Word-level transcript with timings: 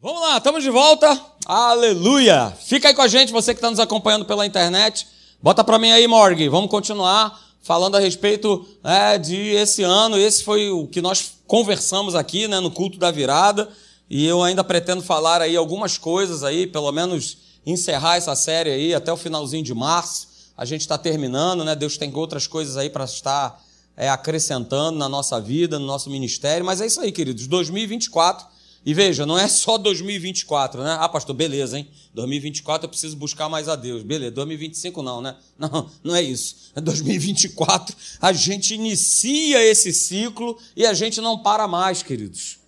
Vamos 0.00 0.20
lá, 0.20 0.36
estamos 0.36 0.62
de 0.62 0.70
volta. 0.70 1.20
Aleluia! 1.44 2.56
Fica 2.64 2.86
aí 2.86 2.94
com 2.94 3.02
a 3.02 3.08
gente, 3.08 3.32
você 3.32 3.52
que 3.52 3.58
está 3.58 3.68
nos 3.68 3.80
acompanhando 3.80 4.24
pela 4.24 4.46
internet. 4.46 5.08
Bota 5.42 5.64
para 5.64 5.76
mim 5.76 5.90
aí, 5.90 6.06
Morg. 6.06 6.48
Vamos 6.48 6.70
continuar 6.70 7.36
falando 7.62 7.96
a 7.96 7.98
respeito 7.98 8.64
é, 8.84 9.18
de 9.18 9.34
esse 9.34 9.82
ano. 9.82 10.16
Esse 10.16 10.44
foi 10.44 10.70
o 10.70 10.86
que 10.86 11.02
nós 11.02 11.32
conversamos 11.48 12.14
aqui, 12.14 12.46
né, 12.46 12.60
no 12.60 12.70
culto 12.70 12.96
da 12.96 13.10
virada. 13.10 13.68
E 14.08 14.24
eu 14.24 14.40
ainda 14.40 14.62
pretendo 14.62 15.02
falar 15.02 15.42
aí 15.42 15.56
algumas 15.56 15.98
coisas 15.98 16.44
aí, 16.44 16.68
pelo 16.68 16.92
menos 16.92 17.38
encerrar 17.66 18.18
essa 18.18 18.36
série 18.36 18.70
aí 18.70 18.94
até 18.94 19.12
o 19.12 19.16
finalzinho 19.16 19.64
de 19.64 19.74
março. 19.74 20.28
A 20.56 20.64
gente 20.64 20.82
está 20.82 20.96
terminando, 20.96 21.64
né? 21.64 21.74
Deus 21.74 21.96
tem 21.96 22.14
outras 22.14 22.46
coisas 22.46 22.76
aí 22.76 22.88
para 22.88 23.02
estar 23.02 23.60
é, 23.96 24.08
acrescentando 24.08 24.96
na 24.96 25.08
nossa 25.08 25.40
vida, 25.40 25.76
no 25.76 25.86
nosso 25.86 26.08
ministério. 26.08 26.64
Mas 26.64 26.80
é 26.80 26.86
isso 26.86 27.00
aí, 27.00 27.10
queridos. 27.10 27.48
2024. 27.48 28.57
E 28.88 28.94
veja, 28.94 29.26
não 29.26 29.38
é 29.38 29.46
só 29.48 29.76
2024, 29.76 30.82
né? 30.82 30.96
Ah, 30.98 31.06
pastor, 31.10 31.36
beleza, 31.36 31.78
hein? 31.78 31.86
2024 32.14 32.86
eu 32.86 32.88
preciso 32.88 33.18
buscar 33.18 33.46
mais 33.46 33.68
a 33.68 33.76
Deus. 33.76 34.02
Beleza, 34.02 34.30
2025 34.30 35.02
não, 35.02 35.20
né? 35.20 35.36
Não, 35.58 35.90
não 36.02 36.16
é 36.16 36.22
isso. 36.22 36.72
É 36.74 36.80
2024 36.80 37.94
a 38.18 38.32
gente 38.32 38.72
inicia 38.72 39.62
esse 39.62 39.92
ciclo 39.92 40.56
e 40.74 40.86
a 40.86 40.94
gente 40.94 41.20
não 41.20 41.42
para 41.42 41.68
mais, 41.68 42.02
queridos. 42.02 42.60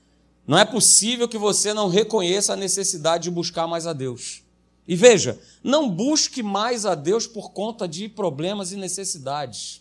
Não 0.46 0.59
é 0.59 0.65
possível 0.66 1.27
que 1.27 1.38
você 1.38 1.73
não 1.73 1.88
reconheça 1.88 2.52
a 2.52 2.57
necessidade 2.57 3.24
de 3.24 3.30
buscar 3.30 3.66
mais 3.66 3.87
a 3.87 3.95
Deus. 3.95 4.43
E 4.87 4.95
veja, 4.95 5.41
não 5.65 5.88
busque 5.88 6.43
mais 6.43 6.84
a 6.84 6.95
Deus 6.95 7.27
por 7.27 7.52
conta 7.52 7.88
de 7.88 8.10
problemas 8.10 8.73
e 8.73 8.77
necessidades. 8.77 9.80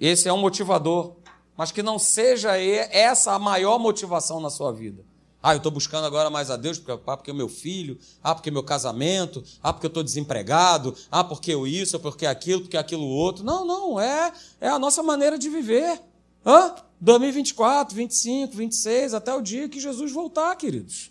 Esse 0.00 0.28
é 0.28 0.32
um 0.32 0.38
motivador, 0.38 1.14
mas 1.58 1.72
que 1.72 1.82
não 1.82 1.98
seja 1.98 2.56
essa 2.56 3.32
a 3.32 3.38
maior 3.38 3.80
motivação 3.80 4.38
na 4.38 4.48
sua 4.48 4.72
vida. 4.72 5.04
Ah, 5.42 5.54
eu 5.54 5.56
estou 5.56 5.72
buscando 5.72 6.06
agora 6.06 6.30
mais 6.30 6.52
a 6.52 6.56
Deus 6.56 6.78
porque, 6.78 6.92
ah, 6.92 7.16
porque 7.16 7.32
meu 7.32 7.48
filho, 7.48 7.98
ah, 8.22 8.32
porque 8.32 8.48
meu 8.48 8.62
casamento, 8.62 9.42
ah, 9.60 9.72
porque 9.72 9.86
eu 9.86 9.88
estou 9.88 10.04
desempregado, 10.04 10.94
ah, 11.10 11.24
porque 11.24 11.52
eu 11.52 11.66
isso, 11.66 11.98
porque 11.98 12.26
aquilo, 12.26 12.60
porque 12.60 12.76
aquilo 12.76 13.04
outro. 13.04 13.44
Não, 13.44 13.64
não, 13.64 13.98
é, 13.98 14.32
é 14.60 14.68
a 14.68 14.78
nossa 14.78 15.02
maneira 15.02 15.36
de 15.36 15.48
viver. 15.48 16.00
Hã? 16.46 16.76
2024, 17.00 17.94
25, 17.94 18.56
26, 18.56 19.14
até 19.14 19.34
o 19.34 19.40
dia 19.40 19.68
que 19.68 19.80
Jesus 19.80 20.12
voltar, 20.12 20.54
queridos. 20.54 21.10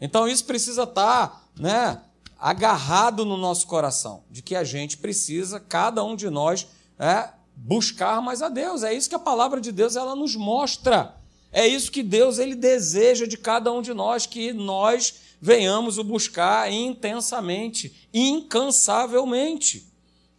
Então 0.00 0.26
isso 0.26 0.44
precisa 0.44 0.82
estar, 0.82 1.48
né, 1.58 2.02
agarrado 2.38 3.24
no 3.24 3.36
nosso 3.36 3.68
coração, 3.68 4.24
de 4.30 4.42
que 4.42 4.56
a 4.56 4.64
gente 4.64 4.98
precisa, 4.98 5.60
cada 5.60 6.02
um 6.02 6.16
de 6.16 6.28
nós, 6.28 6.66
é, 6.98 7.30
buscar 7.56 8.20
mais 8.20 8.42
a 8.42 8.48
Deus. 8.48 8.82
É 8.82 8.92
isso 8.92 9.08
que 9.08 9.14
a 9.14 9.18
palavra 9.18 9.60
de 9.60 9.72
Deus 9.72 9.96
ela 9.96 10.14
nos 10.14 10.36
mostra. 10.36 11.16
É 11.50 11.66
isso 11.66 11.90
que 11.90 12.02
Deus 12.02 12.38
ele 12.38 12.54
deseja 12.54 13.26
de 13.26 13.38
cada 13.38 13.72
um 13.72 13.80
de 13.80 13.94
nós, 13.94 14.26
que 14.26 14.52
nós 14.52 15.14
venhamos 15.40 15.96
o 15.96 16.04
buscar 16.04 16.70
intensamente, 16.70 18.08
incansavelmente. 18.12 19.90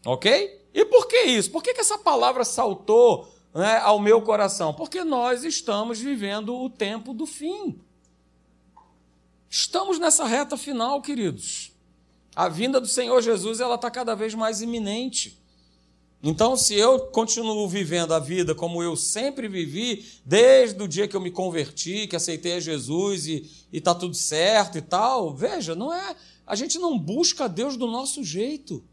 Ok? 0.06 0.62
E 0.74 0.86
por 0.86 1.08
que 1.08 1.24
isso? 1.24 1.50
Por 1.50 1.64
que, 1.64 1.74
que 1.74 1.82
essa 1.82 1.98
palavra 1.98 2.46
saltou 2.46 3.28
né, 3.54 3.78
ao 3.80 4.00
meu 4.00 4.22
coração? 4.22 4.74
Porque 4.74 5.04
nós 5.04 5.44
estamos 5.44 6.00
vivendo 6.00 6.56
o 6.56 6.70
tempo 6.70 7.14
do 7.14 7.26
fim. 7.26 7.80
Estamos 9.50 9.98
nessa 9.98 10.26
reta 10.26 10.56
final, 10.56 11.02
queridos. 11.02 11.72
A 12.36 12.48
vinda 12.48 12.80
do 12.80 12.88
Senhor 12.88 13.20
Jesus 13.22 13.60
ela 13.60 13.76
está 13.76 13.90
cada 13.90 14.14
vez 14.14 14.36
mais 14.36 14.62
iminente. 14.62 15.42
Então, 16.22 16.58
se 16.58 16.74
eu 16.74 17.00
continuo 17.00 17.68
vivendo 17.68 18.14
a 18.14 18.20
vida 18.20 18.56
como 18.56 18.82
eu 18.82 18.96
sempre 18.96 19.48
vivi, 19.48 20.06
desde 20.26 20.82
o 20.82 20.88
dia 20.88 21.08
que 21.08 21.16
eu 21.16 21.22
me 21.22 21.30
converti, 21.30 22.08
que 22.08 22.16
aceitei 22.16 22.54
a 22.54 22.60
Jesus 22.60 23.28
e 23.28 23.50
está 23.72 23.94
tudo 23.94 24.16
certo 24.16 24.78
e 24.78 24.82
tal, 24.82 25.36
veja, 25.36 25.76
não 25.76 25.94
é. 25.94 26.16
A 26.46 26.56
gente 26.56 26.80
não 26.80 26.98
busca 26.98 27.48
Deus 27.48 27.78
do 27.78 27.86
nosso 27.86 28.24
jeito. 28.24 28.84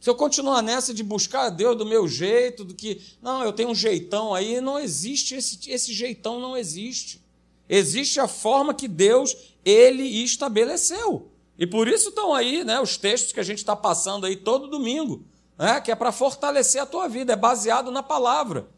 Se 0.00 0.08
eu 0.08 0.14
continuar 0.14 0.62
nessa 0.62 0.94
de 0.94 1.02
buscar 1.02 1.50
Deus 1.50 1.76
do 1.76 1.84
meu 1.84 2.06
jeito, 2.08 2.64
do 2.64 2.74
que, 2.74 3.00
não, 3.20 3.42
eu 3.42 3.52
tenho 3.52 3.70
um 3.70 3.74
jeitão 3.74 4.34
aí, 4.34 4.60
não 4.60 4.78
existe, 4.78 5.34
esse, 5.34 5.70
esse 5.70 5.92
jeitão 5.92 6.40
não 6.40 6.56
existe. 6.56 7.20
Existe 7.68 8.20
a 8.20 8.28
forma 8.28 8.72
que 8.72 8.86
Deus, 8.86 9.36
ele 9.64 10.02
estabeleceu. 10.22 11.30
E 11.58 11.66
por 11.66 11.88
isso 11.88 12.10
estão 12.10 12.34
aí 12.34 12.62
né, 12.64 12.80
os 12.80 12.96
textos 12.96 13.32
que 13.32 13.40
a 13.40 13.42
gente 13.42 13.58
está 13.58 13.74
passando 13.74 14.26
aí 14.26 14.36
todo 14.36 14.68
domingo, 14.68 15.24
né, 15.58 15.80
que 15.80 15.90
é 15.90 15.94
para 15.94 16.12
fortalecer 16.12 16.80
a 16.80 16.86
tua 16.86 17.08
vida, 17.08 17.32
é 17.32 17.36
baseado 17.36 17.90
na 17.90 18.02
palavra. 18.02 18.68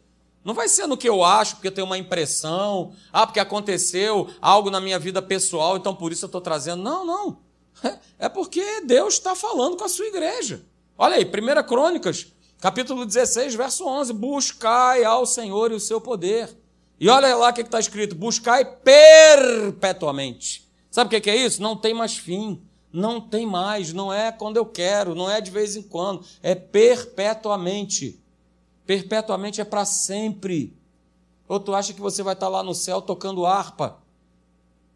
Não 0.44 0.54
vai 0.54 0.68
ser 0.68 0.86
no 0.86 0.96
que 0.96 1.08
eu 1.08 1.24
acho, 1.24 1.56
porque 1.56 1.68
eu 1.68 1.72
tenho 1.72 1.86
uma 1.86 1.98
impressão, 1.98 2.92
ah, 3.12 3.26
porque 3.26 3.40
aconteceu 3.40 4.30
algo 4.40 4.70
na 4.70 4.80
minha 4.80 4.98
vida 4.98 5.20
pessoal, 5.20 5.76
então 5.76 5.94
por 5.94 6.12
isso 6.12 6.24
eu 6.24 6.28
estou 6.28 6.40
trazendo. 6.40 6.82
Não, 6.82 7.04
não. 7.04 7.38
É 8.18 8.28
porque 8.28 8.80
Deus 8.80 9.14
está 9.14 9.36
falando 9.36 9.76
com 9.76 9.84
a 9.84 9.88
sua 9.88 10.06
igreja. 10.06 10.64
Olha 10.96 11.16
aí, 11.16 11.24
1 11.24 11.68
Crônicas, 11.68 12.26
capítulo 12.60 13.06
16, 13.06 13.54
verso 13.54 13.86
11: 13.86 14.12
Buscai 14.12 15.04
ao 15.04 15.24
Senhor 15.24 15.70
e 15.70 15.74
o 15.74 15.80
seu 15.80 16.00
poder. 16.00 16.56
E 16.98 17.08
olha 17.08 17.36
lá 17.36 17.50
o 17.50 17.52
que 17.52 17.60
está 17.60 17.78
escrito: 17.78 18.16
Buscai 18.16 18.64
perpetuamente. 18.64 20.68
Sabe 20.90 21.16
o 21.16 21.20
que 21.20 21.30
é 21.30 21.36
isso? 21.36 21.62
Não 21.62 21.76
tem 21.76 21.94
mais 21.94 22.16
fim. 22.16 22.60
Não 22.92 23.20
tem 23.20 23.46
mais. 23.46 23.92
Não 23.92 24.12
é 24.12 24.32
quando 24.32 24.56
eu 24.56 24.66
quero, 24.66 25.14
não 25.14 25.30
é 25.30 25.40
de 25.40 25.50
vez 25.50 25.76
em 25.76 25.82
quando. 25.82 26.24
É 26.42 26.54
perpetuamente. 26.54 28.20
Perpetuamente 28.86 29.60
é 29.60 29.64
para 29.64 29.84
sempre. 29.84 30.76
Ou 31.46 31.60
tu 31.60 31.74
acha 31.74 31.92
que 31.92 32.00
você 32.00 32.22
vai 32.22 32.34
estar 32.34 32.46
tá 32.46 32.50
lá 32.50 32.62
no 32.62 32.74
céu 32.74 33.00
tocando 33.00 33.46
harpa, 33.46 33.98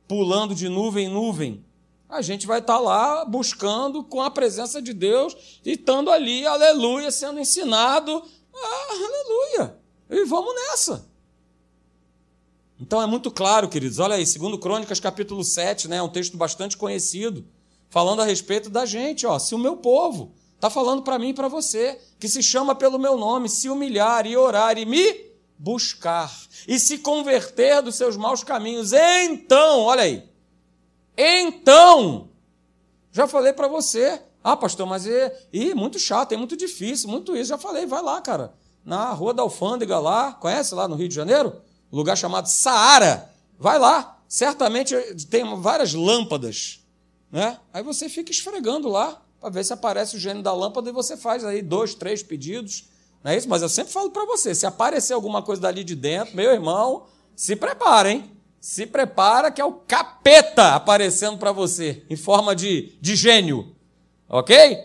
pulando 0.06 0.54
de 0.54 0.68
nuvem 0.68 1.06
em 1.06 1.08
nuvem? 1.08 1.64
a 2.12 2.20
gente 2.20 2.46
vai 2.46 2.58
estar 2.58 2.78
lá 2.78 3.24
buscando 3.24 4.04
com 4.04 4.20
a 4.20 4.30
presença 4.30 4.82
de 4.82 4.92
Deus 4.92 5.34
e 5.64 5.72
estando 5.72 6.10
ali, 6.10 6.46
aleluia, 6.46 7.10
sendo 7.10 7.40
ensinado, 7.40 8.22
ah, 8.54 8.88
aleluia. 8.90 9.78
E 10.10 10.22
vamos 10.26 10.54
nessa. 10.54 11.08
Então 12.78 13.00
é 13.00 13.06
muito 13.06 13.30
claro, 13.30 13.66
queridos. 13.66 13.98
Olha 13.98 14.16
aí, 14.16 14.26
segundo 14.26 14.58
Crônicas, 14.58 15.00
capítulo 15.00 15.42
7, 15.42 15.88
né, 15.88 15.96
é 15.96 16.02
um 16.02 16.08
texto 16.08 16.36
bastante 16.36 16.76
conhecido, 16.76 17.46
falando 17.92 18.22
a 18.22 18.24
respeito 18.24 18.70
da 18.70 18.86
gente, 18.86 19.26
ó, 19.26 19.38
se 19.38 19.54
o 19.54 19.58
meu 19.58 19.76
povo 19.76 20.32
está 20.54 20.70
falando 20.70 21.02
para 21.02 21.18
mim 21.18 21.28
e 21.28 21.34
para 21.34 21.46
você, 21.46 22.00
que 22.18 22.26
se 22.26 22.42
chama 22.42 22.74
pelo 22.74 22.98
meu 22.98 23.18
nome, 23.18 23.50
se 23.50 23.68
humilhar 23.68 24.26
e 24.26 24.34
orar 24.34 24.78
e 24.78 24.86
me 24.86 25.30
buscar 25.58 26.32
e 26.66 26.78
se 26.78 26.98
converter 26.98 27.82
dos 27.82 27.96
seus 27.96 28.16
maus 28.16 28.42
caminhos, 28.42 28.94
então, 28.94 29.80
olha 29.80 30.04
aí, 30.04 30.24
então, 31.14 32.30
já 33.12 33.28
falei 33.28 33.52
para 33.52 33.68
você, 33.68 34.22
ah, 34.42 34.56
pastor, 34.56 34.86
mas 34.86 35.06
é 35.06 35.46
ih, 35.52 35.74
muito 35.74 35.98
chato, 35.98 36.32
é 36.32 36.36
muito 36.38 36.56
difícil, 36.56 37.10
muito 37.10 37.36
isso. 37.36 37.50
Já 37.50 37.58
falei, 37.58 37.84
vai 37.84 38.02
lá, 38.02 38.22
cara. 38.22 38.54
Na 38.82 39.12
Rua 39.12 39.34
da 39.34 39.42
Alfândega 39.42 39.98
lá, 40.00 40.32
conhece 40.32 40.74
lá 40.74 40.88
no 40.88 40.96
Rio 40.96 41.08
de 41.08 41.14
Janeiro? 41.14 41.60
Um 41.92 41.96
lugar 41.98 42.16
chamado 42.16 42.48
Saara. 42.48 43.30
Vai 43.58 43.78
lá. 43.78 44.18
Certamente 44.26 44.96
tem 45.26 45.44
várias 45.60 45.92
lâmpadas. 45.92 46.81
Né? 47.32 47.58
Aí 47.72 47.82
você 47.82 48.08
fica 48.08 48.30
esfregando 48.30 48.88
lá 48.88 49.20
para 49.40 49.50
ver 49.50 49.64
se 49.64 49.72
aparece 49.72 50.14
o 50.14 50.20
gênio 50.20 50.42
da 50.42 50.54
lâmpada 50.54 50.88
e 50.88 50.92
você 50.92 51.16
faz 51.16 51.44
aí 51.44 51.62
dois, 51.62 51.94
três 51.94 52.22
pedidos. 52.22 52.88
Não 53.24 53.32
é 53.32 53.36
isso? 53.36 53.48
Mas 53.48 53.62
eu 53.62 53.68
sempre 53.68 53.92
falo 53.92 54.10
para 54.10 54.24
você: 54.26 54.54
se 54.54 54.66
aparecer 54.66 55.14
alguma 55.14 55.42
coisa 55.42 55.62
dali 55.62 55.82
de 55.82 55.96
dentro, 55.96 56.36
meu 56.36 56.52
irmão, 56.52 57.06
se 57.34 57.56
prepara, 57.56 58.12
hein? 58.12 58.30
se 58.62 58.86
prepara 58.86 59.50
que 59.50 59.60
é 59.60 59.64
o 59.64 59.72
capeta 59.72 60.76
aparecendo 60.76 61.36
para 61.36 61.50
você 61.50 62.04
em 62.08 62.14
forma 62.14 62.54
de, 62.54 62.96
de 63.00 63.16
gênio. 63.16 63.74
Ok? 64.28 64.78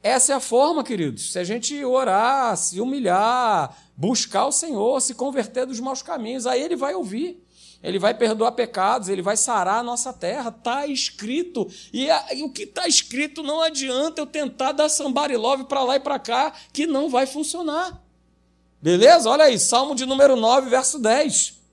Essa 0.00 0.34
é 0.34 0.36
a 0.36 0.40
forma, 0.40 0.84
queridos. 0.84 1.32
Se 1.32 1.40
a 1.40 1.44
gente 1.44 1.84
orar, 1.84 2.56
se 2.56 2.80
humilhar, 2.80 3.76
buscar 3.96 4.46
o 4.46 4.52
Senhor, 4.52 5.00
se 5.00 5.14
converter 5.14 5.66
dos 5.66 5.80
maus 5.80 6.00
caminhos, 6.00 6.46
aí 6.46 6.62
Ele 6.62 6.76
vai 6.76 6.94
ouvir. 6.94 7.43
Ele 7.84 7.98
vai 7.98 8.14
perdoar 8.14 8.52
pecados, 8.52 9.08
ele 9.08 9.22
vai 9.22 9.36
sarar 9.36 9.78
a 9.78 9.82
nossa 9.82 10.12
terra. 10.12 10.48
Está 10.48 10.86
escrito. 10.86 11.68
E, 11.92 12.10
a, 12.10 12.34
e 12.34 12.42
o 12.42 12.50
que 12.50 12.62
está 12.62 12.88
escrito 12.88 13.42
não 13.42 13.60
adianta 13.60 14.20
eu 14.20 14.26
tentar 14.26 14.72
dar 14.72 14.88
sambarilove 14.88 15.64
para 15.64 15.84
lá 15.84 15.96
e 15.96 16.00
para 16.00 16.18
cá, 16.18 16.52
que 16.72 16.86
não 16.86 17.08
vai 17.08 17.26
funcionar. 17.26 18.02
Beleza? 18.80 19.28
Olha 19.30 19.44
aí, 19.44 19.58
Salmo 19.58 19.94
de 19.94 20.04
número 20.04 20.34
9, 20.34 20.68
verso 20.70 20.98
10 20.98 21.64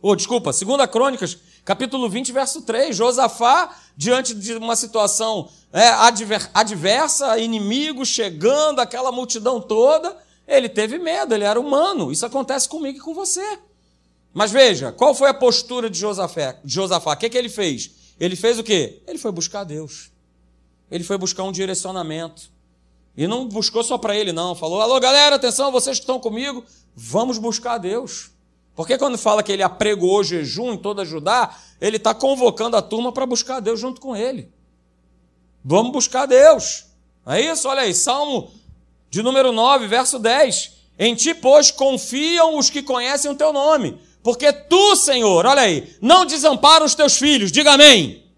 ou 0.00 0.12
oh, 0.12 0.16
desculpa, 0.16 0.52
2 0.52 0.86
Crônicas, 0.90 1.36
capítulo 1.64 2.08
20, 2.08 2.30
verso 2.30 2.62
3. 2.62 2.94
Josafá, 2.94 3.76
diante 3.96 4.32
de 4.32 4.54
uma 4.54 4.76
situação 4.76 5.48
é, 5.72 5.88
adver, 5.88 6.48
adversa, 6.54 7.36
inimigo 7.38 8.06
chegando, 8.06 8.80
aquela 8.80 9.10
multidão 9.10 9.60
toda, 9.60 10.16
ele 10.46 10.68
teve 10.68 10.98
medo, 10.98 11.34
ele 11.34 11.42
era 11.42 11.58
humano. 11.58 12.12
Isso 12.12 12.24
acontece 12.24 12.68
comigo 12.68 12.98
e 12.98 13.00
com 13.00 13.12
você. 13.12 13.58
Mas 14.32 14.50
veja, 14.50 14.92
qual 14.92 15.14
foi 15.14 15.28
a 15.28 15.34
postura 15.34 15.88
de 15.88 15.98
Josafá? 15.98 16.56
De 16.64 16.72
Josafá? 16.72 17.12
O 17.12 17.16
que, 17.16 17.28
que 17.28 17.38
ele 17.38 17.48
fez? 17.48 17.90
Ele 18.20 18.36
fez 18.36 18.58
o 18.58 18.62
quê? 18.62 19.02
Ele 19.06 19.18
foi 19.18 19.32
buscar 19.32 19.64
Deus. 19.64 20.10
Ele 20.90 21.04
foi 21.04 21.18
buscar 21.18 21.44
um 21.44 21.52
direcionamento. 21.52 22.50
E 23.16 23.26
não 23.26 23.48
buscou 23.48 23.82
só 23.82 23.98
para 23.98 24.16
ele, 24.16 24.32
não. 24.32 24.54
Falou: 24.54 24.80
alô, 24.80 24.98
galera, 25.00 25.36
atenção, 25.36 25.72
vocês 25.72 25.98
que 25.98 26.02
estão 26.02 26.20
comigo, 26.20 26.64
vamos 26.94 27.38
buscar 27.38 27.78
Deus. 27.78 28.30
Porque 28.76 28.96
quando 28.96 29.18
fala 29.18 29.42
que 29.42 29.50
ele 29.50 29.62
apregoou 29.62 30.22
jejum 30.22 30.74
em 30.74 30.78
toda 30.78 31.04
Judá, 31.04 31.56
ele 31.80 31.96
está 31.96 32.14
convocando 32.14 32.76
a 32.76 32.82
turma 32.82 33.10
para 33.10 33.26
buscar 33.26 33.60
Deus 33.60 33.80
junto 33.80 34.00
com 34.00 34.16
ele. 34.16 34.52
Vamos 35.64 35.92
buscar 35.92 36.26
Deus. 36.26 36.86
É 37.26 37.40
isso? 37.40 37.68
Olha 37.68 37.82
aí, 37.82 37.92
Salmo 37.92 38.52
de 39.10 39.22
número 39.22 39.52
9, 39.52 39.86
verso 39.86 40.18
10. 40.18 40.72
Em 40.98 41.14
ti, 41.14 41.34
pois, 41.34 41.70
confiam 41.70 42.58
os 42.58 42.68
que 42.68 42.82
conhecem 42.82 43.30
o 43.30 43.34
teu 43.34 43.52
nome. 43.52 43.98
Porque 44.28 44.52
tu, 44.52 44.94
Senhor, 44.94 45.46
olha 45.46 45.62
aí, 45.62 45.96
não 46.02 46.26
desampara 46.26 46.84
os 46.84 46.94
teus 46.94 47.16
filhos. 47.16 47.50
Diga 47.50 47.72
amém. 47.72 48.30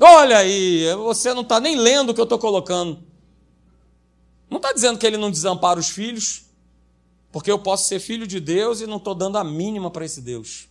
Olha 0.00 0.38
aí, 0.38 0.86
você 0.94 1.34
não 1.34 1.42
está 1.42 1.60
nem 1.60 1.76
lendo 1.76 2.08
o 2.08 2.14
que 2.14 2.20
eu 2.22 2.24
estou 2.24 2.38
colocando. 2.38 3.02
Não 4.48 4.56
está 4.56 4.72
dizendo 4.72 4.98
que 4.98 5.06
ele 5.06 5.18
não 5.18 5.30
desampara 5.30 5.78
os 5.78 5.90
filhos, 5.90 6.46
porque 7.30 7.52
eu 7.52 7.58
posso 7.58 7.86
ser 7.86 8.00
filho 8.00 8.26
de 8.26 8.40
Deus 8.40 8.80
e 8.80 8.86
não 8.86 8.96
estou 8.96 9.14
dando 9.14 9.36
a 9.36 9.44
mínima 9.44 9.90
para 9.90 10.06
esse 10.06 10.22
Deus. 10.22 10.70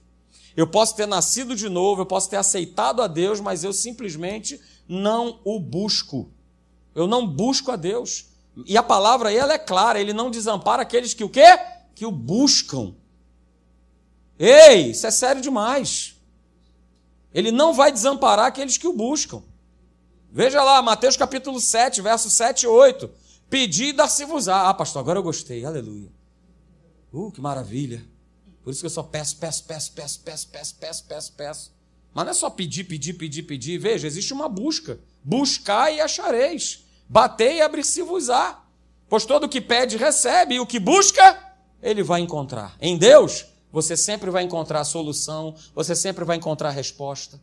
Eu 0.58 0.66
posso 0.66 0.96
ter 0.96 1.06
nascido 1.06 1.56
de 1.56 1.70
novo, 1.70 2.02
eu 2.02 2.08
posso 2.08 2.28
ter 2.28 2.38
aceitado 2.38 3.04
a 3.04 3.08
Deus, 3.08 3.40
mas 3.40 3.64
eu 3.64 3.72
simplesmente 3.72 4.60
não 4.88 5.40
o 5.46 5.60
busco. 5.60 6.28
Eu 6.96 7.06
não 7.06 7.28
busco 7.28 7.70
a 7.70 7.76
Deus. 7.76 8.26
E 8.66 8.76
a 8.76 8.82
palavra 8.82 9.30
aí 9.30 9.38
ela 9.38 9.54
é 9.54 9.60
clara, 9.60 10.02
ele 10.02 10.12
não 10.12 10.32
desampara 10.32 10.82
aqueles 10.82 11.14
que 11.14 11.24
o 11.24 11.30
quê? 11.30 11.46
Que 11.94 12.04
o 12.04 12.12
buscam. 12.12 12.96
Ei, 14.40 14.92
isso 14.92 15.06
é 15.06 15.12
sério 15.12 15.42
demais. 15.42 16.16
Ele 17.34 17.52
não 17.52 17.74
vai 17.74 17.92
desamparar 17.92 18.46
aqueles 18.46 18.78
que 18.78 18.88
o 18.88 18.94
buscam. 18.94 19.44
Veja 20.32 20.64
lá, 20.64 20.82
Mateus 20.82 21.18
capítulo 21.18 21.60
7, 21.60 22.02
versos 22.02 22.32
7 22.34 22.64
e 22.64 22.68
8. 22.68 23.10
Pedi 23.50 23.86
e 23.86 23.94
dar-se-vos-á. 23.94 24.70
Ah, 24.70 24.74
pastor, 24.74 25.02
agora 25.02 25.20
eu 25.20 25.24
gostei. 25.24 25.66
Aleluia. 25.66 26.10
Uh, 27.12 27.32
que 27.32 27.42
maravilha. 27.42 28.06
Por 28.64 28.72
isso 28.72 28.80
que 28.80 28.86
eu 28.86 28.92
só 28.92 29.04
peço, 29.04 29.38
peço, 29.38 29.64
peço, 29.66 29.92
peço, 29.92 30.20
peço, 30.22 30.48
peço, 30.48 30.76
peço, 30.76 31.04
peço, 31.06 31.34
peço. 31.34 31.74
Mas 32.14 32.26
não 32.26 32.32
é 32.32 32.34
só 32.34 32.50
pedir, 32.50 32.86
pedir, 32.86 33.14
pedir, 33.14 33.44
pedir. 33.44 33.78
Veja, 33.78 34.08
existe 34.08 34.32
uma 34.32 34.48
busca. 34.48 35.00
Buscar 35.24 35.92
e 35.92 36.00
achareis. 36.00 36.86
Bater 37.08 37.56
e 37.56 37.62
abrir-se-vos-á. 37.62 38.64
Pois 39.10 39.26
todo 39.26 39.46
o 39.46 39.50
que 39.50 39.60
pede, 39.60 39.98
recebe. 39.98 40.56
E 40.56 40.60
o 40.60 40.66
que 40.66 40.80
busca, 40.80 41.54
ele 41.82 42.04
vai 42.04 42.22
encontrar. 42.22 42.78
Em 42.80 42.98
Deus, 42.98 43.46
você 43.72 43.96
sempre 43.96 44.32
vai 44.32 44.44
encontrar 44.44 44.84
solução, 44.84 45.56
você 45.76 45.96
sempre 45.96 46.26
vai 46.26 46.38
encontrar 46.38 46.72
resposta. 46.72 47.40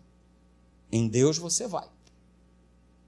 Em 0.90 1.08
Deus 1.08 1.38
você 1.38 1.66
vai. 1.66 1.86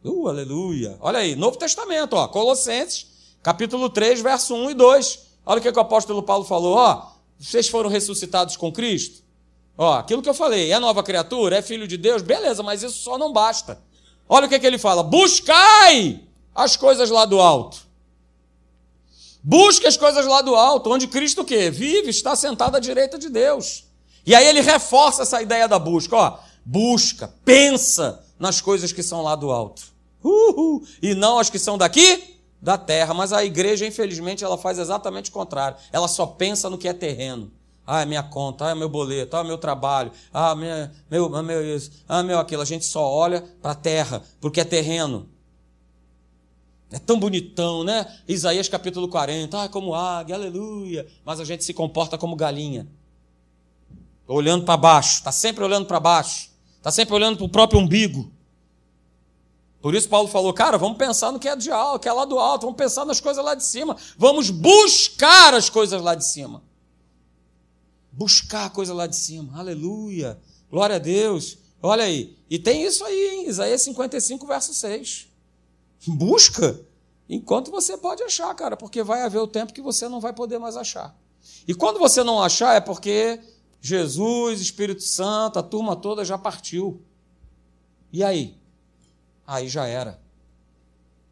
Uh, 0.04 0.28
aleluia. 0.28 0.96
Olha 1.00 1.18
aí, 1.18 1.34
Novo 1.34 1.58
Testamento, 1.58 2.14
ó, 2.14 2.28
Colossenses, 2.28 3.06
capítulo 3.42 3.90
3, 3.90 4.20
verso 4.20 4.54
1 4.54 4.70
e 4.70 4.74
2. 4.74 5.18
Olha 5.44 5.58
o 5.58 5.62
que, 5.62 5.72
que 5.72 5.78
o 5.78 5.82
apóstolo 5.82 6.22
Paulo 6.22 6.44
falou, 6.44 6.76
ó, 6.76 7.10
vocês 7.38 7.68
foram 7.68 7.88
ressuscitados 7.88 8.56
com 8.56 8.72
Cristo? 8.72 9.22
Ó, 9.76 9.94
aquilo 9.94 10.22
que 10.22 10.28
eu 10.28 10.34
falei, 10.34 10.72
é 10.72 10.78
nova 10.78 11.02
criatura, 11.02 11.56
é 11.56 11.62
filho 11.62 11.86
de 11.86 11.96
Deus, 11.96 12.22
beleza, 12.22 12.62
mas 12.62 12.82
isso 12.82 12.98
só 12.98 13.16
não 13.16 13.32
basta. 13.32 13.80
Olha 14.28 14.46
o 14.46 14.48
que, 14.48 14.58
que 14.58 14.66
ele 14.66 14.78
fala: 14.78 15.02
buscai 15.02 16.20
as 16.54 16.76
coisas 16.76 17.10
lá 17.10 17.24
do 17.24 17.40
alto. 17.40 17.87
Busque 19.42 19.86
as 19.86 19.96
coisas 19.96 20.26
lá 20.26 20.42
do 20.42 20.54
alto, 20.54 20.90
onde 20.90 21.06
Cristo 21.06 21.44
quê? 21.44 21.70
Vive, 21.70 22.10
está 22.10 22.34
sentado 22.34 22.76
à 22.76 22.80
direita 22.80 23.18
de 23.18 23.28
Deus. 23.28 23.84
E 24.26 24.34
aí 24.34 24.46
ele 24.46 24.60
reforça 24.60 25.22
essa 25.22 25.40
ideia 25.40 25.66
da 25.66 25.78
busca, 25.78 26.16
ó. 26.16 26.38
Busca, 26.64 27.32
pensa 27.44 28.22
nas 28.38 28.60
coisas 28.60 28.92
que 28.92 29.02
são 29.02 29.22
lá 29.22 29.34
do 29.34 29.50
alto. 29.50 29.82
Uhul. 30.22 30.82
E 31.00 31.14
não 31.14 31.38
as 31.38 31.48
que 31.48 31.58
são 31.58 31.78
daqui, 31.78 32.38
da 32.60 32.76
terra. 32.76 33.14
Mas 33.14 33.32
a 33.32 33.44
igreja, 33.44 33.86
infelizmente, 33.86 34.44
ela 34.44 34.58
faz 34.58 34.78
exatamente 34.78 35.30
o 35.30 35.32
contrário. 35.32 35.78
Ela 35.92 36.08
só 36.08 36.26
pensa 36.26 36.68
no 36.68 36.76
que 36.76 36.88
é 36.88 36.92
terreno. 36.92 37.50
Ah, 37.86 38.02
é 38.02 38.04
minha 38.04 38.22
conta, 38.22 38.66
ah, 38.66 38.70
é 38.72 38.74
meu 38.74 38.88
boleto, 38.88 39.34
ah, 39.34 39.40
é 39.40 39.44
meu 39.44 39.56
trabalho, 39.56 40.12
ah, 40.30 40.54
minha, 40.54 40.92
meu, 41.10 41.34
ah, 41.34 41.42
meu 41.42 41.64
isso, 41.74 41.90
ah, 42.06 42.22
meu 42.22 42.38
aquilo. 42.38 42.60
A 42.60 42.66
gente 42.66 42.84
só 42.84 43.02
olha 43.02 43.42
para 43.62 43.70
a 43.70 43.74
terra, 43.74 44.22
porque 44.42 44.60
é 44.60 44.64
terreno. 44.64 45.26
É 46.90 46.98
tão 46.98 47.20
bonitão, 47.20 47.84
né? 47.84 48.06
Isaías 48.26 48.68
capítulo 48.68 49.08
40, 49.08 49.62
ah, 49.62 49.68
como 49.68 49.94
águia, 49.94 50.34
aleluia. 50.34 51.06
Mas 51.24 51.38
a 51.38 51.44
gente 51.44 51.62
se 51.62 51.74
comporta 51.74 52.16
como 52.16 52.34
galinha. 52.34 52.88
Olhando 54.26 54.64
para 54.64 54.76
baixo, 54.76 55.14
está 55.18 55.32
sempre 55.32 55.64
olhando 55.64 55.86
para 55.86 56.00
baixo, 56.00 56.50
está 56.76 56.90
sempre 56.90 57.14
olhando 57.14 57.36
para 57.36 57.46
o 57.46 57.48
próprio 57.48 57.80
umbigo. 57.80 58.30
Por 59.80 59.94
isso 59.94 60.08
Paulo 60.08 60.28
falou, 60.28 60.52
cara, 60.52 60.76
vamos 60.76 60.98
pensar 60.98 61.30
no 61.30 61.38
que 61.38 61.48
é 61.48 61.54
de 61.54 61.70
alto, 61.70 62.02
que 62.02 62.08
é 62.08 62.12
lá 62.12 62.24
do 62.24 62.38
alto, 62.38 62.62
vamos 62.62 62.76
pensar 62.76 63.04
nas 63.04 63.20
coisas 63.20 63.44
lá 63.44 63.54
de 63.54 63.64
cima, 63.64 63.96
vamos 64.16 64.50
buscar 64.50 65.54
as 65.54 65.70
coisas 65.70 66.02
lá 66.02 66.14
de 66.14 66.24
cima. 66.24 66.62
Buscar 68.10 68.66
a 68.66 68.70
coisa 68.70 68.92
lá 68.92 69.06
de 69.06 69.14
cima, 69.14 69.56
aleluia, 69.58 70.38
glória 70.70 70.96
a 70.96 70.98
Deus. 70.98 71.58
Olha 71.80 72.04
aí, 72.04 72.36
e 72.50 72.58
tem 72.58 72.82
isso 72.82 73.04
aí, 73.04 73.28
hein? 73.28 73.48
Isaías 73.48 73.82
55, 73.82 74.46
verso 74.46 74.74
6. 74.74 75.27
Busca 76.06 76.80
enquanto 77.28 77.70
você 77.70 77.96
pode 77.96 78.22
achar, 78.22 78.54
cara, 78.54 78.76
porque 78.76 79.02
vai 79.02 79.22
haver 79.22 79.38
o 79.38 79.46
tempo 79.46 79.72
que 79.72 79.82
você 79.82 80.08
não 80.08 80.20
vai 80.20 80.32
poder 80.32 80.58
mais 80.58 80.76
achar. 80.76 81.16
E 81.66 81.74
quando 81.74 81.98
você 81.98 82.22
não 82.22 82.42
achar, 82.42 82.74
é 82.74 82.80
porque 82.80 83.40
Jesus, 83.80 84.60
Espírito 84.60 85.02
Santo, 85.02 85.58
a 85.58 85.62
turma 85.62 85.94
toda 85.94 86.24
já 86.24 86.38
partiu. 86.38 87.02
E 88.12 88.24
aí? 88.24 88.56
Aí 89.46 89.68
já 89.68 89.86
era. 89.86 90.18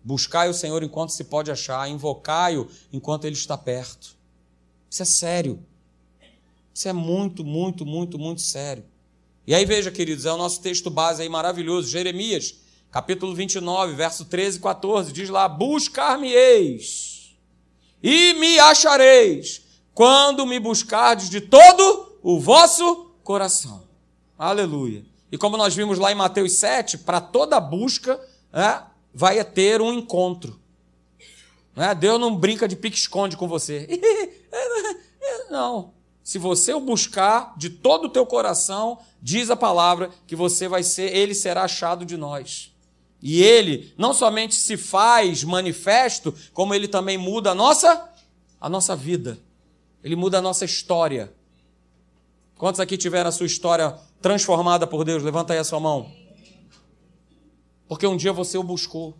Buscai 0.04 0.48
o 0.48 0.54
Senhor 0.54 0.82
enquanto 0.82 1.10
se 1.10 1.24
pode 1.24 1.50
achar, 1.50 1.88
invocai-o 1.88 2.68
enquanto 2.92 3.24
ele 3.24 3.34
está 3.34 3.56
perto. 3.56 4.16
Isso 4.88 5.02
é 5.02 5.06
sério. 5.06 5.64
Isso 6.72 6.88
é 6.88 6.92
muito, 6.92 7.44
muito, 7.44 7.84
muito, 7.86 8.18
muito 8.18 8.42
sério. 8.42 8.84
E 9.46 9.54
aí 9.54 9.64
veja, 9.64 9.90
queridos, 9.90 10.26
é 10.26 10.32
o 10.32 10.36
nosso 10.36 10.60
texto 10.60 10.90
base 10.90 11.22
aí 11.22 11.28
maravilhoso, 11.28 11.88
Jeremias 11.88 12.65
capítulo 12.96 13.34
29, 13.34 13.92
verso 13.92 14.24
13 14.24 14.56
e 14.56 14.60
14, 14.62 15.12
diz 15.12 15.28
lá: 15.28 15.46
Buscar-me-eis 15.46 17.36
e 18.02 18.32
me 18.32 18.58
achareis, 18.58 19.60
quando 19.92 20.46
me 20.46 20.58
buscardes 20.58 21.28
de 21.28 21.42
todo 21.42 22.18
o 22.22 22.40
vosso 22.40 23.10
coração. 23.22 23.84
Aleluia. 24.38 25.04
E 25.30 25.36
como 25.36 25.58
nós 25.58 25.76
vimos 25.76 25.98
lá 25.98 26.10
em 26.10 26.14
Mateus 26.14 26.52
7, 26.52 26.96
para 26.98 27.20
toda 27.20 27.60
busca 27.60 28.18
é, 28.50 28.80
vai 29.12 29.44
ter 29.44 29.82
um 29.82 29.92
encontro. 29.92 30.58
É, 31.76 31.94
Deus 31.94 32.18
não 32.18 32.34
brinca 32.34 32.66
de 32.66 32.76
pique-esconde 32.76 33.36
com 33.36 33.46
você. 33.46 33.86
não. 35.50 35.92
Se 36.24 36.38
você 36.38 36.72
o 36.72 36.80
buscar 36.80 37.52
de 37.58 37.68
todo 37.68 38.06
o 38.06 38.10
teu 38.10 38.24
coração, 38.24 38.98
diz 39.20 39.50
a 39.50 39.56
palavra 39.56 40.10
que 40.26 40.34
você 40.34 40.66
vai 40.66 40.82
ser, 40.82 41.14
ele 41.14 41.34
será 41.34 41.64
achado 41.64 42.06
de 42.06 42.16
nós. 42.16 42.74
E 43.22 43.42
ele 43.42 43.92
não 43.96 44.12
somente 44.12 44.54
se 44.54 44.76
faz 44.76 45.42
manifesto, 45.42 46.34
como 46.52 46.74
ele 46.74 46.86
também 46.86 47.16
muda 47.16 47.50
a 47.50 47.54
nossa 47.54 48.12
a 48.60 48.68
nossa 48.68 48.96
vida. 48.96 49.38
Ele 50.02 50.16
muda 50.16 50.38
a 50.38 50.42
nossa 50.42 50.64
história. 50.64 51.32
Quantos 52.56 52.80
aqui 52.80 52.96
tiveram 52.96 53.28
a 53.28 53.32
sua 53.32 53.46
história 53.46 53.98
transformada 54.20 54.86
por 54.86 55.04
Deus? 55.04 55.22
Levanta 55.22 55.52
aí 55.52 55.58
a 55.58 55.64
sua 55.64 55.80
mão. 55.80 56.10
Porque 57.88 58.06
um 58.06 58.16
dia 58.16 58.32
você 58.32 58.58
o 58.58 58.62
buscou. 58.62 59.16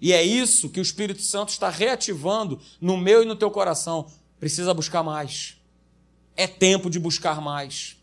E 0.00 0.12
é 0.12 0.22
isso 0.22 0.68
que 0.68 0.80
o 0.80 0.82
Espírito 0.82 1.22
Santo 1.22 1.50
está 1.50 1.68
reativando 1.68 2.58
no 2.80 2.96
meu 2.96 3.22
e 3.22 3.26
no 3.26 3.36
teu 3.36 3.50
coração. 3.50 4.06
Precisa 4.40 4.74
buscar 4.74 5.02
mais. 5.02 5.56
É 6.36 6.46
tempo 6.46 6.90
de 6.90 6.98
buscar 6.98 7.40
mais. 7.40 7.96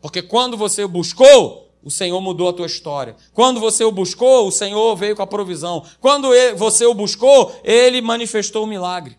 Porque 0.00 0.20
quando 0.20 0.56
você 0.56 0.86
buscou, 0.86 1.69
o 1.82 1.90
Senhor 1.90 2.20
mudou 2.20 2.48
a 2.48 2.52
tua 2.52 2.66
história. 2.66 3.16
Quando 3.32 3.58
você 3.58 3.82
o 3.84 3.90
buscou, 3.90 4.46
o 4.46 4.52
Senhor 4.52 4.94
veio 4.96 5.16
com 5.16 5.22
a 5.22 5.26
provisão. 5.26 5.84
Quando 6.00 6.28
você 6.56 6.84
o 6.84 6.94
buscou, 6.94 7.54
ele 7.64 8.00
manifestou 8.00 8.64
o 8.64 8.66
milagre. 8.66 9.16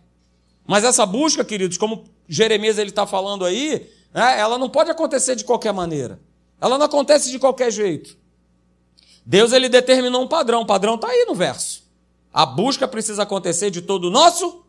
Mas 0.68 0.84
essa 0.84 1.06
busca, 1.06 1.44
queridos, 1.44 1.78
como 1.78 2.06
Jeremias 2.28 2.78
ele 2.78 2.92
está 2.92 3.08
falando 3.08 3.44
aí, 3.44 3.90
né, 4.14 4.40
ela 4.40 4.58
não 4.58 4.70
pode 4.70 4.92
acontecer 4.92 5.36
de 5.36 5.44
qualquer 5.44 5.74
maneira. 5.74 6.20
Ela 6.60 6.78
não 6.78 6.86
acontece 6.86 7.32
de 7.32 7.40
qualquer 7.40 7.72
jeito. 7.72 8.16
Deus 9.26 9.52
ele 9.52 9.68
determinou 9.68 10.22
um 10.22 10.28
padrão. 10.28 10.62
O 10.62 10.66
padrão 10.66 10.96
está 10.96 11.08
aí 11.08 11.26
no 11.26 11.34
verso. 11.34 11.84
A 12.32 12.46
busca 12.46 12.88
precisa 12.88 13.24
acontecer 13.24 13.72
de 13.72 13.82
todo 13.82 14.06
o 14.06 14.12
nosso 14.12 14.64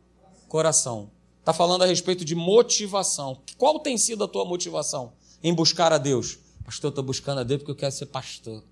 coração. 0.48 1.10
Está 1.40 1.52
falando 1.52 1.82
a 1.82 1.86
respeito 1.86 2.24
de 2.24 2.34
motivação. 2.34 3.40
Qual 3.58 3.78
tem 3.80 3.98
sido 3.98 4.24
a 4.24 4.28
tua 4.28 4.44
motivação 4.44 5.12
em 5.42 5.52
buscar 5.52 5.92
a 5.92 5.98
Deus? 5.98 6.38
Pastor, 6.64 6.88
eu 6.88 6.90
estou 6.90 7.04
buscando 7.04 7.40
a 7.40 7.44
Deus 7.44 7.58
porque 7.58 7.72
eu 7.72 7.76
quero 7.76 7.92
ser 7.92 8.06
pastor. 8.06 8.62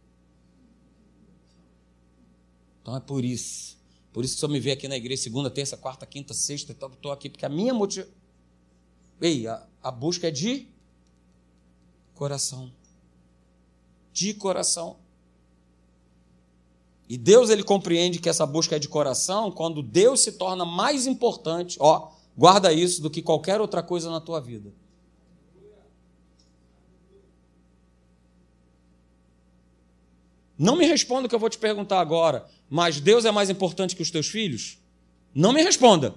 Então 2.81 2.97
é 2.97 3.01
por 3.01 3.25
isso. 3.25 3.79
Por 4.13 4.25
isso 4.25 4.35
que 4.35 4.41
senhor 4.41 4.53
me 4.53 4.61
vê 4.61 4.73
aqui 4.73 4.89
na 4.89 4.97
igreja 4.97 5.23
segunda, 5.23 5.51
terça, 5.51 5.77
quarta, 5.77 6.07
quinta, 6.07 6.35
sexta. 6.35 6.73
Estou 6.73 7.13
aqui 7.13 7.29
porque 7.29 7.47
a 7.47 7.49
minha 7.49 7.73
motivação. 7.73 8.13
Ei, 9.21 9.47
a, 9.47 9.67
a 9.83 9.91
busca 9.91 10.29
é 10.29 10.31
de 10.31 10.67
coração. 12.15 12.73
De 14.13 14.35
coração. 14.35 14.97
E 17.09 17.19
Deus 17.19 17.51
ele 17.51 17.65
compreende 17.65 18.19
que 18.19 18.29
essa 18.29 18.47
busca 18.47 18.77
é 18.77 18.79
de 18.79 18.89
coração 18.89 19.51
quando 19.51 19.83
Deus 19.83 20.21
se 20.21 20.33
torna 20.33 20.65
mais 20.65 21.09
importante, 21.09 21.77
ó, 21.81 22.13
guarda 22.39 22.73
isso 22.73 23.03
do 23.03 23.11
que 23.11 23.21
qualquer 23.21 23.61
outra 23.61 23.83
coisa 23.83 24.09
na 24.09 24.21
tua 24.21 24.41
vida. 24.41 24.73
Não 30.61 30.77
me 30.77 30.85
responda 30.85 31.25
o 31.25 31.29
que 31.29 31.35
eu 31.35 31.39
vou 31.39 31.49
te 31.49 31.57
perguntar 31.57 32.01
agora, 32.01 32.47
mas 32.69 33.01
Deus 33.01 33.25
é 33.25 33.31
mais 33.31 33.49
importante 33.49 33.97
que 33.97 34.03
os 34.03 34.11
teus 34.11 34.27
filhos? 34.27 34.77
Não 35.35 35.55
me 35.55 35.63
responda. 35.63 36.15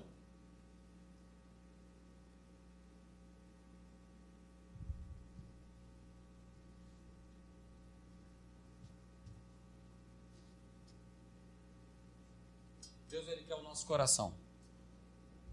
Deus 13.09 13.25
quer 13.47 13.55
o 13.55 13.63
nosso 13.63 13.85
coração. 13.85 14.33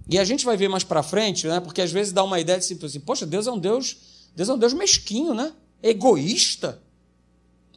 E 0.09 0.19
a 0.19 0.25
gente 0.25 0.45
vai 0.45 0.57
ver 0.57 0.67
mais 0.67 0.83
para 0.83 1.05
frente, 1.05 1.47
né? 1.47 1.61
Porque 1.61 1.81
às 1.81 1.93
vezes 1.93 2.13
dá 2.13 2.25
uma 2.25 2.41
ideia 2.41 2.59
de 2.59 2.65
assim, 2.65 2.85
assim, 2.85 2.99
poxa, 2.99 3.25
Deus 3.25 3.47
é 3.47 3.53
um 3.53 3.59
Deus, 3.61 4.31
Deus 4.35 4.49
é 4.49 4.53
um 4.53 4.59
Deus 4.59 4.73
mesquinho, 4.73 5.33
né? 5.33 5.53
Egoísta. 5.81 6.83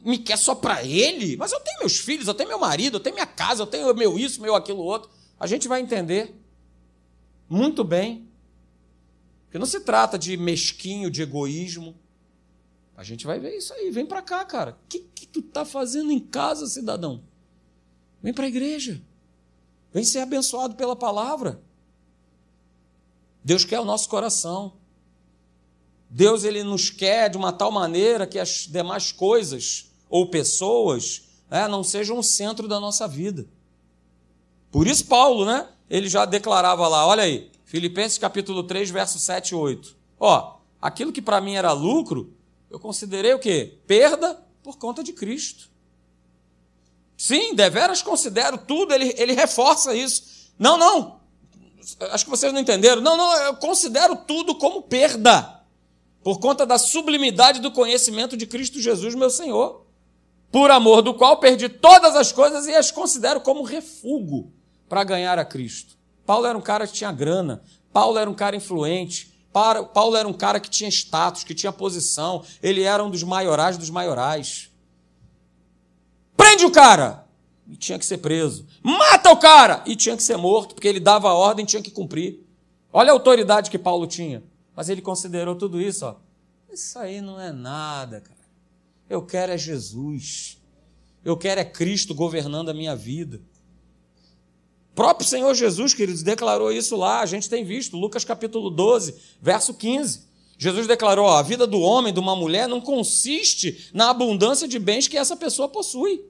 Me 0.04 0.18
quer 0.18 0.36
só 0.36 0.54
para 0.54 0.84
ele, 0.84 1.36
mas 1.36 1.50
eu 1.50 1.60
tenho 1.60 1.80
meus 1.80 1.98
filhos, 1.98 2.28
eu 2.28 2.34
tenho 2.34 2.50
meu 2.50 2.58
marido, 2.58 2.98
eu 2.98 3.00
tenho 3.00 3.14
minha 3.14 3.26
casa, 3.26 3.62
eu 3.62 3.66
tenho 3.66 3.92
meu 3.94 4.18
isso, 4.18 4.42
meu 4.42 4.54
aquilo 4.54 4.82
outro. 4.82 5.10
A 5.40 5.46
gente 5.46 5.66
vai 5.66 5.80
entender 5.80 6.34
muito 7.48 7.82
bem 7.82 8.28
que 9.50 9.58
não 9.58 9.66
se 9.66 9.80
trata 9.80 10.18
de 10.18 10.36
mesquinho, 10.36 11.10
de 11.10 11.22
egoísmo. 11.22 11.96
A 12.96 13.02
gente 13.02 13.26
vai 13.26 13.40
ver 13.40 13.56
isso 13.56 13.72
aí. 13.72 13.90
Vem 13.90 14.04
para 14.04 14.20
cá, 14.20 14.44
cara. 14.44 14.72
O 14.72 14.88
que, 14.88 15.00
que 15.14 15.26
tu 15.26 15.40
tá 15.40 15.64
fazendo 15.64 16.12
em 16.12 16.20
casa, 16.20 16.66
cidadão? 16.66 17.22
Vem 18.22 18.34
para 18.34 18.44
a 18.44 18.48
igreja. 18.48 19.00
Vem 19.92 20.04
ser 20.04 20.18
abençoado 20.18 20.74
pela 20.74 20.94
palavra. 20.94 21.62
Deus 23.44 23.64
quer 23.64 23.80
o 23.80 23.84
nosso 23.84 24.08
coração. 24.08 24.74
Deus 26.10 26.44
ele 26.44 26.62
nos 26.62 26.90
quer 26.90 27.30
de 27.30 27.36
uma 27.36 27.52
tal 27.52 27.70
maneira 27.70 28.26
que 28.26 28.38
as 28.38 28.66
demais 28.66 29.12
coisas 29.12 29.93
ou 30.14 30.28
pessoas 30.28 31.24
é, 31.50 31.66
não 31.66 31.82
sejam 31.82 32.16
o 32.16 32.22
centro 32.22 32.68
da 32.68 32.78
nossa 32.78 33.08
vida. 33.08 33.48
Por 34.70 34.86
isso 34.86 35.06
Paulo, 35.06 35.44
né? 35.44 35.68
Ele 35.90 36.08
já 36.08 36.24
declarava 36.24 36.86
lá, 36.86 37.04
olha 37.04 37.24
aí, 37.24 37.50
Filipenses 37.64 38.16
capítulo 38.16 38.62
3, 38.62 38.90
verso 38.90 39.18
7 39.18 39.48
e 39.48 39.54
8. 39.56 39.96
Ó, 40.20 40.58
aquilo 40.80 41.12
que 41.12 41.20
para 41.20 41.40
mim 41.40 41.56
era 41.56 41.72
lucro, 41.72 42.32
eu 42.70 42.78
considerei 42.78 43.34
o 43.34 43.40
quê? 43.40 43.76
Perda 43.88 44.40
por 44.62 44.78
conta 44.78 45.02
de 45.02 45.12
Cristo. 45.12 45.68
Sim, 47.16 47.52
deveras 47.52 48.00
considero 48.00 48.56
tudo, 48.56 48.94
ele, 48.94 49.12
ele 49.18 49.32
reforça 49.32 49.96
isso. 49.96 50.52
Não, 50.56 50.76
não, 50.76 51.18
acho 52.12 52.24
que 52.24 52.30
vocês 52.30 52.52
não 52.52 52.60
entenderam. 52.60 53.02
Não, 53.02 53.16
não, 53.16 53.36
eu 53.42 53.56
considero 53.56 54.14
tudo 54.14 54.54
como 54.54 54.80
perda, 54.80 55.60
por 56.22 56.38
conta 56.38 56.64
da 56.64 56.78
sublimidade 56.78 57.58
do 57.58 57.72
conhecimento 57.72 58.36
de 58.36 58.46
Cristo 58.46 58.80
Jesus, 58.80 59.16
meu 59.16 59.28
Senhor, 59.28 59.83
por 60.54 60.70
amor 60.70 61.02
do 61.02 61.12
qual 61.12 61.38
perdi 61.38 61.68
todas 61.68 62.14
as 62.14 62.30
coisas 62.30 62.68
e 62.68 62.74
as 62.76 62.92
considero 62.92 63.40
como 63.40 63.64
refúgio 63.64 64.52
para 64.88 65.02
ganhar 65.02 65.36
a 65.36 65.44
Cristo. 65.44 65.98
Paulo 66.24 66.46
era 66.46 66.56
um 66.56 66.60
cara 66.60 66.86
que 66.86 66.92
tinha 66.92 67.10
grana, 67.10 67.60
Paulo 67.92 68.16
era 68.16 68.30
um 68.30 68.34
cara 68.34 68.54
influente, 68.54 69.34
Paulo 69.52 70.14
era 70.16 70.28
um 70.28 70.32
cara 70.32 70.60
que 70.60 70.70
tinha 70.70 70.88
status, 70.88 71.42
que 71.42 71.56
tinha 71.56 71.72
posição, 71.72 72.44
ele 72.62 72.82
era 72.82 73.02
um 73.02 73.10
dos 73.10 73.24
maiorais 73.24 73.76
dos 73.76 73.90
maiorais. 73.90 74.70
Prende 76.36 76.64
o 76.64 76.70
cara! 76.70 77.24
e 77.66 77.76
tinha 77.76 77.98
que 77.98 78.06
ser 78.06 78.18
preso. 78.18 78.64
Mata 78.80 79.32
o 79.32 79.36
cara! 79.36 79.82
E 79.84 79.96
tinha 79.96 80.16
que 80.16 80.22
ser 80.22 80.36
morto, 80.36 80.76
porque 80.76 80.86
ele 80.86 81.00
dava 81.00 81.30
a 81.30 81.34
ordem 81.34 81.64
e 81.64 81.66
tinha 81.66 81.82
que 81.82 81.90
cumprir. 81.90 82.46
Olha 82.92 83.10
a 83.10 83.12
autoridade 83.12 83.72
que 83.72 83.78
Paulo 83.78 84.06
tinha. 84.06 84.40
Mas 84.76 84.88
ele 84.88 85.02
considerou 85.02 85.56
tudo 85.56 85.80
isso, 85.80 86.06
ó. 86.06 86.14
Isso 86.72 86.96
aí 86.96 87.20
não 87.20 87.40
é 87.40 87.50
nada, 87.50 88.20
cara. 88.20 88.33
Eu 89.08 89.22
quero 89.22 89.52
é 89.52 89.58
Jesus. 89.58 90.58
Eu 91.24 91.36
quero 91.36 91.60
é 91.60 91.64
Cristo 91.64 92.14
governando 92.14 92.68
a 92.68 92.74
minha 92.74 92.94
vida. 92.94 93.40
O 94.92 94.94
próprio 94.94 95.28
Senhor 95.28 95.52
Jesus, 95.54 95.92
queridos, 95.92 96.22
declarou 96.22 96.70
isso 96.70 96.96
lá. 96.96 97.20
A 97.20 97.26
gente 97.26 97.48
tem 97.48 97.64
visto, 97.64 97.96
Lucas 97.96 98.24
capítulo 98.24 98.70
12, 98.70 99.14
verso 99.40 99.74
15. 99.74 100.22
Jesus 100.56 100.86
declarou: 100.86 101.26
ó, 101.26 101.36
a 101.36 101.42
vida 101.42 101.66
do 101.66 101.80
homem, 101.80 102.12
de 102.12 102.20
uma 102.20 102.36
mulher, 102.36 102.68
não 102.68 102.80
consiste 102.80 103.90
na 103.92 104.10
abundância 104.10 104.68
de 104.68 104.78
bens 104.78 105.08
que 105.08 105.16
essa 105.16 105.36
pessoa 105.36 105.68
possui. 105.68 106.24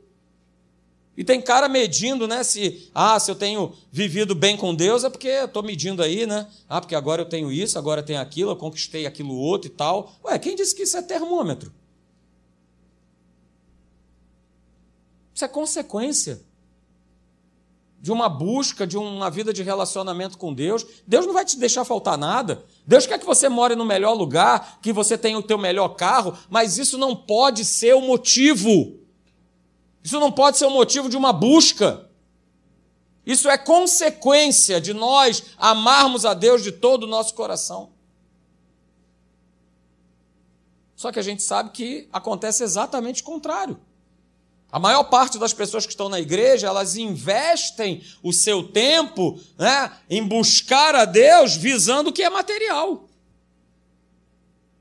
E 1.16 1.22
tem 1.22 1.40
cara 1.40 1.68
medindo, 1.68 2.26
né? 2.26 2.42
Se, 2.42 2.90
ah, 2.92 3.20
se 3.20 3.30
eu 3.30 3.36
tenho 3.36 3.72
vivido 3.92 4.34
bem 4.34 4.56
com 4.56 4.74
Deus, 4.74 5.04
é 5.04 5.10
porque 5.10 5.28
estou 5.28 5.62
medindo 5.62 6.02
aí, 6.02 6.26
né? 6.26 6.48
Ah, 6.68 6.80
porque 6.80 6.94
agora 6.94 7.22
eu 7.22 7.26
tenho 7.26 7.52
isso, 7.52 7.78
agora 7.78 8.00
eu 8.00 8.04
tenho 8.04 8.20
aquilo, 8.20 8.50
eu 8.50 8.56
conquistei 8.56 9.06
aquilo 9.06 9.34
outro 9.34 9.70
e 9.70 9.74
tal. 9.74 10.12
Ué, 10.24 10.38
quem 10.38 10.56
disse 10.56 10.74
que 10.74 10.82
isso 10.82 10.96
é 10.96 11.02
termômetro? 11.02 11.72
Isso 15.34 15.44
é 15.44 15.48
consequência 15.48 16.40
de 18.00 18.12
uma 18.12 18.28
busca, 18.28 18.86
de 18.86 18.96
uma 18.96 19.30
vida 19.30 19.52
de 19.52 19.62
relacionamento 19.62 20.38
com 20.38 20.54
Deus. 20.54 20.86
Deus 21.06 21.26
não 21.26 21.32
vai 21.32 21.44
te 21.44 21.58
deixar 21.58 21.84
faltar 21.84 22.16
nada. 22.16 22.64
Deus 22.86 23.06
quer 23.06 23.18
que 23.18 23.26
você 23.26 23.48
more 23.48 23.74
no 23.74 23.84
melhor 23.84 24.12
lugar, 24.12 24.78
que 24.80 24.92
você 24.92 25.18
tenha 25.18 25.38
o 25.38 25.42
teu 25.42 25.58
melhor 25.58 25.88
carro, 25.88 26.36
mas 26.48 26.78
isso 26.78 26.96
não 26.96 27.16
pode 27.16 27.64
ser 27.64 27.94
o 27.94 28.00
motivo 28.00 29.04
isso 30.04 30.20
não 30.20 30.30
pode 30.30 30.58
ser 30.58 30.66
o 30.66 30.70
motivo 30.70 31.08
de 31.08 31.16
uma 31.16 31.32
busca. 31.32 32.10
Isso 33.24 33.48
é 33.48 33.56
consequência 33.56 34.78
de 34.78 34.92
nós 34.92 35.42
amarmos 35.56 36.26
a 36.26 36.34
Deus 36.34 36.62
de 36.62 36.70
todo 36.70 37.04
o 37.04 37.06
nosso 37.06 37.32
coração. 37.32 37.90
Só 40.94 41.10
que 41.10 41.18
a 41.18 41.22
gente 41.22 41.42
sabe 41.42 41.70
que 41.70 42.06
acontece 42.12 42.62
exatamente 42.62 43.22
o 43.22 43.24
contrário. 43.24 43.80
A 44.74 44.80
maior 44.80 45.04
parte 45.04 45.38
das 45.38 45.52
pessoas 45.52 45.86
que 45.86 45.92
estão 45.92 46.08
na 46.08 46.18
igreja, 46.18 46.66
elas 46.66 46.96
investem 46.96 48.02
o 48.24 48.32
seu 48.32 48.64
tempo 48.64 49.38
né, 49.56 49.92
em 50.10 50.26
buscar 50.26 50.96
a 50.96 51.04
Deus 51.04 51.54
visando 51.54 52.10
o 52.10 52.12
que 52.12 52.24
é 52.24 52.28
material. 52.28 53.08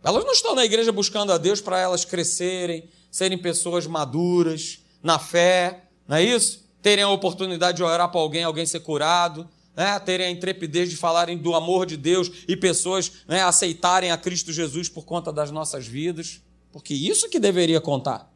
Elas 0.03 0.25
não 0.25 0.31
estão 0.31 0.55
na 0.55 0.65
igreja 0.65 0.91
buscando 0.91 1.31
a 1.31 1.37
Deus 1.37 1.61
para 1.61 1.79
elas 1.79 2.03
crescerem, 2.03 2.89
serem 3.11 3.37
pessoas 3.37 3.85
maduras, 3.85 4.79
na 5.03 5.19
fé, 5.19 5.83
não 6.07 6.17
é 6.17 6.23
isso? 6.23 6.67
Terem 6.81 7.03
a 7.03 7.09
oportunidade 7.09 7.77
de 7.77 7.83
orar 7.83 8.09
para 8.09 8.19
alguém, 8.19 8.43
alguém 8.43 8.65
ser 8.65 8.79
curado, 8.79 9.47
né? 9.75 9.99
terem 9.99 10.25
a 10.25 10.31
intrepidez 10.31 10.89
de 10.89 10.97
falarem 10.97 11.37
do 11.37 11.53
amor 11.53 11.85
de 11.85 11.97
Deus 11.97 12.31
e 12.47 12.57
pessoas 12.57 13.11
né, 13.27 13.43
aceitarem 13.43 14.09
a 14.09 14.17
Cristo 14.17 14.51
Jesus 14.51 14.89
por 14.89 15.05
conta 15.05 15.31
das 15.31 15.51
nossas 15.51 15.85
vidas. 15.85 16.41
Porque 16.71 16.95
isso 16.95 17.29
que 17.29 17.39
deveria 17.39 17.79
contar. 17.79 18.32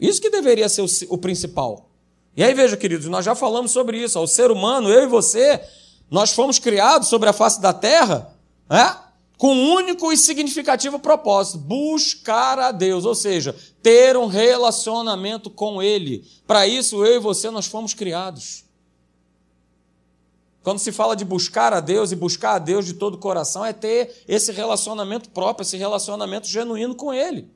Isso 0.00 0.20
que 0.20 0.30
deveria 0.30 0.68
ser 0.68 0.82
o, 0.82 0.86
o 1.10 1.18
principal. 1.18 1.90
E 2.36 2.42
aí, 2.42 2.52
veja, 2.52 2.76
queridos, 2.76 3.06
nós 3.06 3.24
já 3.24 3.34
falamos 3.34 3.70
sobre 3.70 4.02
isso. 4.02 4.18
O 4.18 4.26
ser 4.26 4.50
humano, 4.50 4.88
eu 4.88 5.04
e 5.04 5.06
você, 5.06 5.60
nós 6.10 6.32
fomos 6.32 6.58
criados 6.58 7.08
sobre 7.08 7.28
a 7.28 7.32
face 7.32 7.60
da 7.60 7.72
terra, 7.72 8.34
né? 8.68 8.98
com 9.36 9.54
um 9.54 9.74
único 9.74 10.12
e 10.12 10.16
significativo 10.16 10.98
propósito: 10.98 11.58
buscar 11.58 12.58
a 12.58 12.72
Deus, 12.72 13.04
ou 13.04 13.14
seja, 13.14 13.54
ter 13.82 14.16
um 14.16 14.26
relacionamento 14.26 15.50
com 15.50 15.82
Ele. 15.82 16.24
Para 16.46 16.66
isso, 16.66 17.04
eu 17.04 17.16
e 17.16 17.18
você, 17.18 17.50
nós 17.50 17.66
fomos 17.66 17.94
criados. 17.94 18.64
Quando 20.62 20.78
se 20.78 20.90
fala 20.92 21.14
de 21.14 21.26
buscar 21.26 21.74
a 21.74 21.80
Deus 21.80 22.10
e 22.10 22.16
buscar 22.16 22.54
a 22.54 22.58
Deus 22.58 22.86
de 22.86 22.94
todo 22.94 23.16
o 23.16 23.18
coração, 23.18 23.62
é 23.62 23.72
ter 23.74 24.24
esse 24.26 24.50
relacionamento 24.50 25.28
próprio, 25.28 25.62
esse 25.62 25.76
relacionamento 25.76 26.48
genuíno 26.48 26.94
com 26.94 27.12
Ele. 27.12 27.50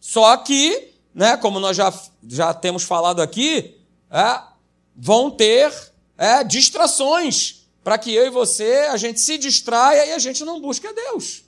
Só 0.00 0.34
que, 0.38 0.93
né, 1.14 1.36
como 1.36 1.60
nós 1.60 1.76
já, 1.76 1.92
já 2.26 2.52
temos 2.52 2.82
falado 2.82 3.22
aqui, 3.22 3.76
é, 4.10 4.40
vão 4.96 5.30
ter 5.30 5.72
é, 6.18 6.42
distrações 6.42 7.64
para 7.82 7.98
que 7.98 8.12
eu 8.12 8.26
e 8.26 8.30
você, 8.30 8.88
a 8.90 8.96
gente 8.96 9.20
se 9.20 9.36
distraia 9.36 10.06
e 10.06 10.12
a 10.12 10.18
gente 10.18 10.44
não 10.44 10.60
busque 10.60 10.86
a 10.86 10.92
Deus. 10.92 11.44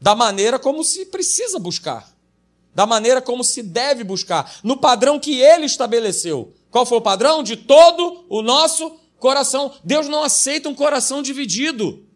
Da 0.00 0.14
maneira 0.14 0.58
como 0.58 0.82
se 0.84 1.06
precisa 1.06 1.58
buscar. 1.58 2.08
Da 2.74 2.86
maneira 2.86 3.20
como 3.20 3.42
se 3.42 3.62
deve 3.62 4.04
buscar. 4.04 4.60
No 4.62 4.76
padrão 4.76 5.18
que 5.18 5.40
ele 5.40 5.66
estabeleceu. 5.66 6.54
Qual 6.70 6.86
foi 6.86 6.98
o 6.98 7.02
padrão? 7.02 7.42
De 7.42 7.56
todo 7.56 8.24
o 8.28 8.40
nosso 8.40 8.96
coração. 9.18 9.74
Deus 9.82 10.08
não 10.08 10.22
aceita 10.22 10.68
um 10.68 10.74
coração 10.74 11.22
dividido. 11.22 12.06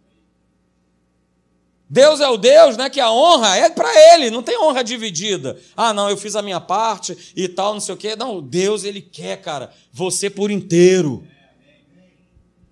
Deus 1.88 2.20
é 2.20 2.28
o 2.28 2.36
Deus, 2.36 2.76
né, 2.76 2.88
que 2.88 3.00
a 3.00 3.10
honra 3.10 3.56
é 3.56 3.68
para 3.68 4.14
ele, 4.14 4.30
não 4.30 4.42
tem 4.42 4.58
honra 4.58 4.82
dividida. 4.82 5.60
Ah, 5.76 5.92
não, 5.92 6.08
eu 6.08 6.16
fiz 6.16 6.34
a 6.34 6.42
minha 6.42 6.60
parte 6.60 7.32
e 7.36 7.46
tal, 7.46 7.74
não 7.74 7.80
sei 7.80 7.94
o 7.94 7.98
quê. 7.98 8.16
Não, 8.16 8.40
Deus 8.40 8.84
ele 8.84 9.02
quer, 9.02 9.40
cara, 9.40 9.70
você 9.92 10.30
por 10.30 10.50
inteiro. 10.50 11.26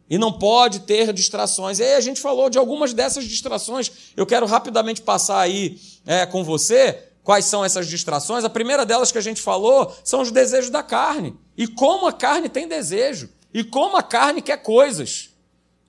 E 0.08 0.18
não 0.18 0.30
pode 0.30 0.80
ter 0.80 1.12
distrações. 1.12 1.78
E 1.78 1.82
aí 1.82 1.94
a 1.94 2.00
gente 2.00 2.20
falou 2.20 2.50
de 2.50 2.58
algumas 2.58 2.92
dessas 2.92 3.24
distrações. 3.24 3.90
Eu 4.14 4.26
quero 4.26 4.44
rapidamente 4.44 5.00
passar 5.00 5.40
aí 5.40 5.80
é, 6.04 6.26
com 6.26 6.44
você 6.44 7.08
quais 7.22 7.46
são 7.46 7.64
essas 7.64 7.86
distrações. 7.86 8.44
A 8.44 8.50
primeira 8.50 8.84
delas 8.84 9.10
que 9.10 9.16
a 9.16 9.22
gente 9.22 9.40
falou 9.40 9.94
são 10.04 10.20
os 10.20 10.30
desejos 10.30 10.68
da 10.68 10.82
carne. 10.82 11.34
E 11.56 11.66
como 11.66 12.06
a 12.06 12.12
carne 12.12 12.50
tem 12.50 12.68
desejo. 12.68 13.30
E 13.54 13.64
como 13.64 13.96
a 13.96 14.02
carne 14.02 14.42
quer 14.42 14.58
coisas. 14.58 15.30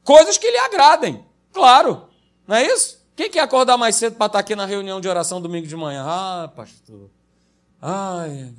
Coisas 0.05 0.37
que 0.37 0.49
lhe 0.49 0.57
agradem. 0.57 1.25
Claro. 1.51 2.07
Não 2.47 2.55
é 2.55 2.65
isso? 2.65 3.02
Quem 3.15 3.29
quer 3.29 3.41
acordar 3.41 3.77
mais 3.77 3.95
cedo 3.95 4.15
para 4.15 4.25
estar 4.25 4.39
aqui 4.39 4.55
na 4.55 4.65
reunião 4.65 4.99
de 4.99 5.07
oração 5.07 5.39
domingo 5.39 5.67
de 5.67 5.75
manhã? 5.75 6.03
Ah, 6.05 6.51
pastor. 6.55 7.09
Ai, 7.79 8.53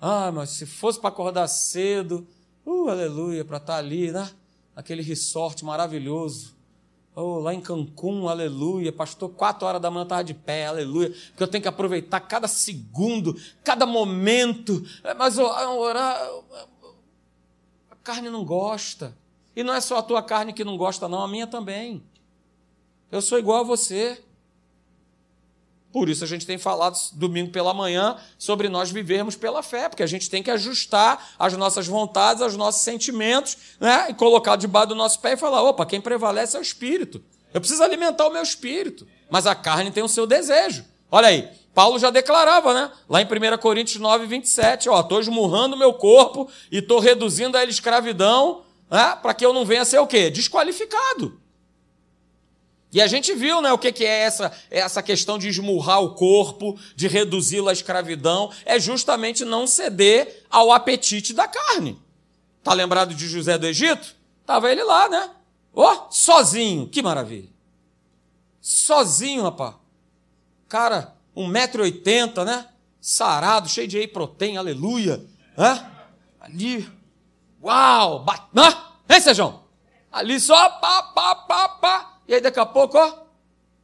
Ah, 0.00 0.30
mas 0.30 0.50
se 0.50 0.66
fosse 0.66 1.00
para 1.00 1.08
acordar 1.08 1.48
cedo, 1.48 2.26
uh, 2.64 2.88
aleluia, 2.88 3.44
para 3.44 3.56
estar 3.56 3.72
tá 3.72 3.78
ali, 3.78 4.12
né? 4.12 4.30
Aquele 4.76 5.02
resort 5.02 5.64
maravilhoso. 5.64 6.54
Oh, 7.16 7.38
lá 7.38 7.54
em 7.54 7.60
Cancún, 7.60 8.28
aleluia. 8.28 8.92
Pastor, 8.92 9.30
quatro 9.30 9.66
horas 9.66 9.80
da 9.80 9.90
manhã 9.90 10.02
estava 10.02 10.22
de 10.22 10.34
pé, 10.34 10.66
aleluia. 10.66 11.10
Porque 11.28 11.42
eu 11.42 11.48
tenho 11.48 11.62
que 11.62 11.68
aproveitar 11.68 12.20
cada 12.20 12.46
segundo, 12.46 13.34
cada 13.62 13.86
momento. 13.86 14.84
É, 15.02 15.14
mas 15.14 15.38
orar, 15.38 16.20
a 17.90 17.96
carne 18.02 18.28
não 18.30 18.44
gosta. 18.44 19.16
E 19.56 19.62
não 19.62 19.72
é 19.72 19.80
só 19.80 19.98
a 19.98 20.02
tua 20.02 20.22
carne 20.22 20.52
que 20.52 20.64
não 20.64 20.76
gosta, 20.76 21.08
não, 21.08 21.22
a 21.22 21.28
minha 21.28 21.46
também. 21.46 22.02
Eu 23.14 23.22
sou 23.22 23.38
igual 23.38 23.60
a 23.60 23.62
você. 23.62 24.20
Por 25.92 26.08
isso 26.08 26.24
a 26.24 26.26
gente 26.26 26.44
tem 26.44 26.58
falado 26.58 26.98
domingo 27.12 27.52
pela 27.52 27.72
manhã 27.72 28.16
sobre 28.36 28.68
nós 28.68 28.90
vivermos 28.90 29.36
pela 29.36 29.62
fé, 29.62 29.88
porque 29.88 30.02
a 30.02 30.06
gente 30.08 30.28
tem 30.28 30.42
que 30.42 30.50
ajustar 30.50 31.34
as 31.38 31.52
nossas 31.52 31.86
vontades, 31.86 32.42
os 32.42 32.56
nossos 32.56 32.82
sentimentos, 32.82 33.56
né? 33.78 34.06
E 34.10 34.14
colocar 34.14 34.56
debaixo 34.56 34.88
do 34.88 34.94
nosso 34.96 35.20
pé 35.20 35.34
e 35.34 35.36
falar: 35.36 35.62
opa, 35.62 35.86
quem 35.86 36.00
prevalece 36.00 36.56
é 36.56 36.58
o 36.58 36.62
espírito. 36.62 37.22
Eu 37.52 37.60
preciso 37.60 37.84
alimentar 37.84 38.26
o 38.26 38.32
meu 38.32 38.42
espírito, 38.42 39.06
mas 39.30 39.46
a 39.46 39.54
carne 39.54 39.92
tem 39.92 40.02
o 40.02 40.08
seu 40.08 40.26
desejo. 40.26 40.84
Olha 41.08 41.28
aí, 41.28 41.48
Paulo 41.72 42.00
já 42.00 42.10
declarava, 42.10 42.74
né? 42.74 42.90
Lá 43.08 43.22
em 43.22 43.26
1 43.26 43.58
Coríntios 43.58 44.00
9, 44.00 44.26
27, 44.26 44.88
ó, 44.88 44.98
estou 44.98 45.20
esmurrando 45.20 45.76
o 45.76 45.78
meu 45.78 45.94
corpo 45.94 46.50
e 46.68 46.78
estou 46.78 46.98
reduzindo 46.98 47.56
a 47.56 47.62
ele 47.62 47.70
escravidão, 47.70 48.64
né? 48.90 49.16
Para 49.22 49.32
que 49.34 49.46
eu 49.46 49.52
não 49.52 49.64
venha 49.64 49.84
ser 49.84 50.00
o 50.00 50.06
quê? 50.08 50.30
Desqualificado. 50.30 51.43
E 52.94 53.02
a 53.02 53.08
gente 53.08 53.34
viu 53.34 53.60
né, 53.60 53.72
o 53.72 53.76
que, 53.76 53.90
que 53.90 54.04
é 54.04 54.20
essa, 54.20 54.52
essa 54.70 55.02
questão 55.02 55.36
de 55.36 55.48
esmurrar 55.48 56.00
o 56.00 56.14
corpo, 56.14 56.78
de 56.94 57.08
reduzi-lo 57.08 57.68
à 57.68 57.72
escravidão, 57.72 58.52
é 58.64 58.78
justamente 58.78 59.44
não 59.44 59.66
ceder 59.66 60.44
ao 60.48 60.70
apetite 60.70 61.34
da 61.34 61.48
carne. 61.48 62.00
Tá 62.62 62.72
lembrado 62.72 63.12
de 63.12 63.26
José 63.26 63.58
do 63.58 63.66
Egito? 63.66 64.14
Tava 64.46 64.70
ele 64.70 64.84
lá, 64.84 65.08
né? 65.08 65.28
Ó, 65.74 65.92
oh, 65.92 66.12
sozinho, 66.12 66.86
que 66.86 67.02
maravilha. 67.02 67.48
Sozinho, 68.60 69.42
rapaz. 69.42 69.74
Cara, 70.68 71.16
1,80m, 71.36 72.44
né? 72.44 72.68
Sarado, 73.00 73.68
cheio 73.68 73.88
de 73.88 73.98
whey 73.98 74.06
protein, 74.06 74.56
aleluia. 74.56 75.20
Hã? 75.58 75.84
Ali, 76.40 76.88
uau, 77.60 78.20
bat... 78.20 78.44
Hã? 78.56 78.68
Hein, 79.10 79.20
Sejão? 79.20 79.64
Ali 80.12 80.38
só 80.38 80.70
pá, 80.78 81.02
pá, 81.02 81.34
pá, 81.34 81.68
pá. 81.70 82.13
E 82.26 82.34
aí 82.34 82.40
daqui 82.40 82.58
a 82.58 82.66
pouco, 82.66 82.96
ó, 82.96 83.24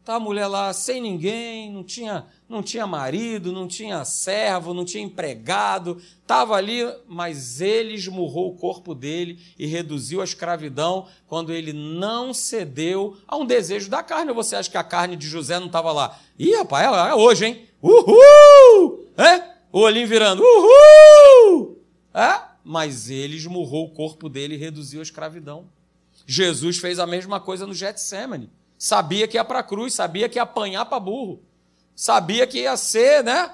tá 0.04 0.14
a 0.14 0.20
mulher 0.20 0.46
lá 0.46 0.72
sem 0.72 1.00
ninguém, 1.00 1.70
não 1.70 1.84
tinha, 1.84 2.26
não 2.48 2.62
tinha 2.62 2.86
marido, 2.86 3.52
não 3.52 3.68
tinha 3.68 4.04
servo, 4.04 4.72
não 4.72 4.84
tinha 4.84 5.04
empregado, 5.04 6.00
estava 6.20 6.54
ali, 6.54 6.80
mas 7.06 7.60
ele 7.60 7.94
esmurrou 7.94 8.50
o 8.50 8.56
corpo 8.56 8.94
dele 8.94 9.38
e 9.58 9.66
reduziu 9.66 10.20
a 10.20 10.24
escravidão 10.24 11.06
quando 11.26 11.52
ele 11.52 11.72
não 11.72 12.32
cedeu 12.32 13.16
a 13.28 13.36
um 13.36 13.44
desejo 13.44 13.90
da 13.90 14.02
carne. 14.02 14.30
Ou 14.30 14.34
você 14.34 14.56
acha 14.56 14.70
que 14.70 14.78
a 14.78 14.84
carne 14.84 15.16
de 15.16 15.28
José 15.28 15.58
não 15.58 15.66
estava 15.66 15.92
lá? 15.92 16.18
Ih, 16.38 16.56
rapaz, 16.56 17.10
é 17.10 17.14
hoje, 17.14 17.46
hein? 17.46 17.68
Uhul! 17.82 19.06
É? 19.16 19.50
O 19.72 19.80
olhinho 19.80 20.08
virando, 20.08 20.42
uhul! 20.42 21.78
É? 22.12 22.40
Mas 22.64 23.08
ele 23.10 23.36
esmurrou 23.36 23.86
o 23.86 23.90
corpo 23.90 24.28
dele 24.28 24.54
e 24.54 24.58
reduziu 24.58 25.00
a 25.00 25.02
escravidão. 25.02 25.66
Jesus 26.30 26.78
fez 26.78 27.00
a 27.00 27.08
mesma 27.08 27.40
coisa 27.40 27.66
no 27.66 27.74
Getsemane. 27.74 28.52
Sabia 28.78 29.26
que 29.26 29.36
ia 29.36 29.44
para 29.44 29.58
a 29.58 29.64
cruz, 29.64 29.94
sabia 29.94 30.28
que 30.28 30.38
ia 30.38 30.44
apanhar 30.44 30.84
para 30.84 31.00
burro. 31.00 31.42
Sabia 31.92 32.46
que 32.46 32.60
ia 32.60 32.76
ser, 32.76 33.24
né? 33.24 33.52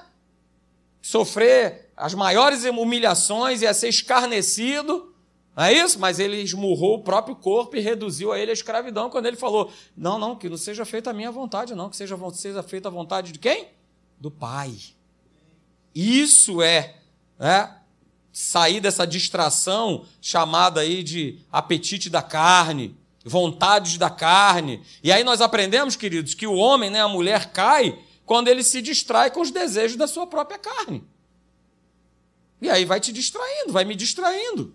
Sofrer 1.00 1.90
as 1.96 2.12
maiores 2.12 2.64
humilhações, 2.64 3.62
ia 3.62 3.72
ser 3.72 3.88
escarnecido. 3.88 5.14
Não 5.56 5.64
é 5.64 5.72
isso? 5.72 5.98
Mas 5.98 6.18
ele 6.18 6.36
esmurrou 6.42 6.96
o 6.96 7.02
próprio 7.02 7.34
corpo 7.34 7.76
e 7.76 7.80
reduziu 7.80 8.30
a 8.30 8.38
ele 8.38 8.50
a 8.50 8.54
escravidão 8.54 9.08
quando 9.08 9.24
ele 9.24 9.38
falou: 9.38 9.72
Não, 9.96 10.18
não, 10.18 10.36
que 10.36 10.46
não 10.46 10.58
seja 10.58 10.84
feita 10.84 11.08
a 11.08 11.14
minha 11.14 11.30
vontade, 11.30 11.74
não, 11.74 11.88
que 11.88 11.96
seja, 11.96 12.14
seja 12.34 12.62
feita 12.62 12.88
a 12.88 12.92
vontade 12.92 13.32
de 13.32 13.38
quem? 13.38 13.68
Do 14.20 14.30
Pai. 14.30 14.76
Isso 15.94 16.60
é, 16.60 16.96
é 17.40 17.70
sair 18.38 18.80
dessa 18.80 19.06
distração 19.06 20.04
chamada 20.20 20.82
aí 20.82 21.02
de 21.02 21.38
apetite 21.50 22.10
da 22.10 22.20
carne, 22.20 22.94
vontades 23.24 23.96
da 23.96 24.10
carne. 24.10 24.84
E 25.02 25.10
aí 25.10 25.24
nós 25.24 25.40
aprendemos, 25.40 25.96
queridos, 25.96 26.34
que 26.34 26.46
o 26.46 26.52
homem, 26.52 26.90
né, 26.90 27.00
a 27.00 27.08
mulher 27.08 27.50
cai 27.50 27.98
quando 28.26 28.48
ele 28.48 28.62
se 28.62 28.82
distrai 28.82 29.30
com 29.30 29.40
os 29.40 29.50
desejos 29.50 29.96
da 29.96 30.06
sua 30.06 30.26
própria 30.26 30.58
carne. 30.58 31.02
E 32.60 32.68
aí 32.68 32.84
vai 32.84 33.00
te 33.00 33.10
distraindo, 33.10 33.72
vai 33.72 33.86
me 33.86 33.94
distraindo. 33.94 34.74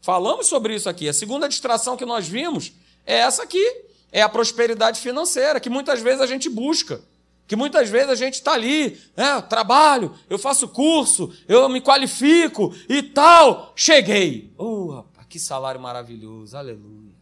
Falamos 0.00 0.46
sobre 0.46 0.74
isso 0.74 0.88
aqui. 0.88 1.06
A 1.06 1.12
segunda 1.12 1.50
distração 1.50 1.98
que 1.98 2.06
nós 2.06 2.26
vimos 2.26 2.72
é 3.04 3.16
essa 3.16 3.42
aqui, 3.42 3.82
é 4.10 4.22
a 4.22 4.28
prosperidade 4.28 5.02
financeira, 5.02 5.60
que 5.60 5.68
muitas 5.68 6.00
vezes 6.00 6.22
a 6.22 6.26
gente 6.26 6.48
busca. 6.48 7.02
Que 7.46 7.54
muitas 7.54 7.88
vezes 7.88 8.10
a 8.10 8.14
gente 8.14 8.34
está 8.34 8.52
ali, 8.54 9.00
né, 9.16 9.40
trabalho, 9.42 10.16
eu 10.28 10.38
faço 10.38 10.68
curso, 10.68 11.32
eu 11.46 11.68
me 11.68 11.80
qualifico 11.80 12.74
e 12.88 13.02
tal. 13.02 13.72
Cheguei. 13.76 14.52
Oh, 14.58 14.88
rapaz, 14.88 15.26
que 15.28 15.38
salário 15.38 15.80
maravilhoso, 15.80 16.56
aleluia. 16.56 17.14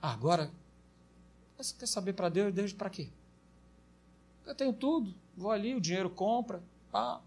Ah, 0.00 0.12
agora, 0.12 0.50
você 1.58 1.74
quer 1.78 1.86
saber 1.86 2.14
para 2.14 2.30
Deus? 2.30 2.54
Deus 2.54 2.72
para 2.72 2.88
quê? 2.88 3.08
Eu 4.46 4.54
tenho 4.54 4.72
tudo, 4.72 5.14
vou 5.36 5.50
ali, 5.50 5.74
o 5.74 5.80
dinheiro 5.80 6.08
compra, 6.08 6.62
ah, 6.92 7.20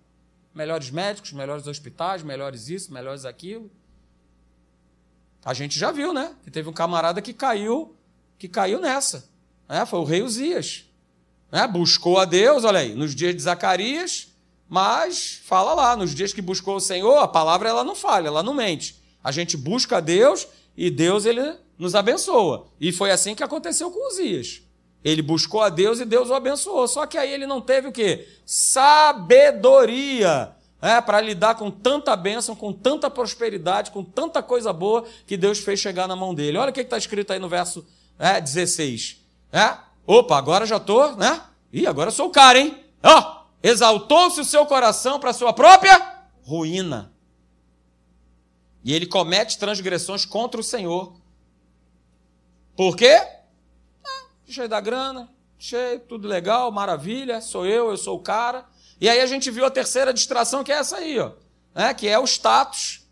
melhores 0.56 0.90
médicos, 0.90 1.32
melhores 1.34 1.68
hospitais, 1.68 2.24
melhores 2.24 2.68
isso, 2.68 2.92
melhores 2.92 3.26
aquilo. 3.26 3.70
A 5.46 5.54
gente 5.54 5.78
já 5.78 5.92
viu, 5.92 6.14
né? 6.14 6.36
Que 6.44 6.50
teve 6.50 6.68
um 6.68 6.74
camarada 6.74 7.22
que 7.22 7.34
caiu, 7.34 7.96
que 8.40 8.48
caiu 8.48 8.80
nessa. 8.80 9.30
Né? 9.70 9.86
Foi 9.86 10.00
o 10.00 10.04
rei 10.04 10.24
Uzias 10.24 10.86
né? 11.54 11.68
buscou 11.68 12.18
a 12.18 12.26
Deus, 12.26 12.64
olha 12.64 12.80
aí, 12.80 12.96
nos 12.96 13.14
dias 13.14 13.36
de 13.36 13.42
Zacarias, 13.44 14.30
mas 14.68 15.40
fala 15.46 15.76
lá, 15.76 15.96
nos 15.96 16.16
dias 16.16 16.34
que 16.34 16.42
buscou 16.42 16.78
o 16.78 16.82
Senhor, 16.82 17.20
a 17.20 17.28
palavra 17.28 17.70
ela 17.70 17.84
não 17.84 17.96
falha, 17.96 18.28
ela 18.28 18.42
não 18.42 18.56
mente. 18.56 19.00
A 19.24 19.32
gente 19.32 19.56
busca 19.56 19.98
a 19.98 20.00
Deus 20.00 20.48
e 20.76 20.90
Deus 20.90 21.26
ele 21.26 21.54
nos 21.78 21.94
abençoa. 21.94 22.66
E 22.82 22.92
foi 22.92 23.12
assim 23.12 23.36
que 23.36 23.44
aconteceu 23.44 23.92
com 23.92 24.10
Uzias. 24.10 24.64
Ele 25.04 25.22
buscou 25.22 25.62
a 25.62 25.70
Deus 25.70 26.00
e 26.00 26.06
Deus 26.06 26.30
o 26.30 26.34
abençoou. 26.34 26.88
Só 26.88 27.06
que 27.06 27.18
aí 27.18 27.32
ele 27.32 27.46
não 27.46 27.62
teve 27.62 27.90
o 27.90 27.92
quê? 27.92 28.28
Sabedoria. 28.46 30.52
É, 30.82 31.00
para 31.00 31.22
lidar 31.22 31.56
com 31.56 31.72
tanta 31.72 32.16
bênção, 32.16 32.56
com 32.56 32.74
tanta 32.74 33.10
prosperidade, 33.10 33.92
com 33.92 34.04
tanta 34.04 34.44
coisa 34.44 34.74
boa 34.74 35.06
que 35.26 35.38
Deus 35.38 35.60
fez 35.60 35.80
chegar 35.80 36.08
na 36.08 36.16
mão 36.16 36.34
dele. 36.34 36.58
Olha 36.58 36.72
o 36.72 36.74
que 36.74 36.82
está 36.82 36.98
escrito 36.98 37.32
aí 37.32 37.40
no 37.40 37.48
verso 37.48 37.86
é, 38.20 38.42
16. 38.42 39.22
É? 39.52 39.78
Opa, 40.06 40.38
agora 40.38 40.66
já 40.66 40.78
estou, 40.78 41.16
né? 41.16 41.42
Ih, 41.72 41.88
agora 41.88 42.12
sou 42.12 42.28
o 42.28 42.32
cara, 42.32 42.60
hein? 42.60 42.84
Ó, 43.02 43.20
oh, 43.20 43.46
exaltou-se 43.62 44.40
o 44.40 44.46
seu 44.46 44.66
coração 44.66 45.20
para 45.20 45.34
sua 45.34 45.54
própria 45.54 46.26
ruína. 46.44 47.14
E 48.84 48.94
ele 48.94 49.06
comete 49.06 49.58
transgressões 49.58 50.26
contra 50.26 50.60
o 50.60 50.64
Senhor. 50.64 51.14
Por 52.76 52.98
quê? 52.98 53.16
Ah, 54.04 54.26
cheio 54.46 54.68
da 54.68 54.82
grana, 54.82 55.30
cheio, 55.58 56.00
tudo 56.02 56.28
legal, 56.28 56.70
maravilha, 56.72 57.40
sou 57.40 57.66
eu, 57.66 57.90
eu 57.90 57.98
sou 57.98 58.18
o 58.18 58.22
cara. 58.22 58.66
E 59.00 59.08
aí 59.08 59.22
a 59.22 59.26
gente 59.26 59.50
viu 59.50 59.66
a 59.66 59.72
terceira 59.72 60.14
distração, 60.14 60.64
que 60.64 60.72
é 60.72 60.76
essa 60.76 60.98
aí, 60.98 61.18
ó, 61.20 61.32
né? 61.74 61.94
que 61.94 62.08
é 62.08 62.20
o 62.20 62.26
status. 62.26 63.03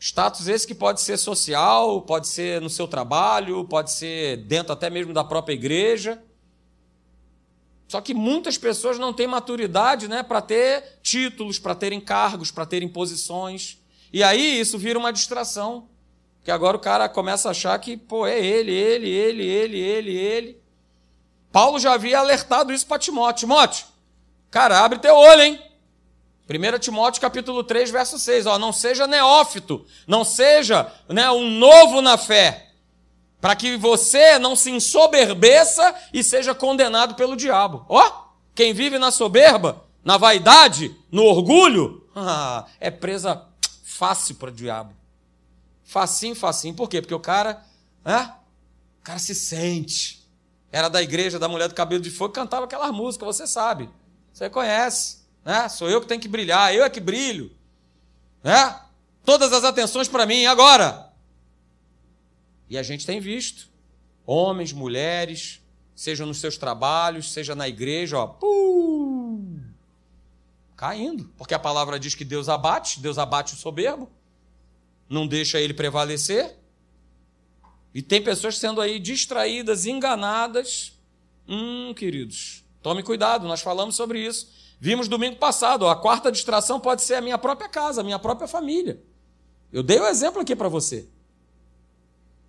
Status 0.00 0.48
esse 0.48 0.66
que 0.66 0.74
pode 0.74 1.02
ser 1.02 1.18
social, 1.18 2.00
pode 2.00 2.26
ser 2.26 2.58
no 2.58 2.70
seu 2.70 2.88
trabalho, 2.88 3.62
pode 3.66 3.92
ser 3.92 4.38
dentro 4.38 4.72
até 4.72 4.88
mesmo 4.88 5.12
da 5.12 5.22
própria 5.22 5.52
igreja. 5.52 6.18
Só 7.86 8.00
que 8.00 8.14
muitas 8.14 8.56
pessoas 8.56 8.98
não 8.98 9.12
têm 9.12 9.26
maturidade 9.26 10.08
né, 10.08 10.22
para 10.22 10.40
ter 10.40 11.00
títulos, 11.02 11.58
para 11.58 11.74
terem 11.74 12.00
cargos, 12.00 12.50
para 12.50 12.64
terem 12.64 12.88
posições. 12.88 13.78
E 14.10 14.22
aí 14.22 14.58
isso 14.58 14.78
vira 14.78 14.98
uma 14.98 15.12
distração. 15.12 15.86
Porque 16.38 16.50
agora 16.50 16.78
o 16.78 16.80
cara 16.80 17.06
começa 17.06 17.48
a 17.48 17.50
achar 17.50 17.78
que, 17.78 17.98
pô, 17.98 18.26
é 18.26 18.38
ele, 18.42 18.72
ele, 18.72 19.10
ele, 19.10 19.44
ele, 19.44 19.78
ele, 19.78 20.16
ele. 20.16 20.62
Paulo 21.52 21.78
já 21.78 21.92
havia 21.92 22.20
alertado 22.20 22.72
isso 22.72 22.86
para 22.86 22.98
Timóteo. 22.98 23.40
Timóteo, 23.40 23.86
cara, 24.50 24.82
abre 24.82 24.98
teu 24.98 25.14
olho, 25.14 25.42
hein? 25.42 25.69
1 26.50 26.78
Timóteo 26.80 27.20
capítulo 27.22 27.62
3, 27.62 27.92
verso 27.92 28.18
6, 28.18 28.46
ó, 28.46 28.58
não 28.58 28.72
seja 28.72 29.06
neófito, 29.06 29.86
não 30.04 30.24
seja 30.24 30.92
né, 31.08 31.30
um 31.30 31.48
novo 31.48 32.02
na 32.02 32.18
fé, 32.18 32.72
para 33.40 33.54
que 33.54 33.76
você 33.76 34.36
não 34.36 34.56
se 34.56 34.70
ensoberbeça 34.70 35.94
e 36.12 36.24
seja 36.24 36.52
condenado 36.52 37.14
pelo 37.14 37.36
diabo. 37.36 37.86
Ó, 37.88 38.24
quem 38.52 38.74
vive 38.74 38.98
na 38.98 39.12
soberba, 39.12 39.84
na 40.04 40.16
vaidade, 40.16 40.94
no 41.10 41.22
orgulho, 41.22 42.04
ah, 42.16 42.66
é 42.80 42.90
presa 42.90 43.46
fácil 43.84 44.34
para 44.34 44.50
o 44.50 44.52
diabo. 44.52 44.92
Facinho, 45.84 46.34
facinho. 46.34 46.74
Por 46.74 46.88
quê? 46.88 47.00
Porque 47.00 47.14
o 47.14 47.20
cara, 47.20 47.64
né, 48.04 48.34
o 49.00 49.04
cara 49.04 49.18
se 49.18 49.34
sente. 49.34 50.20
Era 50.72 50.88
da 50.88 51.00
igreja 51.00 51.38
da 51.38 51.48
mulher 51.48 51.68
do 51.68 51.74
cabelo 51.74 52.02
de 52.02 52.10
fogo, 52.10 52.32
cantava 52.32 52.64
aquelas 52.64 52.90
músicas, 52.90 53.36
você 53.36 53.46
sabe. 53.46 53.88
Você 54.32 54.50
conhece. 54.50 55.19
Né? 55.44 55.68
Sou 55.68 55.88
eu 55.88 56.00
que 56.00 56.06
tenho 56.06 56.20
que 56.20 56.28
brilhar, 56.28 56.74
eu 56.74 56.84
é 56.84 56.90
que 56.90 57.00
brilho, 57.00 57.50
né? 58.42 58.80
Todas 59.24 59.52
as 59.52 59.64
atenções 59.64 60.08
para 60.08 60.26
mim 60.26 60.46
agora. 60.46 61.10
E 62.68 62.78
a 62.78 62.82
gente 62.82 63.04
tem 63.04 63.20
visto 63.20 63.68
homens, 64.24 64.72
mulheres, 64.72 65.60
seja 65.94 66.24
nos 66.24 66.38
seus 66.38 66.56
trabalhos, 66.56 67.32
seja 67.32 67.54
na 67.54 67.68
igreja, 67.68 68.18
ó, 68.18 68.26
pum, 68.26 69.60
caindo, 70.76 71.32
porque 71.36 71.52
a 71.52 71.58
palavra 71.58 71.98
diz 71.98 72.14
que 72.14 72.24
Deus 72.24 72.48
abate, 72.48 73.00
Deus 73.00 73.18
abate 73.18 73.54
o 73.54 73.56
soberbo, 73.56 74.08
não 75.08 75.26
deixa 75.26 75.60
ele 75.60 75.74
prevalecer. 75.74 76.56
E 77.92 78.00
tem 78.00 78.22
pessoas 78.22 78.56
sendo 78.56 78.80
aí 78.80 79.00
distraídas, 79.00 79.84
enganadas. 79.84 80.92
Hum, 81.48 81.92
queridos, 81.92 82.64
tome 82.80 83.02
cuidado, 83.02 83.48
nós 83.48 83.60
falamos 83.60 83.96
sobre 83.96 84.24
isso. 84.24 84.59
Vimos 84.80 85.08
domingo 85.08 85.36
passado, 85.36 85.86
a 85.86 85.94
quarta 85.94 86.32
distração 86.32 86.80
pode 86.80 87.02
ser 87.02 87.14
a 87.14 87.20
minha 87.20 87.36
própria 87.36 87.68
casa, 87.68 88.00
a 88.00 88.04
minha 88.04 88.18
própria 88.18 88.48
família. 88.48 89.02
Eu 89.70 89.82
dei 89.82 90.00
o 90.00 90.04
um 90.04 90.06
exemplo 90.06 90.40
aqui 90.40 90.56
para 90.56 90.70
você. 90.70 91.06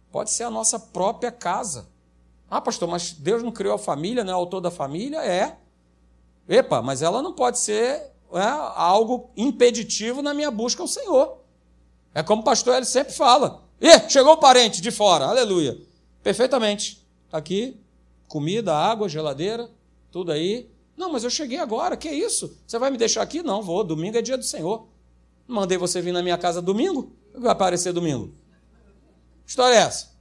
Pode 0.09 0.31
ser 0.31 0.43
a 0.43 0.49
nossa 0.49 0.79
própria 0.79 1.29
casa. 1.29 1.89
Ah, 2.49 2.61
pastor, 2.61 2.87
mas 2.87 3.11
Deus 3.11 3.43
não 3.43 3.51
criou 3.51 3.75
a 3.75 3.77
família, 3.77 4.23
não 4.23 4.31
é 4.31 4.35
autor 4.35 4.61
da 4.61 4.71
família? 4.71 5.17
É. 5.17 5.57
Epa, 6.47 6.81
mas 6.81 7.01
ela 7.01 7.21
não 7.21 7.33
pode 7.33 7.59
ser 7.59 8.11
é, 8.33 8.41
algo 8.75 9.29
impeditivo 9.35 10.21
na 10.21 10.33
minha 10.33 10.49
busca 10.49 10.81
ao 10.81 10.87
Senhor. 10.87 11.37
É 12.13 12.23
como 12.23 12.41
o 12.41 12.45
pastor 12.45 12.75
ele 12.75 12.85
sempre 12.85 13.13
fala. 13.13 13.63
Ih, 13.79 14.09
chegou 14.09 14.33
o 14.33 14.37
parente 14.37 14.81
de 14.81 14.89
fora, 14.89 15.25
aleluia. 15.25 15.77
Perfeitamente. 16.23 17.05
Tá 17.29 17.37
aqui, 17.37 17.77
comida, 18.27 18.73
água, 18.73 19.09
geladeira, 19.09 19.69
tudo 20.11 20.31
aí. 20.31 20.69
Não, 21.01 21.11
mas 21.11 21.23
eu 21.23 21.31
cheguei 21.31 21.57
agora, 21.57 21.97
que 21.97 22.07
isso? 22.07 22.55
Você 22.67 22.77
vai 22.77 22.91
me 22.91 22.97
deixar 22.97 23.23
aqui? 23.23 23.41
Não, 23.41 23.63
vou. 23.63 23.83
Domingo 23.83 24.19
é 24.19 24.21
dia 24.21 24.37
do 24.37 24.43
Senhor. 24.43 24.87
Mandei 25.47 25.75
você 25.75 25.99
vir 25.99 26.11
na 26.11 26.21
minha 26.21 26.37
casa 26.37 26.61
domingo? 26.61 27.11
Vai 27.33 27.51
aparecer 27.51 27.91
domingo. 27.91 28.31
História 29.43 29.73
é 29.73 29.79
essa? 29.79 30.11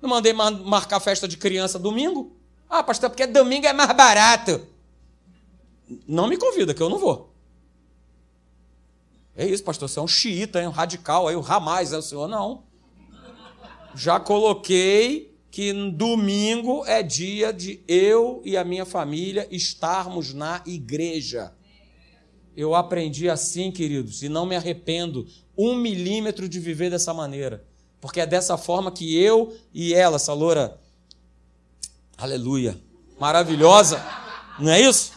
Não 0.00 0.08
mandei 0.08 0.32
marcar 0.32 0.98
festa 0.98 1.28
de 1.28 1.36
criança 1.36 1.78
domingo? 1.78 2.34
Ah, 2.70 2.82
pastor, 2.82 3.10
porque 3.10 3.26
domingo 3.26 3.66
é 3.66 3.74
mais 3.74 3.94
barato. 3.94 4.66
Não 6.08 6.26
me 6.26 6.38
convida, 6.38 6.72
que 6.72 6.82
eu 6.82 6.88
não 6.88 6.96
vou. 6.96 7.30
É 9.36 9.46
isso, 9.46 9.62
pastor. 9.62 9.90
Você 9.90 9.98
é 9.98 10.02
um 10.02 10.08
xiita, 10.08 10.66
um 10.66 10.70
radical, 10.70 11.28
aí 11.28 11.36
o 11.36 11.42
ramais, 11.42 11.92
é 11.92 11.98
o 11.98 12.02
senhor? 12.02 12.26
Não 12.28 12.64
já 13.94 14.18
coloquei 14.18 15.33
que 15.54 15.72
domingo 15.72 16.84
é 16.84 17.00
dia 17.00 17.52
de 17.52 17.80
eu 17.86 18.42
e 18.44 18.56
a 18.56 18.64
minha 18.64 18.84
família 18.84 19.46
estarmos 19.52 20.34
na 20.34 20.60
igreja. 20.66 21.52
Eu 22.56 22.74
aprendi 22.74 23.30
assim, 23.30 23.70
queridos, 23.70 24.24
e 24.24 24.28
não 24.28 24.46
me 24.46 24.56
arrependo 24.56 25.28
um 25.56 25.76
milímetro 25.76 26.48
de 26.48 26.58
viver 26.58 26.90
dessa 26.90 27.14
maneira. 27.14 27.64
Porque 28.00 28.20
é 28.20 28.26
dessa 28.26 28.58
forma 28.58 28.90
que 28.90 29.16
eu 29.16 29.56
e 29.72 29.94
ela, 29.94 30.16
essa 30.16 30.32
loura, 30.32 30.76
aleluia, 32.18 32.76
maravilhosa, 33.20 34.04
não 34.58 34.72
é 34.72 34.80
isso? 34.80 35.12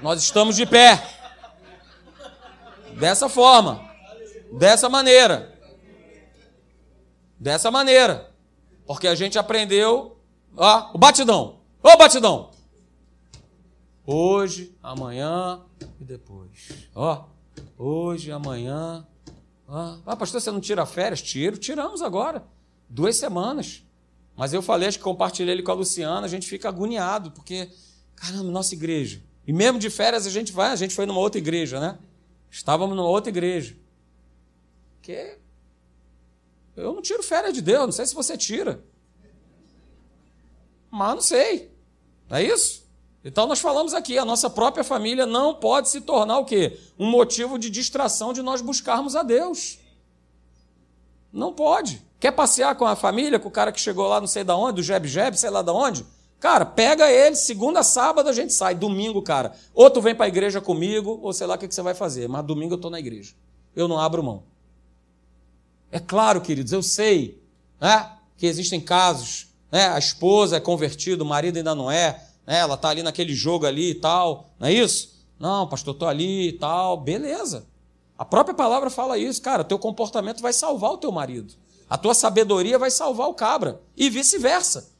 Nós 0.00 0.22
estamos 0.22 0.56
de 0.56 0.64
pé. 0.64 0.98
Dessa 2.98 3.28
forma, 3.28 3.86
dessa 4.50 4.88
maneira. 4.88 5.54
Dessa 7.38 7.70
maneira. 7.70 8.33
Porque 8.86 9.06
a 9.06 9.14
gente 9.14 9.38
aprendeu. 9.38 10.16
Ó, 10.56 10.90
o 10.94 10.98
batidão. 10.98 11.60
Ô 11.82 11.96
batidão! 11.96 12.50
Hoje, 14.06 14.76
amanhã 14.82 15.62
e 16.00 16.04
depois. 16.04 16.88
Ó, 16.94 17.24
hoje, 17.78 18.30
amanhã. 18.30 19.06
Ó. 19.66 19.96
Ah, 20.04 20.16
pastor, 20.16 20.40
você 20.40 20.50
não 20.50 20.60
tira 20.60 20.84
férias? 20.84 21.22
Tiro, 21.22 21.56
tiramos 21.56 22.02
agora. 22.02 22.44
Duas 22.88 23.16
semanas. 23.16 23.82
Mas 24.36 24.52
eu 24.52 24.60
falei, 24.60 24.88
acho 24.88 24.98
que 24.98 25.04
compartilhei 25.04 25.54
ele 25.54 25.62
com 25.62 25.70
a 25.70 25.74
Luciana, 25.74 26.26
a 26.26 26.28
gente 26.28 26.46
fica 26.46 26.68
agoniado, 26.68 27.30
porque, 27.30 27.70
caramba, 28.16 28.50
nossa 28.50 28.74
igreja. 28.74 29.22
E 29.46 29.52
mesmo 29.52 29.78
de 29.78 29.88
férias 29.88 30.26
a 30.26 30.30
gente 30.30 30.52
vai, 30.52 30.70
a 30.70 30.76
gente 30.76 30.94
foi 30.94 31.06
numa 31.06 31.20
outra 31.20 31.38
igreja, 31.38 31.78
né? 31.78 31.98
Estávamos 32.50 32.96
numa 32.96 33.08
outra 33.08 33.30
igreja. 33.30 33.76
Que 35.00 35.38
eu 36.76 36.92
não 36.92 37.02
tiro 37.02 37.22
férias 37.22 37.52
de 37.52 37.62
Deus, 37.62 37.84
não 37.84 37.92
sei 37.92 38.06
se 38.06 38.14
você 38.14 38.36
tira. 38.36 38.84
Mas 40.90 41.14
não 41.14 41.22
sei. 41.22 41.72
É 42.30 42.42
isso? 42.42 42.84
Então 43.24 43.46
nós 43.46 43.60
falamos 43.60 43.94
aqui, 43.94 44.18
a 44.18 44.24
nossa 44.24 44.50
própria 44.50 44.84
família 44.84 45.24
não 45.24 45.54
pode 45.54 45.88
se 45.88 46.00
tornar 46.00 46.38
o 46.38 46.44
quê? 46.44 46.78
Um 46.98 47.10
motivo 47.10 47.58
de 47.58 47.70
distração 47.70 48.32
de 48.32 48.42
nós 48.42 48.60
buscarmos 48.60 49.16
a 49.16 49.22
Deus. 49.22 49.78
Não 51.32 51.52
pode. 51.52 52.02
Quer 52.20 52.32
passear 52.32 52.74
com 52.76 52.84
a 52.84 52.94
família, 52.94 53.38
com 53.38 53.48
o 53.48 53.52
cara 53.52 53.72
que 53.72 53.80
chegou 53.80 54.06
lá 54.06 54.20
não 54.20 54.26
sei 54.26 54.44
da 54.44 54.56
onde, 54.56 54.76
do 54.76 54.82
Jeb 54.82 55.06
Jeb, 55.06 55.36
sei 55.36 55.50
lá 55.50 55.62
da 55.62 55.72
onde? 55.72 56.04
Cara, 56.38 56.66
pega 56.66 57.10
ele, 57.10 57.34
segunda, 57.34 57.82
sábado 57.82 58.28
a 58.28 58.32
gente 58.32 58.52
sai, 58.52 58.74
domingo, 58.74 59.22
cara. 59.22 59.52
Ou 59.72 59.88
tu 59.88 60.02
vem 60.02 60.14
para 60.14 60.26
a 60.26 60.28
igreja 60.28 60.60
comigo, 60.60 61.18
ou 61.22 61.32
sei 61.32 61.46
lá 61.46 61.54
o 61.54 61.58
que, 61.58 61.66
que 61.66 61.74
você 61.74 61.82
vai 61.82 61.94
fazer, 61.94 62.28
mas 62.28 62.44
domingo 62.44 62.74
eu 62.74 62.76
estou 62.76 62.90
na 62.90 62.98
igreja. 62.98 63.34
Eu 63.74 63.88
não 63.88 63.98
abro 63.98 64.22
mão. 64.22 64.44
É 65.94 66.00
claro, 66.00 66.40
queridos, 66.40 66.72
eu 66.72 66.82
sei 66.82 67.40
né, 67.80 68.10
que 68.36 68.46
existem 68.46 68.80
casos, 68.80 69.46
né, 69.70 69.86
a 69.90 69.96
esposa 69.96 70.56
é 70.56 70.60
convertida, 70.60 71.22
o 71.22 71.26
marido 71.26 71.56
ainda 71.56 71.72
não 71.72 71.88
é, 71.88 72.20
né, 72.44 72.58
ela 72.58 72.74
está 72.74 72.88
ali 72.88 73.00
naquele 73.00 73.32
jogo 73.32 73.64
ali 73.64 73.90
e 73.90 73.94
tal, 73.94 74.50
não 74.58 74.66
é 74.66 74.72
isso? 74.72 75.24
Não, 75.38 75.68
pastor, 75.68 75.94
estou 75.94 76.08
ali 76.08 76.48
e 76.48 76.52
tal, 76.54 76.96
beleza. 76.96 77.68
A 78.18 78.24
própria 78.24 78.56
palavra 78.56 78.90
fala 78.90 79.16
isso, 79.16 79.40
cara, 79.40 79.62
teu 79.62 79.78
comportamento 79.78 80.42
vai 80.42 80.52
salvar 80.52 80.90
o 80.90 80.98
teu 80.98 81.12
marido. 81.12 81.54
A 81.88 81.96
tua 81.96 82.12
sabedoria 82.12 82.76
vai 82.76 82.90
salvar 82.90 83.28
o 83.28 83.34
cabra. 83.34 83.80
E 83.96 84.10
vice-versa. 84.10 84.90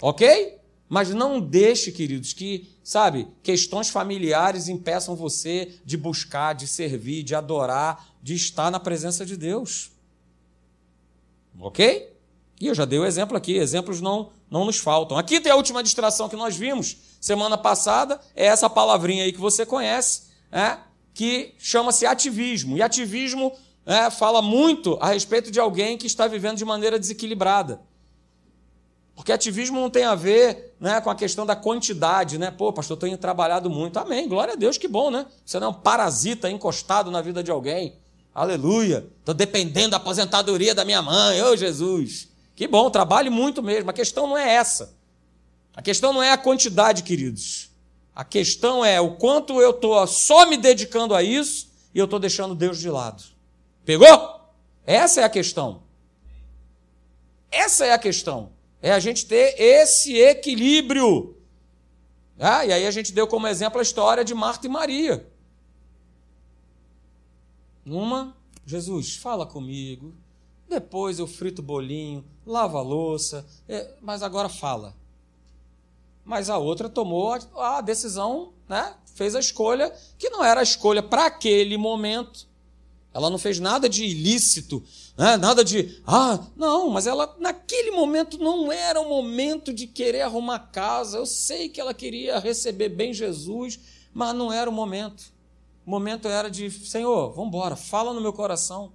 Ok? 0.00 0.58
Mas 0.88 1.10
não 1.10 1.38
deixe, 1.38 1.92
queridos, 1.92 2.32
que, 2.32 2.70
sabe, 2.82 3.28
questões 3.42 3.90
familiares 3.90 4.66
impeçam 4.66 5.14
você 5.14 5.74
de 5.84 5.98
buscar, 5.98 6.54
de 6.54 6.66
servir, 6.66 7.22
de 7.22 7.34
adorar, 7.34 8.14
de 8.22 8.34
estar 8.34 8.70
na 8.70 8.80
presença 8.80 9.26
de 9.26 9.36
Deus. 9.36 9.94
Ok? 11.60 12.14
E 12.60 12.66
eu 12.66 12.74
já 12.74 12.84
dei 12.84 12.98
o 12.98 13.04
exemplo 13.04 13.36
aqui, 13.36 13.56
exemplos 13.56 14.00
não, 14.00 14.30
não 14.50 14.64
nos 14.64 14.78
faltam. 14.78 15.18
Aqui 15.18 15.40
tem 15.40 15.52
a 15.52 15.56
última 15.56 15.82
distração 15.82 16.28
que 16.28 16.36
nós 16.36 16.56
vimos 16.56 16.96
semana 17.20 17.58
passada, 17.58 18.20
é 18.34 18.46
essa 18.46 18.70
palavrinha 18.70 19.24
aí 19.24 19.32
que 19.32 19.40
você 19.40 19.66
conhece, 19.66 20.22
é, 20.50 20.78
que 21.12 21.54
chama-se 21.58 22.06
ativismo. 22.06 22.76
E 22.76 22.82
ativismo 22.82 23.52
é, 23.84 24.10
fala 24.10 24.40
muito 24.40 24.96
a 25.00 25.08
respeito 25.08 25.50
de 25.50 25.60
alguém 25.60 25.98
que 25.98 26.06
está 26.06 26.26
vivendo 26.26 26.56
de 26.56 26.64
maneira 26.64 26.98
desequilibrada. 26.98 27.80
Porque 29.14 29.32
ativismo 29.32 29.80
não 29.80 29.88
tem 29.88 30.04
a 30.04 30.14
ver 30.14 30.76
né, 30.78 31.00
com 31.00 31.08
a 31.08 31.14
questão 31.14 31.46
da 31.46 31.56
quantidade, 31.56 32.36
né? 32.36 32.50
Pô, 32.50 32.70
pastor, 32.70 32.98
estou 32.98 33.16
trabalhado 33.16 33.70
muito. 33.70 33.98
Amém, 33.98 34.28
glória 34.28 34.52
a 34.52 34.56
Deus, 34.56 34.76
que 34.76 34.86
bom, 34.86 35.10
né? 35.10 35.26
Você 35.44 35.58
não 35.58 35.68
é 35.68 35.70
um 35.70 35.74
parasita 35.74 36.50
encostado 36.50 37.10
na 37.10 37.22
vida 37.22 37.42
de 37.42 37.50
alguém. 37.50 37.96
Aleluia. 38.36 39.08
Estou 39.20 39.34
dependendo 39.34 39.92
da 39.92 39.96
aposentadoria 39.96 40.74
da 40.74 40.84
minha 40.84 41.00
mãe. 41.00 41.42
Ô, 41.42 41.56
Jesus. 41.56 42.28
Que 42.54 42.68
bom, 42.68 42.90
trabalhe 42.90 43.30
muito 43.30 43.62
mesmo. 43.62 43.88
A 43.88 43.94
questão 43.94 44.26
não 44.26 44.36
é 44.36 44.56
essa. 44.56 44.94
A 45.74 45.80
questão 45.80 46.12
não 46.12 46.22
é 46.22 46.30
a 46.30 46.36
quantidade, 46.36 47.02
queridos. 47.02 47.70
A 48.14 48.24
questão 48.24 48.84
é 48.84 49.00
o 49.00 49.12
quanto 49.12 49.58
eu 49.58 49.70
estou 49.70 50.06
só 50.06 50.44
me 50.44 50.58
dedicando 50.58 51.14
a 51.14 51.22
isso 51.22 51.70
e 51.94 51.98
eu 51.98 52.04
estou 52.04 52.18
deixando 52.18 52.54
Deus 52.54 52.78
de 52.78 52.90
lado. 52.90 53.22
Pegou? 53.86 54.38
Essa 54.84 55.22
é 55.22 55.24
a 55.24 55.30
questão. 55.30 55.82
Essa 57.50 57.86
é 57.86 57.92
a 57.94 57.98
questão. 57.98 58.52
É 58.82 58.92
a 58.92 58.98
gente 58.98 59.24
ter 59.24 59.58
esse 59.58 60.14
equilíbrio. 60.14 61.38
Ah, 62.38 62.66
e 62.66 62.72
aí 62.74 62.86
a 62.86 62.90
gente 62.90 63.14
deu 63.14 63.26
como 63.26 63.48
exemplo 63.48 63.78
a 63.78 63.82
história 63.82 64.22
de 64.22 64.34
Marta 64.34 64.66
e 64.66 64.68
Maria. 64.70 65.26
Uma, 67.86 68.36
Jesus, 68.66 69.14
fala 69.14 69.46
comigo. 69.46 70.12
Depois 70.68 71.20
eu 71.20 71.26
frito 71.28 71.62
o 71.62 71.64
bolinho, 71.64 72.24
lavo 72.44 72.76
a 72.76 72.82
louça, 72.82 73.46
é, 73.68 73.94
mas 74.02 74.24
agora 74.24 74.48
fala. 74.48 74.92
Mas 76.24 76.50
a 76.50 76.58
outra 76.58 76.88
tomou 76.88 77.38
a, 77.56 77.80
decisão, 77.80 78.52
né? 78.68 78.96
fez 79.14 79.36
a 79.36 79.40
escolha 79.40 79.94
que 80.18 80.28
não 80.28 80.42
era 80.42 80.58
a 80.58 80.64
escolha 80.64 81.00
para 81.00 81.26
aquele 81.26 81.76
momento. 81.76 82.48
Ela 83.14 83.30
não 83.30 83.38
fez 83.38 83.60
nada 83.60 83.88
de 83.88 84.04
ilícito, 84.04 84.82
né? 85.16 85.36
nada 85.36 85.64
de, 85.64 86.02
ah, 86.04 86.44
não, 86.56 86.90
mas 86.90 87.06
ela 87.06 87.36
naquele 87.38 87.92
momento 87.92 88.36
não 88.36 88.72
era 88.72 89.00
o 89.00 89.08
momento 89.08 89.72
de 89.72 89.86
querer 89.86 90.22
arrumar 90.22 90.58
casa. 90.58 91.18
Eu 91.18 91.24
sei 91.24 91.68
que 91.68 91.80
ela 91.80 91.94
queria 91.94 92.40
receber 92.40 92.88
bem 92.88 93.14
Jesus, 93.14 93.78
mas 94.12 94.34
não 94.34 94.52
era 94.52 94.68
o 94.68 94.72
momento. 94.72 95.35
O 95.86 95.90
momento 95.90 96.26
era 96.26 96.50
de, 96.50 96.68
Senhor, 96.68 97.30
vamos 97.30 97.46
embora, 97.46 97.76
fala 97.76 98.12
no 98.12 98.20
meu 98.20 98.32
coração. 98.32 98.92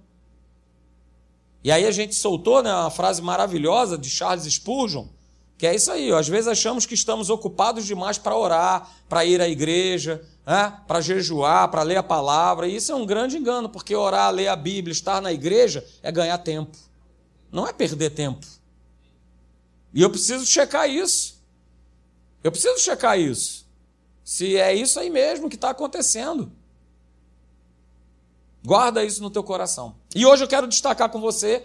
E 1.64 1.72
aí 1.72 1.86
a 1.86 1.90
gente 1.90 2.14
soltou 2.14 2.62
né, 2.62 2.70
uma 2.70 2.90
frase 2.90 3.22
maravilhosa 3.22 3.96
de 3.96 4.10
Charles 4.10 4.44
Spurgeon, 4.52 5.06
Que 5.56 5.66
é 5.66 5.74
isso 5.74 5.90
aí, 5.90 6.12
ó. 6.12 6.18
às 6.18 6.28
vezes 6.28 6.48
achamos 6.48 6.84
que 6.84 6.92
estamos 6.92 7.30
ocupados 7.30 7.86
demais 7.86 8.18
para 8.18 8.36
orar, 8.36 8.90
para 9.08 9.24
ir 9.24 9.40
à 9.40 9.48
igreja, 9.48 10.22
né? 10.44 10.80
para 10.86 11.00
jejuar, 11.00 11.70
para 11.70 11.82
ler 11.82 11.96
a 11.96 12.02
palavra. 12.02 12.68
E 12.68 12.76
isso 12.76 12.92
é 12.92 12.94
um 12.94 13.06
grande 13.06 13.38
engano, 13.38 13.70
porque 13.70 13.94
orar, 13.94 14.30
ler 14.30 14.48
a 14.48 14.56
Bíblia, 14.56 14.92
estar 14.92 15.22
na 15.22 15.32
igreja 15.32 15.86
é 16.02 16.12
ganhar 16.12 16.36
tempo, 16.38 16.76
não 17.50 17.66
é 17.66 17.72
perder 17.72 18.10
tempo. 18.10 18.46
E 19.94 20.02
eu 20.02 20.10
preciso 20.10 20.44
checar 20.44 20.90
isso. 20.90 21.40
Eu 22.44 22.50
preciso 22.50 22.78
checar 22.80 23.18
isso. 23.18 23.64
Se 24.24 24.56
é 24.56 24.74
isso 24.74 24.98
aí 25.00 25.08
mesmo 25.08 25.48
que 25.48 25.54
está 25.54 25.70
acontecendo. 25.70 26.52
Guarda 28.64 29.04
isso 29.04 29.22
no 29.22 29.30
teu 29.30 29.42
coração. 29.42 29.96
E 30.14 30.24
hoje 30.24 30.44
eu 30.44 30.48
quero 30.48 30.68
destacar 30.68 31.08
com 31.08 31.20
você 31.20 31.62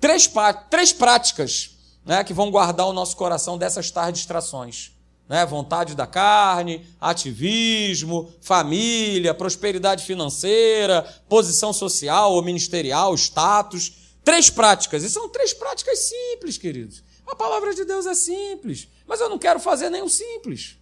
três, 0.00 0.30
três 0.68 0.92
práticas 0.92 1.76
né, 2.04 2.24
que 2.24 2.34
vão 2.34 2.50
guardar 2.50 2.86
o 2.86 2.92
nosso 2.92 3.16
coração 3.16 3.56
dessas 3.56 3.90
tais 3.90 4.12
distrações. 4.12 4.92
Né? 5.28 5.46
Vontade 5.46 5.94
da 5.94 6.06
carne, 6.06 6.84
ativismo, 7.00 8.32
família, 8.40 9.32
prosperidade 9.32 10.04
financeira, 10.04 11.02
posição 11.28 11.72
social 11.72 12.32
ou 12.32 12.42
ministerial, 12.42 13.14
status. 13.14 13.92
Três 14.24 14.50
práticas. 14.50 15.04
E 15.04 15.10
são 15.10 15.28
três 15.28 15.52
práticas 15.52 15.98
simples, 16.00 16.58
queridos. 16.58 17.02
A 17.26 17.36
palavra 17.36 17.74
de 17.74 17.84
Deus 17.84 18.04
é 18.04 18.14
simples, 18.14 18.88
mas 19.06 19.20
eu 19.20 19.28
não 19.28 19.38
quero 19.38 19.58
fazer 19.60 19.88
nenhum 19.88 20.08
simples. 20.08 20.76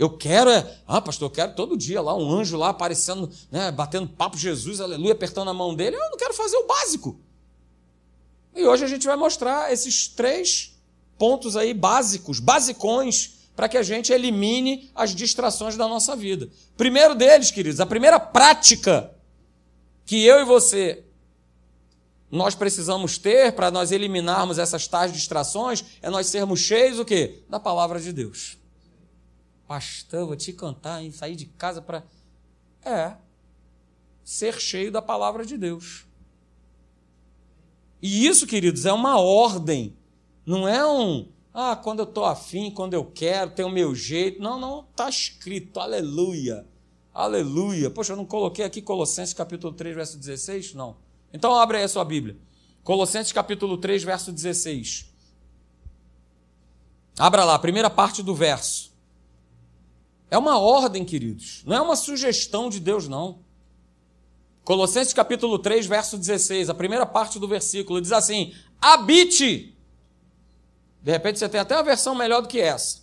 Eu 0.00 0.08
quero 0.08 0.48
é, 0.48 0.78
ah, 0.88 0.98
pastor, 0.98 1.26
eu 1.26 1.30
quero 1.30 1.54
todo 1.54 1.76
dia 1.76 2.00
lá 2.00 2.16
um 2.16 2.32
anjo 2.32 2.56
lá 2.56 2.70
aparecendo, 2.70 3.30
né, 3.52 3.70
batendo 3.70 4.08
papo 4.08 4.38
Jesus, 4.38 4.80
aleluia, 4.80 5.12
apertando 5.12 5.50
a 5.50 5.52
mão 5.52 5.74
dele. 5.74 5.94
Eu 5.94 6.10
não 6.10 6.16
quero 6.16 6.32
fazer 6.32 6.56
o 6.56 6.66
básico. 6.66 7.20
E 8.56 8.64
hoje 8.64 8.82
a 8.82 8.88
gente 8.88 9.06
vai 9.06 9.14
mostrar 9.14 9.70
esses 9.70 10.08
três 10.08 10.74
pontos 11.18 11.54
aí 11.54 11.74
básicos, 11.74 12.40
basicões, 12.40 13.50
para 13.54 13.68
que 13.68 13.76
a 13.76 13.82
gente 13.82 14.10
elimine 14.10 14.90
as 14.94 15.14
distrações 15.14 15.76
da 15.76 15.86
nossa 15.86 16.16
vida. 16.16 16.48
Primeiro 16.78 17.14
deles, 17.14 17.50
queridos, 17.50 17.78
a 17.78 17.84
primeira 17.84 18.18
prática 18.18 19.12
que 20.06 20.24
eu 20.24 20.40
e 20.40 20.44
você 20.46 21.04
nós 22.30 22.54
precisamos 22.54 23.18
ter 23.18 23.52
para 23.52 23.70
nós 23.70 23.92
eliminarmos 23.92 24.58
essas 24.58 24.88
tais 24.88 25.12
distrações 25.12 25.84
é 26.00 26.08
nós 26.08 26.28
sermos 26.28 26.60
cheios 26.60 26.98
o 26.98 27.04
quê? 27.04 27.42
Da 27.50 27.60
palavra 27.60 28.00
de 28.00 28.14
Deus. 28.14 28.59
Pastor, 29.70 30.26
vou 30.26 30.34
te 30.34 30.52
cantar, 30.52 31.00
hein? 31.00 31.12
Sair 31.12 31.36
de 31.36 31.46
casa 31.46 31.80
para 31.80 32.02
é 32.84 33.14
ser 34.24 34.60
cheio 34.60 34.90
da 34.90 35.00
palavra 35.00 35.46
de 35.46 35.56
Deus. 35.56 36.08
E 38.02 38.26
isso, 38.26 38.48
queridos, 38.48 38.84
é 38.84 38.92
uma 38.92 39.20
ordem. 39.20 39.96
Não 40.44 40.66
é 40.66 40.84
um, 40.84 41.28
ah, 41.54 41.76
quando 41.76 42.00
eu 42.00 42.04
estou 42.04 42.24
afim, 42.24 42.72
quando 42.72 42.94
eu 42.94 43.04
quero, 43.04 43.52
tem 43.52 43.64
o 43.64 43.70
meu 43.70 43.94
jeito. 43.94 44.42
Não, 44.42 44.58
não, 44.58 44.80
está 44.90 45.08
escrito, 45.08 45.78
aleluia. 45.78 46.66
Aleluia. 47.14 47.88
Poxa, 47.90 48.14
eu 48.14 48.16
não 48.16 48.26
coloquei 48.26 48.64
aqui 48.64 48.82
Colossenses 48.82 49.32
capítulo 49.32 49.72
3, 49.72 49.94
verso 49.94 50.18
16? 50.18 50.74
Não. 50.74 50.96
Então 51.32 51.54
abre 51.54 51.76
aí 51.76 51.84
a 51.84 51.88
sua 51.88 52.04
Bíblia. 52.04 52.36
Colossenses 52.82 53.30
capítulo 53.30 53.78
3, 53.78 54.02
verso 54.02 54.32
16. 54.32 55.14
Abra 57.16 57.44
lá, 57.44 57.56
primeira 57.56 57.88
parte 57.88 58.20
do 58.20 58.34
verso. 58.34 58.89
É 60.30 60.38
uma 60.38 60.58
ordem, 60.58 61.04
queridos. 61.04 61.62
Não 61.66 61.76
é 61.76 61.80
uma 61.80 61.96
sugestão 61.96 62.68
de 62.68 62.78
Deus, 62.78 63.08
não. 63.08 63.40
Colossenses 64.62 65.12
capítulo 65.12 65.58
3, 65.58 65.86
verso 65.86 66.16
16, 66.16 66.70
a 66.70 66.74
primeira 66.74 67.04
parte 67.04 67.38
do 67.38 67.48
versículo, 67.48 68.00
diz 68.00 68.12
assim: 68.12 68.54
habite. 68.80 69.76
De 71.02 71.10
repente 71.10 71.38
você 71.38 71.48
tem 71.48 71.60
até 71.60 71.74
uma 71.74 71.82
versão 71.82 72.14
melhor 72.14 72.42
do 72.42 72.48
que 72.48 72.60
essa. 72.60 73.00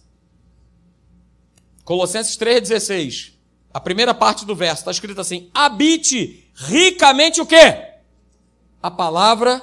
Colossenses 1.84 2.38
3,16. 2.38 3.34
A 3.74 3.80
primeira 3.80 4.14
parte 4.14 4.46
do 4.46 4.56
verso 4.56 4.82
está 4.82 4.92
escrito 4.92 5.20
assim: 5.20 5.50
habite 5.54 6.50
ricamente 6.56 7.42
o 7.42 7.46
quê? 7.46 7.96
A 8.82 8.90
palavra 8.90 9.62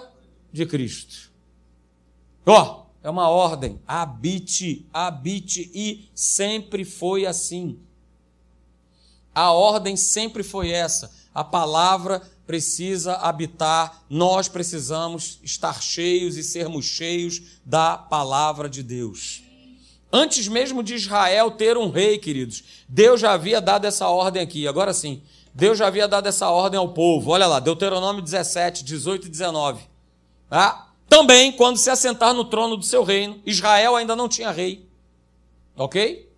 de 0.53 0.67
Cristo. 0.67 1.33
Ó, 2.45 2.61
oh, 2.61 2.84
é 3.05 3.09
uma 3.09 3.29
ordem. 3.29 3.81
Habite, 3.87 4.85
habite, 4.93 5.71
e 5.73 6.09
sempre 6.13 6.85
foi 6.85 7.25
assim. 7.25 7.79
A 9.33 9.53
ordem 9.53 9.97
sempre 9.97 10.43
foi 10.43 10.71
essa 10.73 11.23
a 11.35 11.43
palavra 11.43 12.23
precisa 12.47 13.15
habitar, 13.15 14.05
nós 14.09 14.49
precisamos 14.49 15.41
estar 15.43 15.83
cheios 15.83 16.37
e 16.37 16.45
sermos 16.45 16.85
cheios 16.85 17.43
da 17.65 17.99
palavra 17.99 18.69
de 18.69 18.83
Deus. 18.83 19.43
Antes 20.13 20.47
mesmo 20.47 20.83
de 20.83 20.95
Israel 20.95 21.51
ter 21.51 21.77
um 21.77 21.91
rei, 21.91 22.19
queridos, 22.19 22.63
Deus 22.89 23.21
já 23.21 23.33
havia 23.33 23.61
dado 23.61 23.85
essa 23.85 24.07
ordem 24.09 24.41
aqui. 24.41 24.69
Agora 24.69 24.95
sim, 24.95 25.23
Deus 25.53 25.77
já 25.77 25.89
havia 25.89 26.07
dado 26.07 26.29
essa 26.29 26.49
ordem 26.49 26.79
ao 26.79 26.93
povo. 26.93 27.33
Olha 27.33 27.49
lá, 27.49 27.59
Deuteronômio 27.59 28.23
17, 28.23 28.85
18 28.85 29.27
e 29.27 29.31
19. 29.31 29.83
Ah, 30.49 30.87
também, 31.09 31.53
quando 31.53 31.77
se 31.77 31.91
assentar 31.91 32.35
no 32.35 32.45
trono 32.45 32.77
do 32.77 32.85
seu 32.85 33.05
reino, 33.05 33.41
Israel 33.47 33.97
ainda 33.97 34.17
não 34.17 34.29
tinha 34.29 34.51
rei. 34.51 34.89
Ok? 35.77 36.29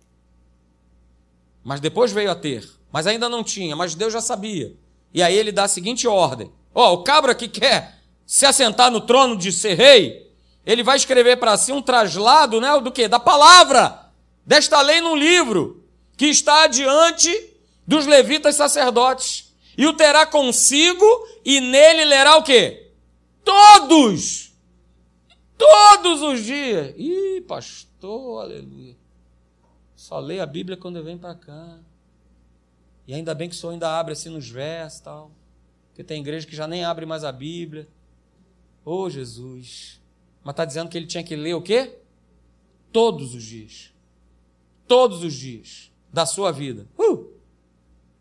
Mas 1.63 1.79
depois 1.79 2.11
veio 2.11 2.31
a 2.31 2.35
ter. 2.35 2.67
Mas 2.91 3.07
ainda 3.07 3.27
não 3.27 3.43
tinha, 3.43 3.75
mas 3.75 3.95
Deus 3.95 4.13
já 4.13 4.21
sabia. 4.21 4.73
E 5.13 5.21
aí 5.21 5.35
ele 5.35 5.51
dá 5.51 5.63
a 5.65 5.67
seguinte 5.67 6.07
ordem: 6.07 6.51
Ó, 6.73 6.89
oh, 6.89 6.93
o 6.93 7.03
cabra 7.03 7.35
que 7.35 7.47
quer 7.47 7.99
se 8.25 8.45
assentar 8.45 8.91
no 8.91 9.01
trono 9.01 9.35
de 9.35 9.51
ser 9.51 9.75
rei, 9.75 10.31
ele 10.65 10.83
vai 10.83 10.97
escrever 10.97 11.37
para 11.37 11.57
si 11.57 11.71
um 11.71 11.81
traslado, 11.81 12.59
né, 12.59 12.79
do 12.79 12.91
que? 12.91 13.07
Da 13.07 13.19
palavra 13.19 14.11
desta 14.45 14.81
lei 14.81 15.01
num 15.01 15.15
livro 15.15 15.83
que 16.15 16.27
está 16.27 16.67
diante 16.67 17.53
dos 17.85 18.05
levitas 18.05 18.55
sacerdotes. 18.55 19.53
E 19.77 19.85
o 19.85 19.93
terá 19.93 20.25
consigo 20.25 21.05
e 21.45 21.61
nele 21.61 22.05
lerá 22.05 22.37
o 22.37 22.43
quê? 22.43 22.91
Todos! 23.43 24.46
Todos 25.57 26.21
os 26.21 26.43
dias. 26.43 26.93
Ih, 26.97 27.41
pastor, 27.41 28.41
aleluia. 28.41 28.95
Só 29.95 30.19
leio 30.19 30.43
a 30.43 30.45
Bíblia 30.45 30.77
quando 30.77 30.97
eu 30.97 31.03
venho 31.03 31.17
para 31.17 31.35
cá. 31.35 31.79
E 33.07 33.13
ainda 33.13 33.33
bem 33.33 33.49
que 33.49 33.55
o 33.55 33.57
senhor 33.57 33.73
ainda 33.73 33.89
abre 33.97 34.13
assim 34.13 34.29
nos 34.29 34.49
versos 34.49 34.99
tal. 34.99 35.31
Porque 35.87 36.03
tem 36.03 36.21
igreja 36.21 36.45
que 36.45 36.55
já 36.55 36.67
nem 36.67 36.83
abre 36.83 37.05
mais 37.05 37.23
a 37.23 37.31
Bíblia. 37.31 37.87
Ô 38.85 39.03
oh, 39.03 39.09
Jesus. 39.09 39.99
Mas 40.43 40.53
está 40.53 40.65
dizendo 40.65 40.89
que 40.89 40.97
ele 40.97 41.07
tinha 41.07 41.23
que 41.23 41.35
ler 41.35 41.55
o 41.55 41.61
quê? 41.61 41.99
Todos 42.91 43.33
os 43.33 43.43
dias. 43.43 43.93
Todos 44.87 45.23
os 45.23 45.33
dias 45.33 45.91
da 46.13 46.25
sua 46.25 46.51
vida. 46.51 46.87
Uh! 46.97 47.37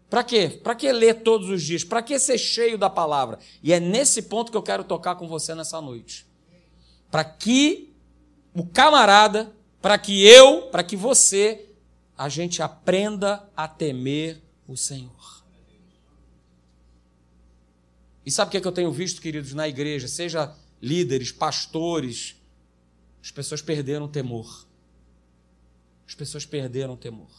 Para 0.09 0.25
quê? 0.25 0.49
Para 0.49 0.75
que 0.75 0.91
ler 0.91 1.23
todos 1.23 1.49
os 1.49 1.63
dias? 1.63 1.85
Para 1.85 2.03
que 2.03 2.19
ser 2.19 2.39
cheio 2.39 2.79
da 2.79 2.89
palavra? 2.89 3.39
E 3.63 3.73
é 3.73 3.81
nesse 3.81 4.23
ponto 4.23 4.51
que 4.51 4.57
eu 4.57 4.63
quero 4.63 4.85
tocar 4.85 5.17
com 5.17 5.29
você 5.29 5.55
nessa 5.55 5.81
noite. 5.81 6.27
Para 7.17 7.25
que 7.25 7.95
o 8.53 8.67
camarada, 8.67 9.51
para 9.81 9.97
que 9.97 10.23
eu, 10.27 10.69
para 10.69 10.85
que 10.85 10.95
você, 10.95 11.67
a 12.15 12.29
gente 12.29 12.61
aprenda 12.61 13.49
a 13.57 13.67
temer 13.67 14.43
o 14.69 14.77
Senhor. 14.77 15.43
E 18.23 18.31
sabe 18.31 18.49
o 18.49 18.51
que, 18.51 18.59
é 18.59 18.61
que 18.61 18.69
eu 18.69 18.73
tenho 18.73 18.93
visto, 18.93 19.23
queridos, 19.23 19.55
na 19.55 19.67
igreja? 19.67 20.07
Seja 20.07 20.55
líderes, 20.83 21.33
pastores, 21.33 22.37
as 23.23 23.31
pessoas 23.31 23.63
perderam 23.63 24.05
o 24.05 24.11
temor. 24.11 24.67
As 26.07 26.15
pessoas 26.15 26.45
perderam 26.45 26.93
o 26.93 26.99
temor. 26.99 27.31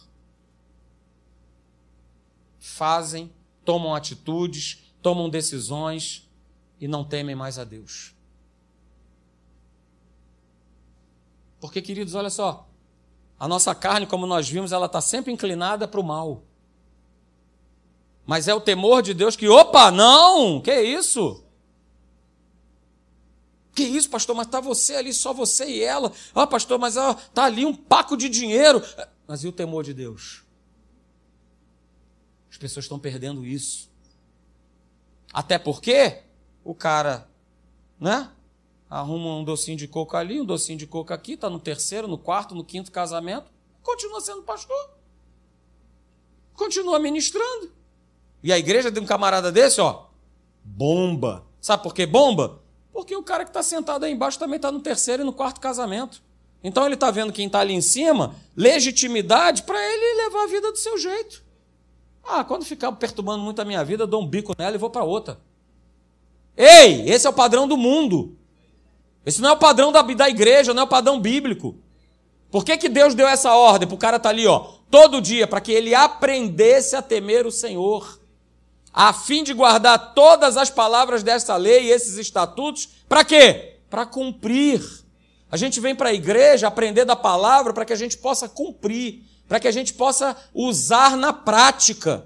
Fazem, 2.57 3.31
tomam 3.63 3.93
atitudes, 3.93 4.91
tomam 5.03 5.29
decisões 5.29 6.27
e 6.81 6.87
não 6.87 7.03
temem 7.03 7.35
mais 7.35 7.59
a 7.59 7.63
Deus. 7.63 8.16
Porque, 11.59 11.81
queridos, 11.81 12.15
olha 12.15 12.29
só, 12.29 12.67
a 13.39 13.47
nossa 13.47 13.73
carne, 13.75 14.07
como 14.07 14.25
nós 14.25 14.47
vimos, 14.47 14.71
ela 14.71 14.85
está 14.85 15.01
sempre 15.01 15.31
inclinada 15.31 15.87
para 15.87 15.99
o 15.99 16.03
mal. 16.03 16.43
Mas 18.25 18.47
é 18.47 18.53
o 18.53 18.61
temor 18.61 19.01
de 19.01 19.13
Deus 19.13 19.35
que, 19.35 19.47
opa, 19.47 19.89
não, 19.89 20.59
que 20.61 20.73
isso? 20.81 21.43
Que 23.73 23.83
isso, 23.83 24.09
pastor? 24.09 24.35
Mas 24.35 24.47
está 24.47 24.59
você 24.59 24.95
ali, 24.95 25.13
só 25.13 25.33
você 25.33 25.65
e 25.65 25.83
ela. 25.83 26.11
Ah, 26.33 26.47
pastor, 26.47 26.79
mas 26.79 26.95
está 26.95 27.45
ali 27.45 27.63
um 27.63 27.75
paco 27.75 28.17
de 28.17 28.27
dinheiro. 28.27 28.83
Mas 29.27 29.43
e 29.43 29.47
o 29.47 29.51
temor 29.51 29.83
de 29.83 29.93
Deus? 29.93 30.43
As 32.49 32.57
pessoas 32.57 32.85
estão 32.85 32.97
perdendo 32.97 33.45
isso. 33.45 33.87
Até 35.31 35.59
porque 35.59 36.23
o 36.63 36.73
cara, 36.73 37.29
né? 37.99 38.31
Arruma 38.89 39.36
um 39.36 39.43
docinho 39.43 39.78
de 39.78 39.88
coco 39.88 40.15
ali, 40.15 40.39
um 40.39 40.45
docinho 40.45 40.78
de 40.78 40.88
coco 40.88 41.13
aqui, 41.13 41.34
está 41.34 41.50
no 41.50 41.60
terceiro, 41.60 42.08
no 42.08 42.17
quarto, 42.17 42.56
no 42.56 42.63
quinto 42.63 42.91
casamento, 42.91 43.52
continua 43.84 44.21
sendo 44.21 44.43
pastor. 44.43 44.91
Continua 46.54 46.97
ministrando. 46.97 47.71
E 48.41 48.54
a 48.54 48.58
igreja 48.58 48.89
de 48.89 49.00
um 49.00 49.06
camarada 49.06 49.52
desse, 49.52 49.82
ó, 49.82 50.06
bomba. 50.63 51.45
Sabe 51.60 51.84
por 51.84 51.93
que 51.93 52.06
bomba? 52.06 52.62
Porque 52.93 53.15
o 53.15 53.23
cara 53.23 53.43
que 53.43 53.50
está 53.50 53.62
sentado 53.62 54.06
aí 54.06 54.12
embaixo 54.13 54.39
também 54.39 54.56
está 54.56 54.71
no 54.71 54.80
terceiro 54.80 55.21
e 55.21 55.26
no 55.26 55.34
quarto 55.34 55.60
casamento. 55.60 56.21
Então 56.63 56.86
ele 56.86 56.95
está 56.95 57.12
vendo 57.12 57.32
quem 57.34 57.47
está 57.47 57.60
ali 57.60 57.73
em 57.73 57.82
cima, 57.82 58.36
legitimidade 58.56 59.63
para 59.63 59.78
ele 59.80 60.23
levar 60.23 60.43
a 60.43 60.47
vida 60.47 60.71
do 60.71 60.78
seu 60.78 60.97
jeito. 60.97 61.43
Ah, 62.23 62.43
quando 62.43 62.65
ficar 62.65 62.91
perturbando 62.93 63.43
muito 63.43 63.62
a 63.62 63.65
minha 63.65 63.84
vida, 63.84 64.04
eu 64.04 64.08
dou 64.08 64.21
um 64.21 64.28
bico 64.28 64.54
nela 64.58 64.76
e 64.76 64.80
vou 64.80 64.89
para 64.89 65.04
outra. 65.04 65.39
Ei, 66.56 67.10
esse 67.10 67.28
é 67.28 67.30
o 67.30 67.34
padrão 67.34 67.67
do 67.67 67.78
mundo. 67.78 68.36
Esse 69.27 69.41
não 69.41 69.49
é 69.49 69.51
o 69.51 69.57
padrão 69.57 69.91
da, 69.91 70.01
da 70.01 70.29
igreja, 70.29 70.73
não 70.73 70.83
é 70.83 70.85
o 70.85 70.87
padrão 70.87 71.19
bíblico. 71.19 71.75
Por 72.49 72.63
que, 72.63 72.77
que 72.77 72.87
Deus 72.87 73.13
deu 73.13 73.27
essa 73.27 73.53
ordem 73.53 73.85
para 73.85 73.93
o 73.93 73.97
cara 73.97 74.15
estar 74.15 74.29
tá 74.29 74.33
ali, 74.33 74.47
ó, 74.47 74.59
todo 74.89 75.19
dia, 75.19 75.45
para 75.45 75.59
que 75.59 75.69
ele 75.69 75.93
aprendesse 75.93 76.95
a 76.95 77.01
temer 77.01 77.45
o 77.45 77.51
Senhor, 77.51 78.21
a 78.93 79.11
fim 79.11 79.43
de 79.43 79.53
guardar 79.53 80.13
todas 80.13 80.55
as 80.55 80.69
palavras 80.69 81.23
dessa 81.23 81.57
lei 81.57 81.87
e 81.87 81.91
esses 81.91 82.17
estatutos, 82.17 82.87
para 83.09 83.25
quê? 83.25 83.79
Para 83.89 84.05
cumprir. 84.05 84.81
A 85.51 85.57
gente 85.57 85.81
vem 85.81 85.93
para 85.93 86.07
a 86.07 86.13
igreja 86.13 86.69
aprender 86.69 87.03
da 87.03 87.15
palavra 87.15 87.73
para 87.73 87.83
que 87.83 87.91
a 87.91 87.97
gente 87.97 88.17
possa 88.17 88.47
cumprir, 88.47 89.25
para 89.45 89.59
que 89.59 89.67
a 89.67 89.73
gente 89.73 89.93
possa 89.93 90.37
usar 90.53 91.17
na 91.17 91.33
prática. 91.33 92.25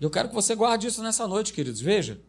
Eu 0.00 0.10
quero 0.10 0.28
que 0.28 0.34
você 0.34 0.54
guarde 0.54 0.86
isso 0.86 1.02
nessa 1.02 1.26
noite, 1.26 1.52
queridos. 1.52 1.80
Veja, 1.80 2.20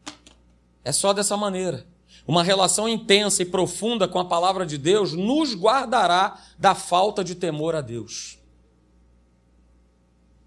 é 0.84 0.92
só 0.92 1.14
dessa 1.14 1.38
maneira. 1.38 1.86
Uma 2.28 2.44
relação 2.44 2.88
intensa 2.88 3.42
e 3.42 3.46
profunda 3.46 4.08
com 4.08 4.20
a 4.20 4.26
palavra 4.26 4.66
de 4.66 4.78
Deus 4.78 5.14
nos 5.14 5.54
guardará 5.54 6.40
da 6.58 6.74
falta 6.74 7.24
de 7.24 7.36
temor 7.36 7.76
a 7.76 7.82
Deus. 7.82 8.38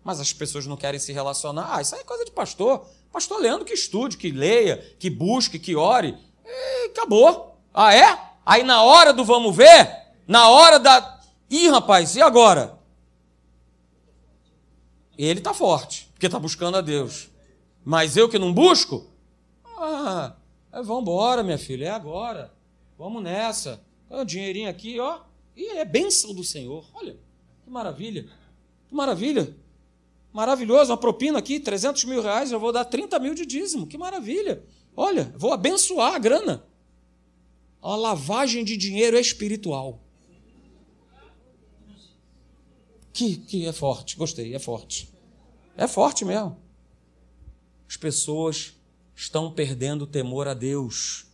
Mas 0.03 0.20
as 0.20 0.33
pessoas 0.33 0.66
não 0.66 0.77
querem 0.77 1.01
se 1.01 1.12
relacionar. 1.12 1.77
Ah, 1.77 1.83
isso 1.83 1.94
aí 1.94 2.01
é 2.01 2.05
coisa 2.05 2.25
de 2.25 2.31
pastor. 2.31 2.87
Pastor 3.12 3.40
Leandro 3.40 3.64
que 3.64 3.75
estude, 3.75 4.16
que 4.16 4.31
leia, 4.31 4.77
que 4.99 5.11
busque, 5.11 5.59
que 5.59 5.75
ore. 5.75 6.16
E 6.44 6.87
acabou. 6.87 7.59
Ah, 7.75 7.94
é? 7.94 8.18
Aí 8.44 8.62
na 8.62 8.83
hora 8.83 9.12
do 9.12 9.25
vamos 9.25 9.55
ver, 9.55 9.90
na 10.27 10.49
hora 10.49 10.79
da. 10.79 11.20
Ih, 11.51 11.68
rapaz, 11.68 12.14
e 12.14 12.22
agora? 12.22 12.79
Ele 15.18 15.40
está 15.40 15.53
forte, 15.53 16.09
porque 16.12 16.27
está 16.27 16.38
buscando 16.38 16.77
a 16.77 16.81
Deus. 16.81 17.29
Mas 17.85 18.16
eu 18.16 18.29
que 18.29 18.38
não 18.38 18.53
busco? 18.53 19.07
Ah, 19.77 20.37
é, 20.73 20.83
vamos 20.83 21.03
embora, 21.03 21.43
minha 21.43 21.59
filha, 21.59 21.87
é 21.87 21.91
agora. 21.91 22.53
Vamos 22.99 23.23
nessa. 23.23 23.81
Olha 24.09 24.23
o 24.23 24.25
dinheirinho 24.25 24.71
aqui, 24.71 24.99
ó. 24.99 25.21
E 25.55 25.79
é 25.79 25.85
bênção 25.85 26.35
do 26.35 26.43
Senhor. 26.43 26.85
Olha, 26.95 27.17
que 27.65 27.71
maravilha. 27.71 28.27
Que 28.89 28.95
maravilha. 28.95 29.55
Maravilhoso, 30.33 30.91
uma 30.91 30.99
propina 30.99 31.39
aqui, 31.39 31.59
300 31.59 32.05
mil 32.05 32.21
reais, 32.21 32.53
eu 32.53 32.61
vou 32.61 32.71
dar 32.71 32.85
30 32.85 33.19
mil 33.19 33.35
de 33.35 33.47
dízimo. 33.47 33.87
Que 33.87 33.97
maravilha. 33.97 34.62
Olha, 34.95 35.33
vou 35.37 35.53
abençoar 35.53 36.15
a 36.15 36.19
grana. 36.19 36.65
A 37.81 37.97
lavagem 37.97 38.65
de 38.65 38.77
dinheiro 38.77 39.19
espiritual. 39.19 40.01
Que, 43.12 43.37
que 43.37 43.67
é 43.67 43.73
forte, 43.73 44.15
gostei, 44.17 44.55
é 44.55 44.59
forte. 44.59 45.11
É 45.75 45.89
forte 45.89 46.23
mesmo. 46.23 46.59
As 47.89 47.97
pessoas 47.97 48.76
estão 49.16 49.50
perdendo 49.50 50.02
o 50.02 50.07
temor 50.07 50.46
a 50.46 50.55
Deus. 50.55 51.26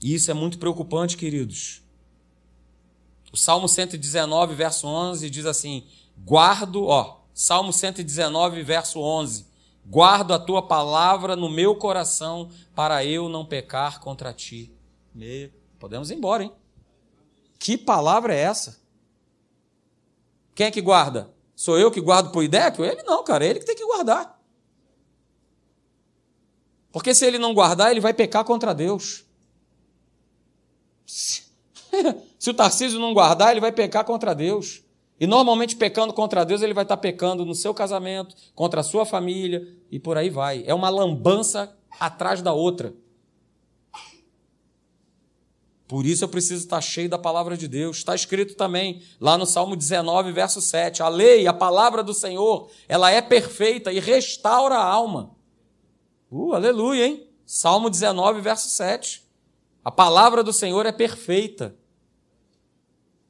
E 0.00 0.14
isso 0.14 0.30
é 0.30 0.34
muito 0.34 0.58
preocupante, 0.58 1.16
queridos. 1.16 1.82
O 3.32 3.36
Salmo 3.36 3.66
119, 3.66 4.54
verso 4.54 4.86
11 4.86 5.30
diz 5.30 5.46
assim: 5.46 5.86
Guardo, 6.18 6.84
ó, 6.84 7.22
Salmo 7.32 7.72
119, 7.72 8.62
verso 8.62 9.00
11: 9.00 9.46
Guardo 9.86 10.34
a 10.34 10.38
tua 10.38 10.60
palavra 10.60 11.34
no 11.34 11.48
meu 11.48 11.74
coração 11.74 12.50
para 12.74 13.04
eu 13.04 13.28
não 13.28 13.46
pecar 13.46 14.00
contra 14.00 14.32
ti. 14.32 14.70
Podemos 15.78 16.10
ir 16.10 16.16
embora, 16.16 16.44
hein? 16.44 16.52
Que 17.58 17.78
palavra 17.78 18.34
é 18.34 18.40
essa? 18.40 18.82
Quem 20.54 20.66
é 20.66 20.70
que 20.70 20.82
guarda? 20.82 21.32
Sou 21.56 21.78
eu 21.78 21.90
que 21.90 22.00
guardo 22.00 22.30
por 22.30 22.44
ideia? 22.44 22.72
Ele 22.78 23.02
não, 23.04 23.24
cara, 23.24 23.46
ele 23.46 23.60
que 23.60 23.64
tem 23.64 23.76
que 23.76 23.86
guardar. 23.86 24.41
Porque 26.92 27.14
se 27.14 27.24
ele 27.24 27.38
não 27.38 27.54
guardar, 27.54 27.90
ele 27.90 28.00
vai 28.00 28.12
pecar 28.12 28.44
contra 28.44 28.74
Deus. 28.74 29.24
Se, 32.38 32.50
o 32.50 32.54
Tarcísio 32.54 32.98
não 32.98 33.14
guardar, 33.14 33.52
ele 33.52 33.60
vai 33.60 33.70
pecar 33.70 34.04
contra 34.04 34.34
Deus. 34.34 34.82
E 35.20 35.26
normalmente 35.26 35.76
pecando 35.76 36.12
contra 36.12 36.44
Deus, 36.44 36.62
ele 36.62 36.74
vai 36.74 36.84
estar 36.84 36.96
pecando 36.96 37.44
no 37.44 37.54
seu 37.54 37.72
casamento, 37.72 38.34
contra 38.54 38.80
a 38.80 38.84
sua 38.84 39.06
família 39.06 39.66
e 39.90 39.98
por 39.98 40.16
aí 40.16 40.28
vai. 40.28 40.64
É 40.66 40.74
uma 40.74 40.88
lambança 40.88 41.74
atrás 42.00 42.42
da 42.42 42.52
outra. 42.52 42.94
Por 45.86 46.06
isso 46.06 46.24
eu 46.24 46.28
preciso 46.28 46.64
estar 46.64 46.80
cheio 46.80 47.08
da 47.08 47.18
palavra 47.18 47.56
de 47.56 47.68
Deus. 47.68 47.98
Está 47.98 48.14
escrito 48.14 48.54
também 48.54 49.02
lá 49.20 49.36
no 49.36 49.44
Salmo 49.44 49.76
19, 49.76 50.32
verso 50.32 50.60
7. 50.60 51.02
A 51.02 51.08
lei, 51.08 51.46
a 51.46 51.52
palavra 51.52 52.02
do 52.02 52.14
Senhor, 52.14 52.70
ela 52.88 53.10
é 53.10 53.20
perfeita 53.20 53.92
e 53.92 54.00
restaura 54.00 54.76
a 54.76 54.84
alma. 54.84 55.31
Uh, 56.32 56.54
aleluia, 56.54 57.06
hein? 57.06 57.26
Salmo 57.44 57.90
19, 57.90 58.40
verso 58.40 58.70
7. 58.70 59.22
A 59.84 59.90
palavra 59.90 60.42
do 60.42 60.50
Senhor 60.50 60.86
é 60.86 60.92
perfeita. 60.92 61.76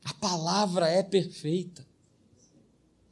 A 0.05 0.15
palavra 0.15 0.89
é 0.89 1.03
perfeita. 1.03 1.85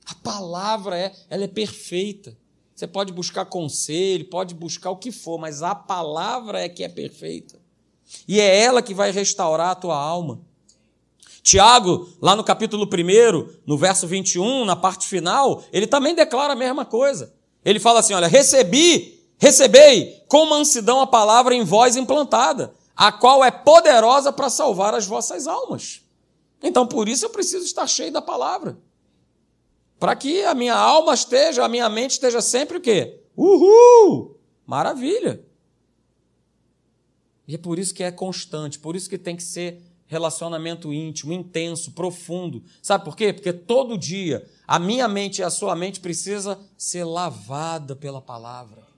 A 0.07 0.14
palavra 0.14 0.96
é, 0.96 1.12
ela 1.29 1.42
é 1.42 1.48
perfeita. 1.48 2.37
Você 2.72 2.87
pode 2.87 3.12
buscar 3.12 3.44
conselho, 3.46 4.26
pode 4.26 4.55
buscar 4.55 4.92
o 4.92 4.96
que 4.96 5.11
for, 5.11 5.38
mas 5.38 5.61
a 5.61 5.74
palavra 5.74 6.61
é 6.61 6.68
que 6.68 6.85
é 6.85 6.88
perfeita. 6.88 7.59
E 8.29 8.38
é 8.38 8.61
ela 8.61 8.83
que 8.83 8.94
vai 8.94 9.11
restaurar 9.11 9.70
a 9.70 9.74
tua 9.74 9.96
alma. 9.96 10.40
Tiago, 11.42 12.09
lá 12.22 12.37
no 12.37 12.44
capítulo 12.44 12.85
1, 12.85 13.61
no 13.66 13.76
verso 13.76 14.07
21, 14.07 14.64
na 14.64 14.76
parte 14.76 15.09
final, 15.09 15.64
ele 15.72 15.88
também 15.88 16.14
declara 16.14 16.53
a 16.53 16.57
mesma 16.57 16.85
coisa. 16.85 17.35
Ele 17.64 17.81
fala 17.81 17.98
assim: 17.98 18.14
Olha, 18.14 18.29
recebi 18.29 19.19
Recebei 19.40 20.22
com 20.29 20.44
mansidão 20.44 21.00
a 21.00 21.07
palavra 21.07 21.55
em 21.55 21.64
vós 21.64 21.96
implantada, 21.96 22.74
a 22.94 23.11
qual 23.11 23.42
é 23.42 23.50
poderosa 23.50 24.31
para 24.31 24.50
salvar 24.50 24.94
as 24.94 25.07
vossas 25.07 25.46
almas. 25.46 26.03
Então, 26.62 26.87
por 26.87 27.09
isso 27.09 27.24
eu 27.24 27.31
preciso 27.31 27.64
estar 27.64 27.87
cheio 27.87 28.12
da 28.12 28.20
palavra. 28.20 28.76
Para 29.98 30.14
que 30.14 30.44
a 30.44 30.55
minha 30.55 30.76
alma 30.76 31.14
esteja, 31.14 31.64
a 31.64 31.68
minha 31.70 31.88
mente 31.88 32.12
esteja 32.12 32.42
sempre 32.42 32.76
o 32.76 32.81
quê? 32.83 33.22
Uhul! 33.35 34.37
Maravilha! 34.66 35.42
E 37.48 37.55
é 37.55 37.59
por 37.59 37.79
isso 37.79 37.94
que 37.94 38.03
é 38.03 38.12
constante, 38.12 38.79
por 38.79 38.94
isso 38.94 39.09
que 39.09 39.16
tem 39.16 39.35
que 39.35 39.42
ser 39.42 39.83
relacionamento 40.07 40.92
íntimo, 40.92 41.33
intenso, 41.33 41.92
profundo. 41.92 42.62
Sabe 42.83 43.07
por 43.07 43.16
quê? 43.16 43.33
Porque 43.33 43.55
todo 43.55 43.96
dia 43.96 44.46
a 44.68 44.79
minha 44.79 45.09
mente 45.09 45.38
e 45.38 45.42
a 45.42 45.48
sua 45.48 45.74
mente 45.74 45.98
precisa 45.98 46.61
ser 46.76 47.05
lavada 47.05 47.96
pela 47.96 48.20
palavra. 48.20 48.89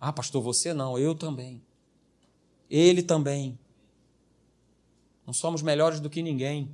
Ah, 0.00 0.12
pastor, 0.12 0.42
você 0.42 0.74
não, 0.74 0.98
eu 0.98 1.14
também. 1.14 1.62
Ele 2.70 3.02
também. 3.02 3.58
Não 5.26 5.32
somos 5.32 5.62
melhores 5.62 6.00
do 6.00 6.10
que 6.10 6.22
ninguém. 6.22 6.70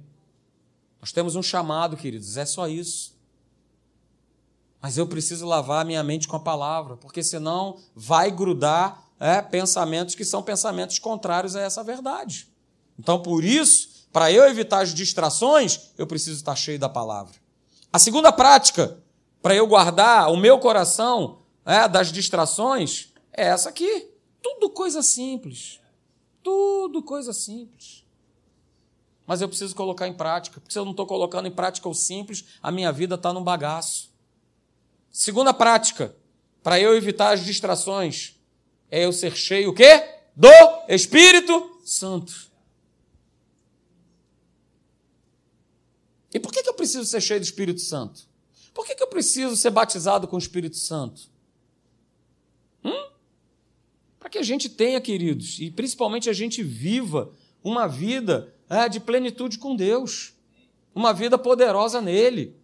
Nós 1.00 1.12
temos 1.12 1.35
um 1.35 1.42
chamado, 1.42 1.96
queridos, 1.96 2.37
é 2.37 2.44
só 2.44 2.68
isso. 2.68 3.16
Mas 4.80 4.98
eu 4.98 5.06
preciso 5.06 5.46
lavar 5.46 5.85
minha 5.85 6.02
mente 6.02 6.26
com 6.26 6.37
a 6.37 6.40
palavra, 6.40 6.96
porque 6.96 7.22
senão 7.22 7.78
vai 7.94 8.30
grudar 8.30 9.02
é, 9.18 9.40
pensamentos 9.40 10.14
que 10.14 10.24
são 10.24 10.42
pensamentos 10.42 10.98
contrários 10.98 11.54
a 11.54 11.61
essa 11.61 11.85
verdade. 11.85 12.48
Então, 12.98 13.22
por 13.22 13.44
isso, 13.44 14.08
para 14.12 14.30
eu 14.32 14.44
evitar 14.44 14.80
as 14.80 14.92
distrações, 14.92 15.92
eu 15.96 16.06
preciso 16.06 16.37
estar 16.37 16.56
cheio 16.56 16.78
da 16.78 16.88
palavra. 16.88 17.35
A 17.92 17.98
segunda 17.98 18.32
prática, 18.32 18.98
para 19.40 19.54
eu 19.54 19.66
guardar 19.66 20.30
o 20.30 20.37
meu 20.37 20.58
coração 20.58 21.38
é, 21.64 21.88
das 21.88 22.11
distrações, 22.11 23.12
é 23.33 23.46
essa 23.46 23.68
aqui. 23.68 24.08
Tudo 24.42 24.70
coisa 24.70 25.02
simples. 25.02 25.80
Tudo 26.42 27.02
coisa 27.02 27.33
simples. 27.33 28.04
Mas 29.26 29.40
eu 29.40 29.48
preciso 29.48 29.74
colocar 29.74 30.08
em 30.08 30.14
prática, 30.14 30.60
porque 30.60 30.72
se 30.72 30.78
eu 30.78 30.85
não 30.85 30.90
estou 30.90 31.06
colocando 31.06 31.46
em 31.46 31.52
prática 31.52 31.88
o 31.88 31.94
simples, 31.94 32.44
a 32.62 32.70
minha 32.70 32.92
vida 32.92 33.14
está 33.14 33.33
num 33.33 33.42
bagaço. 33.42 34.10
Segunda 35.10 35.54
prática, 35.54 36.14
para 36.62 36.80
eu 36.80 36.96
evitar 36.96 37.33
as 37.33 37.44
distrações, 37.44 38.37
é 38.90 39.04
eu 39.04 39.12
ser 39.12 39.37
cheio 39.37 39.70
o 39.70 39.74
quê? 39.74 40.20
Do 40.35 40.48
Espírito 40.88 41.80
Santo. 41.85 42.50
E 46.35 46.40
por 46.40 46.50
que, 46.50 46.62
que 46.62 46.68
eu 46.68 46.74
preciso 46.74 47.04
ser 47.04 47.20
cheio 47.20 47.40
do 47.40 47.44
Espírito 47.44 47.80
Santo? 47.80 48.26
Por 48.72 48.87
que, 48.87 48.94
que 48.94 49.02
eu 49.02 49.06
preciso 49.06 49.54
ser 49.56 49.70
batizado 49.70 50.26
com 50.26 50.37
o 50.37 50.38
Espírito 50.38 50.76
Santo? 50.76 51.30
Hum? 52.83 53.12
Que 54.33 54.38
a 54.38 54.42
gente 54.42 54.70
tenha, 54.70 54.98
queridos, 54.98 55.60
e 55.60 55.70
principalmente 55.70 56.30
a 56.30 56.33
gente 56.33 56.62
viva 56.62 57.30
uma 57.62 57.87
vida 57.87 58.50
é, 58.66 58.88
de 58.88 58.98
plenitude 58.98 59.58
com 59.58 59.76
Deus, 59.76 60.33
uma 60.94 61.12
vida 61.12 61.37
poderosa 61.37 62.00
nele, 62.00 62.56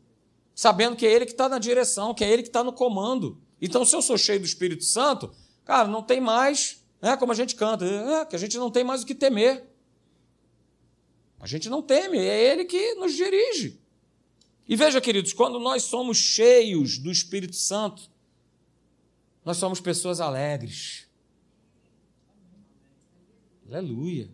sabendo 0.55 0.97
que 0.97 1.07
é 1.07 1.13
Ele 1.13 1.27
que 1.27 1.33
está 1.33 1.47
na 1.47 1.59
direção, 1.59 2.15
que 2.15 2.25
é 2.25 2.33
Ele 2.33 2.43
que 2.43 2.49
está 2.49 2.65
no 2.65 2.73
comando. 2.73 3.39
Então, 3.61 3.85
se 3.85 3.95
eu 3.95 4.01
sou 4.01 4.17
cheio 4.17 4.41
do 4.41 4.47
Espírito 4.47 4.83
Santo, 4.83 5.31
cara, 5.63 5.87
não 5.87 6.03
tem 6.03 6.23
mais 6.23 6.83
né, 7.03 7.19
como 7.19 7.33
a 7.33 7.35
gente 7.35 7.55
canta, 7.55 7.85
é, 7.85 8.25
que 8.25 8.35
a 8.35 8.39
gente 8.39 8.57
não 8.57 8.71
tem 8.71 8.83
mais 8.83 9.03
o 9.03 9.07
que 9.07 9.15
temer. 9.15 9.69
A 11.39 11.47
gente 11.47 11.69
não 11.69 11.83
teme, 11.83 12.17
é 12.17 12.51
Ele 12.51 12.65
que 12.65 12.95
nos 12.95 13.13
dirige. 13.13 13.79
E 14.67 14.75
veja, 14.75 15.03
queridos, 15.03 15.35
quando 15.35 15.61
nós 15.61 15.83
somos 15.83 16.17
cheios 16.17 16.97
do 16.97 17.13
Espírito 17.13 17.57
Santo, 17.57 18.11
nós 19.45 19.59
somos 19.59 19.83
pessoas 19.83 20.19
alegres. 20.19 21.08
Aleluia. 23.71 24.31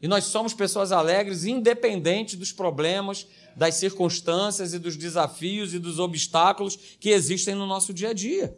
E 0.00 0.06
nós 0.06 0.24
somos 0.24 0.54
pessoas 0.54 0.92
alegres, 0.92 1.44
independente 1.44 2.36
dos 2.36 2.52
problemas, 2.52 3.26
das 3.56 3.74
circunstâncias 3.74 4.72
e 4.72 4.78
dos 4.78 4.96
desafios 4.96 5.74
e 5.74 5.78
dos 5.78 5.98
obstáculos 5.98 6.76
que 6.98 7.10
existem 7.10 7.54
no 7.54 7.66
nosso 7.66 7.92
dia 7.92 8.10
a 8.10 8.12
dia. 8.12 8.56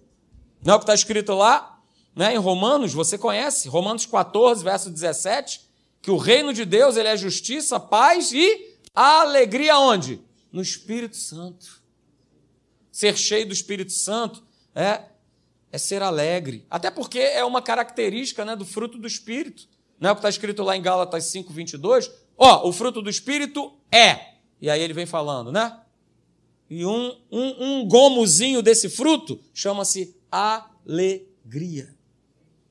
Não 0.62 0.74
é 0.74 0.76
o 0.76 0.78
que 0.78 0.84
está 0.84 0.94
escrito 0.94 1.34
lá? 1.34 1.80
Né? 2.14 2.34
Em 2.34 2.38
Romanos, 2.38 2.92
você 2.92 3.16
conhece, 3.16 3.68
Romanos 3.68 4.06
14, 4.06 4.62
verso 4.62 4.90
17, 4.90 5.62
que 6.00 6.10
o 6.10 6.16
reino 6.16 6.52
de 6.52 6.64
Deus 6.64 6.96
ele 6.96 7.08
é 7.08 7.16
justiça, 7.16 7.80
paz 7.80 8.32
e 8.32 8.76
alegria 8.94 9.78
onde? 9.78 10.20
No 10.52 10.60
Espírito 10.60 11.16
Santo. 11.16 11.82
Ser 12.90 13.16
cheio 13.16 13.46
do 13.46 13.52
Espírito 13.52 13.92
Santo 13.92 14.44
é, 14.74 15.02
é 15.72 15.78
ser 15.78 16.02
alegre. 16.02 16.64
Até 16.70 16.90
porque 16.90 17.18
é 17.18 17.44
uma 17.44 17.60
característica 17.60 18.44
né, 18.44 18.54
do 18.54 18.64
fruto 18.64 18.96
do 18.98 19.06
Espírito. 19.06 19.66
Não 19.98 20.10
é 20.10 20.12
o 20.12 20.14
que 20.14 20.20
está 20.20 20.28
escrito 20.28 20.62
lá 20.62 20.76
em 20.76 20.82
Gálatas 20.82 21.24
5, 21.24 21.52
22? 21.52 22.10
Ó, 22.36 22.68
o 22.68 22.72
fruto 22.72 23.02
do 23.02 23.10
Espírito 23.10 23.72
é. 23.90 24.34
E 24.60 24.70
aí 24.70 24.80
ele 24.80 24.92
vem 24.92 25.06
falando, 25.06 25.50
né? 25.50 25.80
E 26.70 26.86
um, 26.86 27.16
um, 27.30 27.64
um 27.64 27.88
gomozinho 27.88 28.62
desse 28.62 28.88
fruto 28.88 29.40
chama-se 29.52 30.16
alegria 30.30 31.94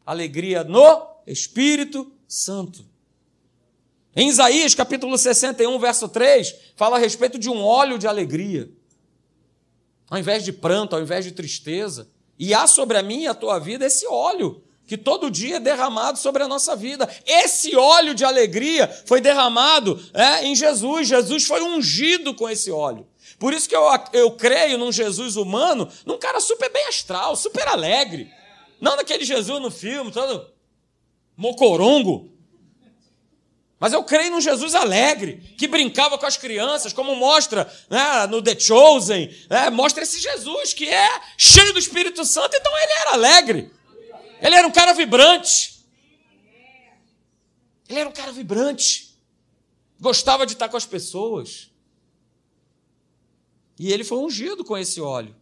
alegria 0.06 0.64
no 0.64 1.08
Espírito 1.26 2.12
Santo. 2.28 2.86
Em 4.16 4.28
Isaías 4.28 4.76
capítulo 4.76 5.18
61, 5.18 5.80
verso 5.80 6.10
3, 6.10 6.54
fala 6.76 6.98
a 6.98 7.00
respeito 7.00 7.40
de 7.40 7.50
um 7.50 7.64
óleo 7.64 7.98
de 7.98 8.08
alegria. 8.08 8.70
Ao 10.10 10.20
invés 10.20 10.44
de 10.44 10.52
pranto, 10.52 10.96
ao 10.96 11.02
invés 11.02 11.24
de 11.24 11.32
tristeza. 11.32 12.10
E 12.42 12.56
há 12.56 12.66
sobre 12.66 12.98
a 12.98 13.04
minha 13.04 13.26
e 13.26 13.28
a 13.28 13.36
tua 13.36 13.60
vida 13.60 13.86
esse 13.86 14.08
óleo 14.08 14.64
que 14.88 14.98
todo 14.98 15.30
dia 15.30 15.58
é 15.58 15.60
derramado 15.60 16.18
sobre 16.18 16.42
a 16.42 16.48
nossa 16.48 16.76
vida. 16.76 17.08
Esse 17.24 17.76
óleo 17.76 18.16
de 18.16 18.26
alegria 18.26 18.88
foi 19.06 19.22
derramado 19.22 20.04
é, 20.12 20.44
em 20.44 20.56
Jesus. 20.56 21.08
Jesus 21.08 21.46
foi 21.46 21.62
ungido 21.62 22.34
com 22.34 22.50
esse 22.50 22.72
óleo. 22.72 23.08
Por 23.38 23.54
isso 23.54 23.70
que 23.70 23.76
eu, 23.76 23.84
eu 24.12 24.32
creio 24.32 24.80
num 24.80 24.92
Jesus 24.92 25.36
humano, 25.36 25.88
num 26.04 26.18
cara 26.18 26.42
super 26.42 26.70
bem 26.74 26.88
astral, 26.88 27.36
super 27.36 27.68
alegre. 27.68 28.28
Não 28.82 28.98
daquele 28.98 29.24
Jesus 29.24 29.62
no 29.62 29.70
filme, 29.70 30.12
todo 30.12 30.50
mocorongo. 31.38 32.32
Mas 33.82 33.94
eu 33.94 34.04
creio 34.04 34.30
num 34.30 34.40
Jesus 34.40 34.76
alegre, 34.76 35.56
que 35.58 35.68
brincava 35.68 36.16
com 36.16 36.26
as 36.28 36.38
crianças, 36.38 36.94
como 36.94 37.16
mostra 37.16 37.68
né, 37.90 38.28
no 38.28 38.40
The 38.40 38.60
Chosen. 38.60 39.36
Né, 39.50 39.72
mostra 39.72 40.04
esse 40.04 40.20
Jesus 40.20 40.72
que 40.72 40.88
é 40.88 41.10
cheio 41.36 41.74
do 41.74 41.80
Espírito 41.80 42.24
Santo, 42.24 42.56
então 42.56 42.72
ele 42.78 42.92
era 42.92 43.14
alegre. 43.14 43.72
Ele 44.40 44.54
era 44.54 44.68
um 44.68 44.72
cara 44.72 44.94
vibrante. 44.94 45.84
Ele 47.90 48.00
era 48.02 48.08
um 48.08 48.12
cara 48.12 48.32
vibrante. 48.32 49.18
Gostava 50.00 50.46
de 50.46 50.54
estar 50.54 50.70
com 50.70 50.78
as 50.78 50.86
pessoas. 50.86 51.72
E 53.80 53.92
ele 53.92 54.04
foi 54.04 54.20
ungido 54.20 54.64
com 54.64 54.78
esse 54.78 55.02
óleo. 55.02 55.36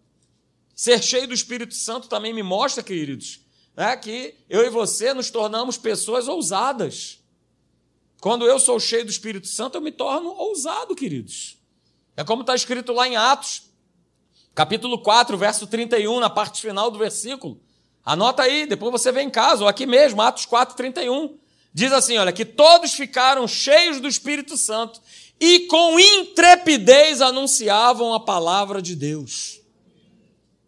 Ser 0.74 1.04
cheio 1.04 1.28
do 1.28 1.34
Espírito 1.34 1.76
Santo 1.76 2.08
também 2.08 2.34
me 2.34 2.42
mostra, 2.42 2.82
queridos, 2.82 3.42
né, 3.76 3.98
que 3.98 4.34
eu 4.50 4.66
e 4.66 4.70
você 4.70 5.14
nos 5.14 5.30
tornamos 5.30 5.78
pessoas 5.78 6.30
ousadas. 6.30 7.18
Quando 8.20 8.45
eu 8.45 8.59
sou 8.59 8.80
cheio 8.80 9.05
do 9.05 9.11
Espírito 9.11 9.47
Santo, 9.47 9.76
eu 9.78 9.82
me 9.82 9.91
torno 9.91 10.30
ousado, 10.30 10.95
queridos. 10.95 11.57
É 12.17 12.24
como 12.24 12.41
está 12.41 12.53
escrito 12.53 12.91
lá 12.91 13.07
em 13.07 13.15
Atos, 13.15 13.63
capítulo 14.53 15.01
4, 15.01 15.38
verso 15.38 15.65
31, 15.67 16.20
na 16.20 16.30
parte 16.30 16.61
final 16.61 16.91
do 16.91 16.99
versículo. 16.99 17.61
Anota 18.03 18.43
aí, 18.43 18.65
depois 18.65 18.91
você 18.91 19.11
vem 19.11 19.28
em 19.28 19.32
casa, 19.32 19.63
ou 19.63 19.70
aqui 19.70 19.86
mesmo, 19.86 20.22
Atos 20.22 20.45
4, 20.45 20.76
31. 20.76 21.38
Diz 21.74 21.93
assim: 21.93 22.17
olha, 22.17 22.34
que 22.34 22.43
todos 22.43 22.93
ficaram 22.93 23.47
cheios 23.47 24.01
do 24.01 24.07
Espírito 24.07 24.57
Santo 24.57 25.01
e 25.39 25.61
com 25.67 25.97
intrepidez 25.97 27.22
anunciavam 27.22 28.13
a 28.13 28.20
palavra 28.20 28.82
de 28.82 28.95
Deus. 28.95 29.61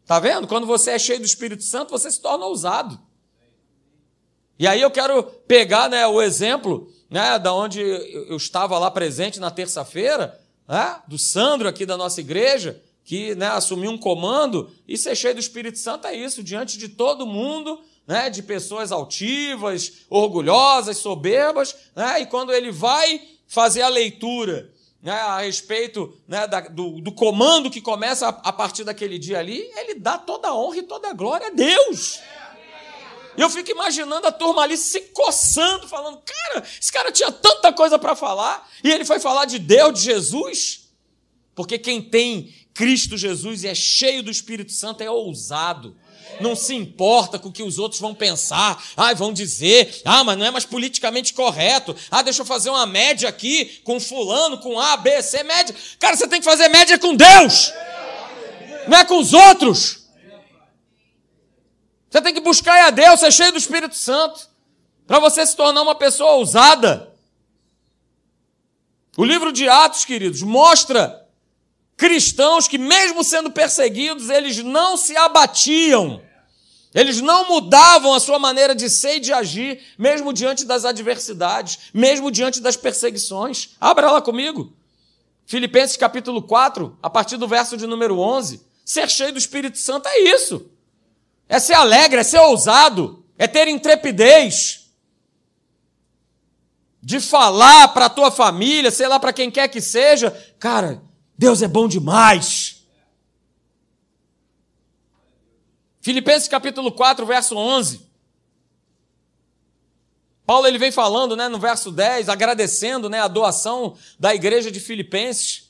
Tá 0.06 0.20
vendo? 0.20 0.48
Quando 0.48 0.66
você 0.66 0.92
é 0.92 1.00
cheio 1.00 1.20
do 1.20 1.26
Espírito 1.26 1.64
Santo, 1.64 1.92
você 1.92 2.10
se 2.10 2.22
torna 2.22 2.46
ousado. 2.46 3.00
E 4.58 4.68
aí 4.68 4.80
eu 4.80 4.92
quero 4.92 5.24
pegar 5.24 5.90
né, 5.90 6.06
o 6.06 6.22
exemplo 6.22 6.90
né, 7.12 7.38
da 7.38 7.54
onde 7.54 7.82
eu 7.82 8.38
estava 8.38 8.80
lá 8.80 8.90
presente 8.90 9.38
na 9.38 9.52
terça-feira, 9.52 10.40
né, 10.66 11.02
do 11.06 11.18
Sandro 11.18 11.68
aqui 11.68 11.86
da 11.86 11.98
nossa 11.98 12.22
igreja, 12.22 12.82
que 13.04 13.36
né, 13.36 13.48
assumiu 13.48 13.92
um 13.92 13.98
comando, 13.98 14.72
e 14.88 14.98
ser 14.98 15.16
cheio 15.16 15.34
do 15.34 15.40
Espírito 15.42 15.78
Santo 15.78 16.08
é 16.08 16.16
isso, 16.16 16.42
diante 16.42 16.78
de 16.78 16.88
todo 16.88 17.28
mundo, 17.28 17.82
né, 18.08 18.30
de 18.30 18.42
pessoas 18.42 18.94
altivas, 18.94 20.06
orgulhosas, 20.10 20.98
soberbas, 20.98 21.76
né, 21.94 22.22
e 22.22 22.26
quando 22.26 22.54
ele 22.54 22.72
vai 22.72 23.22
fazer 23.46 23.82
a 23.82 23.90
leitura 23.90 24.72
né, 25.02 25.14
a 25.14 25.42
respeito 25.42 26.14
né, 26.28 26.48
da, 26.48 26.62
do, 26.62 27.02
do, 27.02 27.12
comando 27.12 27.72
que 27.72 27.82
começa 27.82 28.28
a, 28.28 28.30
a, 28.30 28.54
partir 28.54 28.84
daquele 28.84 29.18
dia 29.18 29.40
ali, 29.40 29.70
ele 29.76 29.96
dá 29.96 30.18
toda 30.18 30.50
a 30.50 30.56
honra 30.56 30.78
e 30.78 30.84
toda 30.84 31.10
a 31.10 31.14
glória 31.14 31.48
a 31.48 31.50
Deus. 31.50 32.20
E 33.38 33.42
eu 33.42 33.50
fico 33.50 33.72
imaginando 33.72 34.28
a 34.28 34.32
turma 34.32 34.64
ali 34.64 34.78
se 34.78 35.02
coçando, 35.14 35.88
falando: 35.88 36.22
cara, 36.26 36.66
esse 36.80 36.92
cara 36.92 37.12
tinha 37.12 37.32
tanta 37.32 37.72
coisa 37.72 37.98
para 37.98 38.16
falar, 38.16 38.70
e 38.84 38.90
ele 38.90 39.06
foi 39.06 39.20
falar 39.20 39.46
de 39.46 39.60
Deus, 39.60 39.94
de 39.94 40.06
Jesus. 40.06 40.90
Porque 41.54 41.78
quem 41.78 42.02
tem 42.02 42.54
Cristo 42.74 43.18
Jesus 43.18 43.64
e 43.64 43.68
é 43.68 43.76
cheio 43.76 44.24
do 44.24 44.32
Espírito 44.32 44.72
Santo 44.72 45.02
é 45.02 45.10
ousado 45.10 45.96
não 46.40 46.56
se 46.56 46.74
importa 46.74 47.38
com 47.38 47.50
o 47.50 47.52
que 47.52 47.64
os 47.64 47.78
outros 47.78 48.00
vão 48.00 48.14
pensar, 48.14 48.82
ah, 48.96 49.14
vão 49.14 49.34
dizer, 49.34 50.02
ah, 50.06 50.24
mas 50.24 50.38
não 50.38 50.46
é 50.46 50.52
mais 50.52 50.66
politicamente 50.66 51.34
correto, 51.34 51.96
ah, 52.10 52.22
deixa 52.22 52.42
eu 52.42 52.46
fazer 52.46 52.70
uma 52.70 52.86
média 52.86 53.28
aqui 53.28 53.82
com 53.84 54.00
fulano, 54.00 54.58
com 54.58 54.80
A, 54.80 54.98
B, 54.98 55.22
C, 55.22 55.44
média. 55.44 55.76
Cara, 56.00 56.16
você 56.16 56.28
tem 56.28 56.40
que 56.40 56.46
fazer 56.46 56.70
média 56.70 56.98
com 56.98 57.16
Deus, 57.16 57.74
não 58.88 58.98
é 58.98 59.06
com 59.06 59.20
os 59.20 59.34
outros. 59.34 60.01
Você 62.12 62.22
tem 62.22 62.34
que 62.34 62.42
buscar 62.42 62.88
a 62.88 62.90
Deus, 62.90 63.22
ser 63.22 63.32
cheio 63.32 63.54
do 63.54 63.58
Espírito 63.58 63.96
Santo, 63.96 64.50
para 65.08 65.18
você 65.18 65.46
se 65.46 65.56
tornar 65.56 65.82
uma 65.82 65.96
pessoa 65.96 66.32
ousada. 66.34 67.10
O 69.16 69.24
livro 69.24 69.54
de 69.54 69.70
Atos, 69.70 70.04
queridos, 70.04 70.42
mostra 70.42 71.26
cristãos 71.96 72.68
que, 72.68 72.78
mesmo 72.78 73.24
sendo 73.24 73.50
perseguidos, 73.50 74.30
eles 74.30 74.58
não 74.58 74.98
se 74.98 75.16
abatiam. 75.16 76.22
Eles 76.94 77.22
não 77.22 77.48
mudavam 77.48 78.14
a 78.14 78.20
sua 78.20 78.38
maneira 78.38 78.76
de 78.76 78.90
ser 78.90 79.16
e 79.16 79.20
de 79.22 79.32
agir, 79.32 79.82
mesmo 79.98 80.34
diante 80.34 80.66
das 80.66 80.84
adversidades, 80.84 81.80
mesmo 81.94 82.30
diante 82.30 82.60
das 82.60 82.76
perseguições. 82.76 83.70
Abra 83.80 84.12
lá 84.12 84.22
comigo. 84.22 84.74
Filipenses 85.46 85.96
capítulo 85.96 86.42
4, 86.42 86.98
a 87.02 87.10
partir 87.10 87.38
do 87.38 87.48
verso 87.48 87.78
de 87.78 87.88
número 87.88 88.20
11. 88.20 88.62
Ser 88.84 89.10
cheio 89.10 89.32
do 89.32 89.40
Espírito 89.40 89.78
Santo 89.78 90.10
é 90.10 90.20
isso. 90.20 90.70
É 91.52 91.60
ser 91.60 91.74
alegre, 91.74 92.22
é 92.22 92.24
ser 92.24 92.40
ousado, 92.40 93.26
é 93.38 93.46
ter 93.46 93.68
intrepidez 93.68 94.90
de 97.04 97.20
falar 97.20 97.90
para 97.90 98.06
a 98.06 98.10
tua 98.10 98.32
família, 98.32 98.90
sei 98.90 99.06
lá 99.10 99.20
para 99.20 99.34
quem 99.34 99.52
quer 99.52 99.68
que 99.68 99.82
seja, 99.82 100.32
cara, 100.58 101.04
Deus 101.38 101.62
é 101.62 101.68
bom 101.68 101.90
demais. 101.90 102.86
Filipenses 106.00 106.48
capítulo 106.48 106.90
4, 106.90 107.26
verso 107.26 107.58
11. 107.58 108.10
Paulo 110.46 110.68
ele 110.68 110.78
vem 110.78 110.90
falando, 110.90 111.36
né, 111.36 111.50
no 111.50 111.60
verso 111.60 111.92
10, 111.92 112.30
agradecendo, 112.30 113.10
né, 113.10 113.20
a 113.20 113.28
doação 113.28 113.98
da 114.18 114.34
igreja 114.34 114.72
de 114.72 114.80
Filipenses. 114.80 115.70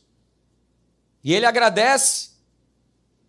E 1.23 1.34
ele 1.34 1.47
agradece 1.47 2.30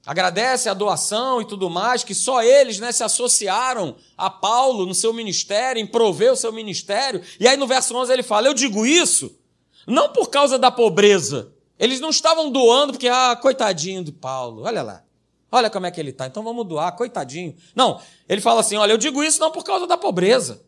agradece 0.05 0.69
a 0.69 0.75
doação 0.75 1.41
e 1.41 1.45
tudo 1.45 1.71
mais, 1.71 2.03
que 2.03 2.15
só 2.15 2.43
eles 2.43 2.79
né, 2.79 2.91
se 2.93 3.05
associaram 3.05 3.97
a 4.17 4.29
Paulo 4.29 4.85
no 4.85 4.95
seu 4.95 5.13
ministério, 5.13 5.81
em 5.81 5.87
prover 5.87 6.33
o 6.33 6.37
seu 6.37 6.53
ministério. 6.53 7.23
E 7.39 7.47
aí 7.47 7.57
no 7.57 7.67
verso 7.67 7.97
11 7.97 8.13
ele 8.13 8.23
fala: 8.23 8.49
Eu 8.49 8.55
digo 8.55 8.85
isso 8.85 9.39
não 9.87 10.13
por 10.13 10.31
causa 10.31 10.59
da 10.59 10.71
pobreza, 10.71 11.53
eles 11.79 12.01
não 12.01 12.11
estavam 12.11 12.51
doando 12.51 12.93
porque, 12.93 13.09
ah, 13.09 13.37
coitadinho 13.37 14.05
do 14.05 14.13
Paulo, 14.13 14.63
olha 14.63 14.83
lá. 14.83 15.05
Olha 15.51 15.69
como 15.69 15.85
é 15.85 15.91
que 15.91 16.01
ele 16.01 16.11
está, 16.11 16.27
então 16.27 16.43
vamos 16.43 16.67
doar, 16.67 16.97
coitadinho. 16.97 17.55
Não, 17.75 18.01
ele 18.27 18.41
fala 18.41 18.61
assim: 18.61 18.77
olha, 18.77 18.93
eu 18.93 18.99
digo 18.99 19.23
isso 19.23 19.39
não 19.39 19.51
por 19.51 19.63
causa 19.63 19.87
da 19.87 19.99
pobreza, 19.99 20.63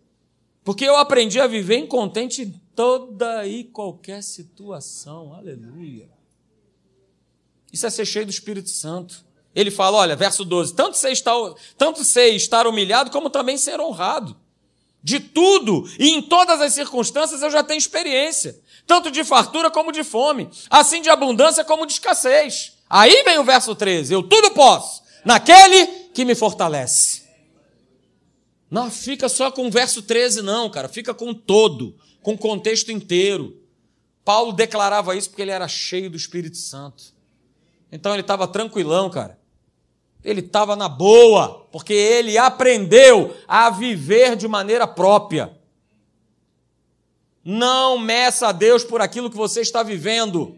porque 0.63 0.85
eu 0.85 0.97
aprendi 0.97 1.41
a 1.41 1.47
viver 1.47 1.77
em 1.77 1.87
contente 1.87 2.43
em 2.43 2.51
toda 2.77 3.47
e 3.47 3.65
qualquer 3.65 4.23
situação. 4.23 5.33
Aleluia. 5.33 6.11
Isso 7.73 7.87
é 7.87 7.91
ser 7.91 8.05
cheio 8.05 8.27
do 8.27 8.31
Espírito 8.31 8.69
Santo. 8.69 9.24
Ele 9.55 9.71
fala, 9.71 9.99
olha, 9.99 10.17
verso 10.17 10.45
12: 10.45 10.75
tanto 10.75 10.97
sei 10.97 11.13
estar, 11.13 11.35
tanto 11.79 12.03
estar 12.03 12.67
humilhado, 12.67 13.11
como 13.11 13.31
também 13.31 13.57
ser 13.57 13.81
honrado. 13.81 14.37
De 15.03 15.21
tudo 15.21 15.87
e 15.99 16.09
em 16.09 16.23
todas 16.23 16.61
as 16.63 16.73
circunstâncias 16.73 17.43
eu 17.43 17.51
já 17.51 17.63
tenho 17.63 17.79
experiência, 17.79 18.59
tanto 18.87 19.11
de 19.11 19.23
fartura 19.23 19.71
como 19.71 19.93
de 19.93 20.03
fome, 20.03 20.49
assim 20.71 21.03
de 21.03 21.11
abundância 21.11 21.63
como 21.63 21.87
de 21.87 21.93
escassez. 21.93 22.73
Aí 22.89 23.23
vem 23.23 23.39
o 23.39 23.45
verso 23.45 23.75
13: 23.75 24.15
eu 24.15 24.23
tudo 24.23 24.51
posso, 24.53 25.03
naquele 25.25 25.87
que 26.15 26.25
me 26.25 26.35
fortalece. 26.35 27.23
Não 28.71 28.91
fica 28.91 29.29
só 29.29 29.51
com 29.53 29.69
o 29.69 29.71
verso 29.71 30.03
13, 30.03 30.43
não, 30.43 30.69
cara, 30.69 30.89
fica 30.89 31.15
com 31.15 31.33
todo, 31.33 31.97
com 32.23 32.33
o 32.33 32.39
contexto 32.39 32.91
inteiro. 32.91 33.61
Paulo 34.25 34.53
declarava 34.53 35.15
isso 35.15 35.29
porque 35.29 35.43
ele 35.43 35.51
era 35.51 35.69
cheio 35.69 36.11
do 36.11 36.17
Espírito 36.17 36.57
Santo. 36.57 37.05
Então 37.93 38.13
ele 38.13 38.23
estava 38.23 38.49
tranquilão, 38.49 39.11
cara. 39.11 39.39
Ele 40.25 40.41
estava 40.41 40.75
na 40.75 40.89
boa, 40.89 41.67
porque 41.71 41.93
ele 41.93 42.39
aprendeu 42.39 43.37
a 43.47 43.69
viver 43.69 44.35
de 44.35 44.49
maneira 44.49 44.87
própria. 44.87 45.55
Não 47.45 47.99
meça 47.99 48.49
a 48.49 48.53
Deus 48.53 48.83
por 48.83 49.03
aquilo 49.03 49.29
que 49.29 49.37
você 49.37 49.61
está 49.61 49.83
vivendo. 49.83 50.57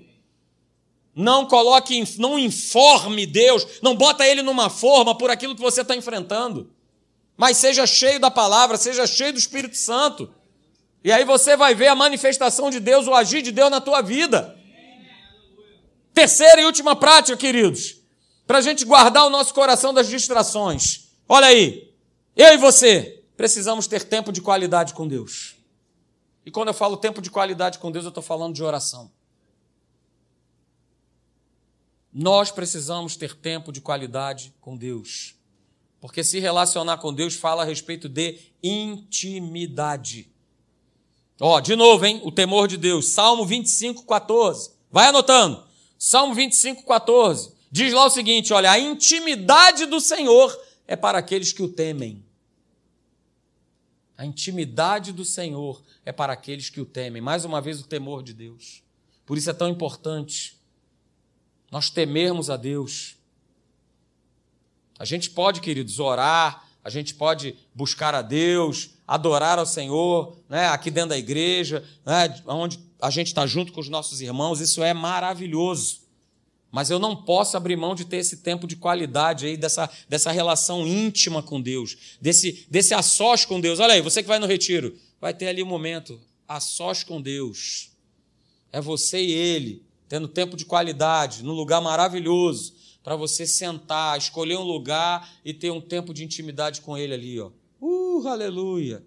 Não 1.13 1.47
coloque, 1.47 2.05
não 2.19 2.39
informe 2.39 3.27
Deus, 3.27 3.67
não 3.83 3.97
bota 3.97 4.25
ele 4.25 4.41
numa 4.41 4.71
forma 4.71 5.17
por 5.17 5.31
aquilo 5.31 5.57
que 5.57 5.61
você 5.61 5.81
está 5.81 5.97
enfrentando. 5.97 6.71
Mas 7.37 7.57
seja 7.57 7.87
cheio 7.87 8.21
da 8.21 8.31
palavra, 8.31 8.77
seja 8.77 9.05
cheio 9.05 9.33
do 9.33 9.39
Espírito 9.39 9.77
Santo. 9.77 10.31
E 11.03 11.11
aí 11.11 11.25
você 11.25 11.57
vai 11.57 11.75
ver 11.75 11.89
a 11.89 11.95
manifestação 11.95 12.71
de 12.71 12.79
Deus, 12.79 13.09
o 13.09 13.15
agir 13.15 13.43
de 13.43 13.51
Deus 13.51 13.71
na 13.71 13.81
tua 13.81 14.01
vida. 14.01 14.57
Terceira 16.15 16.61
e 16.61 16.65
última 16.65 16.95
prática, 16.95 17.37
queridos 17.37 17.96
para 18.47 18.59
a 18.59 18.61
gente 18.61 18.85
guardar 18.85 19.27
o 19.27 19.31
nosso 19.31 19.53
coração 19.53 19.93
das 19.93 20.09
distrações. 20.09 21.09
Olha 21.29 21.49
aí, 21.49 21.93
eu 22.37 22.55
e 22.55 22.57
você 22.57 23.23
precisamos 23.37 23.87
ter 23.87 24.05
tempo 24.05 24.31
de 24.31 24.41
qualidade 24.41 24.95
com 24.95 25.07
Deus. 25.07 25.57
E 26.45 26.51
quando 26.51 26.69
eu 26.69 26.75
falo 26.75 26.97
tempo 26.97 27.21
de 27.21 27.31
qualidade 27.31 27.79
com 27.79 27.91
Deus, 27.91 28.05
eu 28.05 28.11
estou 28.11 28.23
falando 28.23 28.55
de 28.55 28.63
oração. 28.63 29.11
Nós 32.13 32.51
precisamos 32.51 33.17
ter 33.17 33.35
tempo 33.35 33.73
de 33.73 33.81
qualidade 33.81 34.55
com 34.61 34.77
Deus. 34.77 35.35
Porque 36.01 36.23
se 36.23 36.39
relacionar 36.39 36.99
com 36.99 37.13
Deus 37.13 37.35
fala 37.35 37.63
a 37.63 37.67
respeito 37.67 38.09
de 38.09 38.39
intimidade. 38.63 40.31
Ó, 41.41 41.59
de 41.61 41.75
novo, 41.75 42.07
hein? 42.07 42.21
O 42.25 42.31
temor 42.31 42.69
de 42.69 42.77
Deus. 42.77 43.09
Salmo 43.09 43.45
25, 43.45 44.07
14. 44.07 44.71
Vai 44.91 45.09
anotando. 45.09 45.63
Salmo 45.99 46.33
25, 46.33 46.85
14. 46.87 47.56
Diz 47.71 47.93
lá 47.93 48.07
o 48.07 48.11
seguinte: 48.11 48.53
olha, 48.53 48.71
a 48.71 48.79
intimidade 48.79 49.87
do 49.87 50.01
Senhor 50.01 50.57
é 50.87 50.97
para 50.97 51.19
aqueles 51.19 51.53
que 51.53 51.63
o 51.63 51.69
temem. 51.69 52.25
A 54.17 54.25
intimidade 54.25 55.13
do 55.13 55.25
Senhor 55.25 55.83
é 56.05 56.11
para 56.11 56.33
aqueles 56.33 56.71
que 56.71 56.81
o 56.81 56.87
temem. 56.87 57.21
Mais 57.21 57.45
uma 57.45 57.61
vez, 57.61 57.81
o 57.81 57.87
temor 57.87 58.23
de 58.23 58.33
Deus. 58.33 58.83
Por 59.27 59.37
isso 59.37 59.51
é 59.51 59.53
tão 59.53 59.69
importante 59.69 60.57
nós 61.71 61.91
temermos 61.91 62.49
a 62.49 62.57
Deus. 62.57 63.17
A 64.99 65.05
gente 65.05 65.29
pode, 65.31 65.61
queridos, 65.61 65.99
orar, 65.99 66.67
a 66.83 66.89
gente 66.89 67.15
pode 67.15 67.57
buscar 67.75 68.15
a 68.15 68.23
Deus, 68.23 68.91
adorar 69.07 69.59
ao 69.59 69.67
Senhor, 69.67 70.37
né, 70.49 70.69
aqui 70.69 70.91
dentro 70.91 71.11
da 71.11 71.19
igreja, 71.19 71.85
né, 72.05 72.43
onde 72.47 72.81
a 73.01 73.11
gente 73.11 73.27
está 73.27 73.47
junto 73.47 73.73
com 73.73 73.81
os 73.81 73.89
nossos 73.89 74.21
irmãos, 74.21 74.61
isso 74.61 74.83
é 74.83 74.95
maravilhoso. 74.95 76.06
Mas 76.77 76.91
eu 76.91 76.99
não 76.99 77.17
posso 77.17 77.57
abrir 77.57 77.75
mão 77.75 77.95
de 77.95 78.05
ter 78.05 78.19
esse 78.19 78.37
tempo 78.37 78.67
de 78.67 78.77
qualidade 78.77 79.47
aí, 79.47 79.57
dessa, 79.57 79.89
dessa 80.11 80.31
relação 80.31 80.87
íntima 80.87 81.43
com 81.43 81.59
Deus, 81.59 82.19
desse, 82.21 82.67
desse 82.69 82.93
a 82.93 83.01
sós 83.01 83.47
com 83.47 83.59
Deus. 83.59 83.81
Olha 83.81 83.95
aí, 83.95 84.03
você 84.03 84.23
que 84.23 84.29
vai 84.29 84.39
no 84.39 84.47
retiro, 84.47 84.95
vai 85.19 85.33
ter 85.33 85.49
ali 85.49 85.63
um 85.63 85.67
momento 85.67 86.21
a 86.47 86.61
sós 86.61 87.03
com 87.03 87.19
Deus. 87.19 87.93
É 88.71 88.79
você 88.79 89.19
e 89.25 89.33
Ele, 89.33 89.87
tendo 90.07 90.29
tempo 90.29 90.55
de 90.55 90.67
qualidade, 90.67 91.43
num 91.43 91.55
lugar 91.55 91.81
maravilhoso, 91.81 92.75
para 93.03 93.17
você 93.17 93.47
sentar, 93.47 94.19
escolher 94.19 94.59
um 94.59 94.63
lugar 94.63 95.27
e 95.43 95.55
ter 95.55 95.71
um 95.71 95.81
tempo 95.81 96.13
de 96.13 96.25
intimidade 96.25 96.83
com 96.83 96.95
Ele 96.95 97.15
ali, 97.15 97.41
ó. 97.41 97.53
Uh, 97.81 98.29
aleluia! 98.29 99.03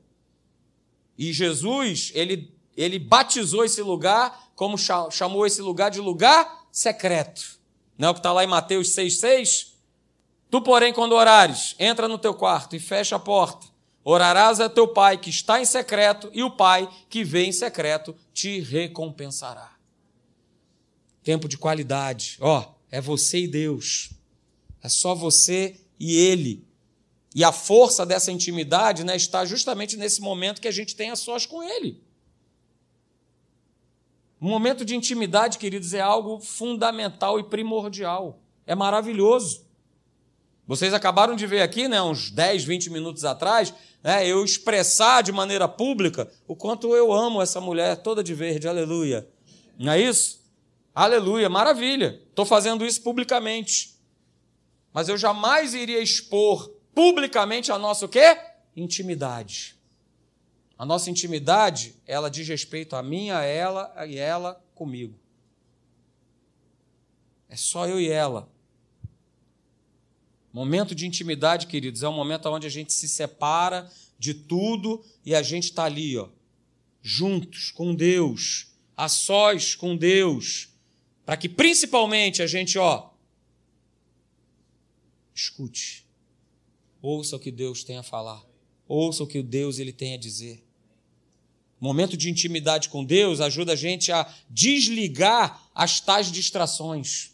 E 1.16 1.32
Jesus, 1.32 2.12
ele, 2.16 2.52
ele 2.76 2.98
batizou 2.98 3.64
esse 3.64 3.84
lugar, 3.84 4.54
como 4.56 4.76
chamou 4.76 5.46
esse 5.46 5.62
lugar 5.62 5.92
de 5.92 6.00
lugar 6.00 6.68
secreto. 6.72 7.59
Não 8.00 8.08
é 8.08 8.12
o 8.12 8.14
que 8.14 8.22
está 8.22 8.32
lá 8.32 8.46
em 8.46 8.48
Mateus 8.48 8.96
6,6? 8.96 9.74
Tu, 10.50 10.62
porém, 10.62 10.94
quando 10.94 11.12
orares, 11.12 11.76
entra 11.78 12.08
no 12.08 12.18
teu 12.18 12.34
quarto 12.34 12.74
e 12.74 12.80
fecha 12.80 13.18
a 13.18 13.20
porta. 13.20 13.68
Orarás 14.06 14.62
a 14.62 14.70
teu 14.70 14.88
pai 14.88 15.18
que 15.18 15.30
está 15.30 15.62
em 15.62 15.66
secreto, 15.66 16.32
e 16.34 16.42
o 16.42 16.50
pai 16.50 16.90
que 17.10 17.26
vê 17.26 17.44
em 17.44 17.52
secreto 17.52 18.16
te 18.34 18.62
recompensará. 18.62 19.74
Tempo 21.22 21.50
de 21.50 21.58
qualidade. 21.58 22.38
Ó, 22.40 22.74
é 22.90 23.02
você 23.02 23.40
e 23.40 23.48
Deus. 23.48 24.12
É 24.82 24.88
só 24.88 25.14
você 25.14 25.76
e 26.00 26.16
Ele. 26.16 26.66
E 27.36 27.44
a 27.44 27.52
força 27.52 28.06
dessa 28.06 28.32
intimidade 28.32 29.04
né, 29.04 29.18
está 29.18 29.44
justamente 29.44 29.98
nesse 29.98 30.22
momento 30.22 30.62
que 30.62 30.70
a 30.70 30.72
gente 30.72 30.96
tem 30.96 31.12
a 31.12 31.18
sós 31.18 31.46
com 31.46 31.62
Ele. 31.62 32.02
Um 34.42 34.48
momento 34.48 34.86
de 34.86 34.96
intimidade, 34.96 35.58
queridos, 35.58 35.94
é 35.94 36.00
algo 36.00 36.40
fundamental 36.40 37.40
e 37.40 37.44
primordial. 37.44 38.40
É 38.66 38.74
maravilhoso. 38.74 39.66
Vocês 40.66 40.94
acabaram 40.94 41.36
de 41.36 41.48
ver 41.48 41.62
aqui, 41.62 41.88
né, 41.88 42.02
uns 42.02 42.30
10, 42.30 42.64
20 42.64 42.90
minutos 42.92 43.26
atrás, 43.26 43.74
né, 44.04 44.26
eu 44.26 44.46
expressar 44.46 45.24
de 45.24 45.32
maneira 45.32 45.68
pública 45.68 46.32
o 46.48 46.56
quanto 46.56 46.96
eu 46.96 47.12
amo 47.12 47.42
essa 47.42 47.60
mulher 47.60 47.98
toda 47.98 48.24
de 48.24 48.34
verde, 48.34 48.68
aleluia. 48.68 49.28
Não 49.78 49.92
é 49.92 50.00
isso? 50.00 50.40
Aleluia, 50.94 51.50
maravilha. 51.50 52.22
Estou 52.30 52.46
fazendo 52.46 52.86
isso 52.86 53.02
publicamente. 53.02 53.98
Mas 54.94 55.10
eu 55.10 55.18
jamais 55.18 55.74
iria 55.74 56.02
expor 56.02 56.70
publicamente 56.94 57.72
a 57.72 57.80
nossa 57.80 58.06
o 58.06 58.10
quê? 58.10 58.38
Intimidade. 58.76 59.79
A 60.80 60.86
nossa 60.86 61.10
intimidade, 61.10 61.94
ela 62.08 62.30
diz 62.30 62.48
respeito 62.48 62.96
a 62.96 63.04
mim, 63.04 63.32
a 63.32 63.44
ela 63.44 63.94
e 64.08 64.18
ela 64.18 64.64
comigo. 64.74 65.20
É 67.50 67.56
só 67.58 67.86
eu 67.86 68.00
e 68.00 68.08
ela. 68.08 68.50
Momento 70.54 70.96
de 70.96 71.06
intimidade, 71.06 71.68
queridos, 71.68 72.02
é 72.02 72.08
um 72.08 72.14
momento 72.14 72.48
onde 72.48 72.66
a 72.66 72.70
gente 72.70 72.94
se 72.94 73.10
separa 73.10 73.92
de 74.18 74.34
tudo 74.34 75.04
e 75.26 75.36
a 75.36 75.42
gente 75.42 75.66
está 75.66 75.84
ali, 75.84 76.18
ó, 76.18 76.30
juntos 77.02 77.72
com 77.72 77.94
Deus, 77.94 78.72
a 78.96 79.10
sós 79.10 79.76
com 79.76 79.98
Deus, 79.98 80.70
para 81.26 81.36
que 81.36 81.50
principalmente 81.50 82.42
a 82.42 82.48
gente, 82.48 82.80
ó, 82.80 83.10
escute, 85.36 86.08
ouça 87.02 87.36
o 87.36 87.40
que 87.40 87.52
Deus 87.52 87.84
tem 87.84 87.98
a 87.98 88.04
falar, 88.04 88.42
ouça 88.88 89.24
o 89.24 89.28
que 89.28 89.44
Deus 89.44 89.78
ele 89.78 89.92
tem 89.92 90.14
a 90.14 90.18
dizer 90.18 90.69
momento 91.80 92.18
de 92.18 92.30
intimidade 92.30 92.90
com 92.90 93.04
Deus 93.04 93.40
ajuda 93.40 93.74
a 93.74 93.76
gente 93.76 94.12
a 94.12 94.32
desligar 94.50 95.70
as 95.74 96.00
tais 96.00 96.32
distrações. 96.32 97.32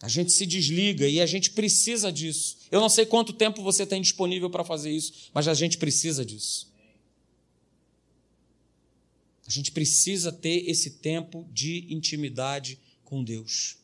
A 0.00 0.08
gente 0.08 0.32
se 0.32 0.44
desliga 0.44 1.06
e 1.06 1.20
a 1.20 1.26
gente 1.26 1.50
precisa 1.50 2.10
disso. 2.10 2.56
Eu 2.70 2.80
não 2.80 2.88
sei 2.88 3.06
quanto 3.06 3.32
tempo 3.32 3.62
você 3.62 3.86
tem 3.86 4.02
disponível 4.02 4.50
para 4.50 4.64
fazer 4.64 4.90
isso, 4.90 5.30
mas 5.32 5.46
a 5.46 5.54
gente 5.54 5.78
precisa 5.78 6.24
disso. 6.24 6.72
A 9.46 9.50
gente 9.50 9.70
precisa 9.70 10.32
ter 10.32 10.68
esse 10.68 10.90
tempo 10.90 11.46
de 11.52 11.86
intimidade 11.88 12.78
com 13.04 13.22
Deus. 13.22 13.76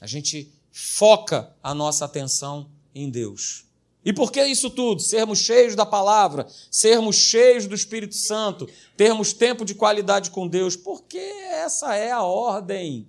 A 0.00 0.06
gente 0.06 0.52
foca 0.70 1.56
a 1.62 1.74
nossa 1.74 2.04
atenção 2.04 2.70
em 2.94 3.08
Deus. 3.08 3.64
E 4.04 4.12
por 4.12 4.30
que 4.30 4.44
isso 4.44 4.68
tudo? 4.68 5.00
Sermos 5.00 5.38
cheios 5.38 5.74
da 5.74 5.86
palavra, 5.86 6.46
sermos 6.70 7.16
cheios 7.16 7.66
do 7.66 7.74
Espírito 7.74 8.14
Santo, 8.14 8.68
termos 8.96 9.32
tempo 9.32 9.64
de 9.64 9.74
qualidade 9.74 10.30
com 10.30 10.46
Deus, 10.46 10.76
porque 10.76 11.18
essa 11.18 11.94
é 11.96 12.10
a 12.10 12.22
ordem. 12.22 13.08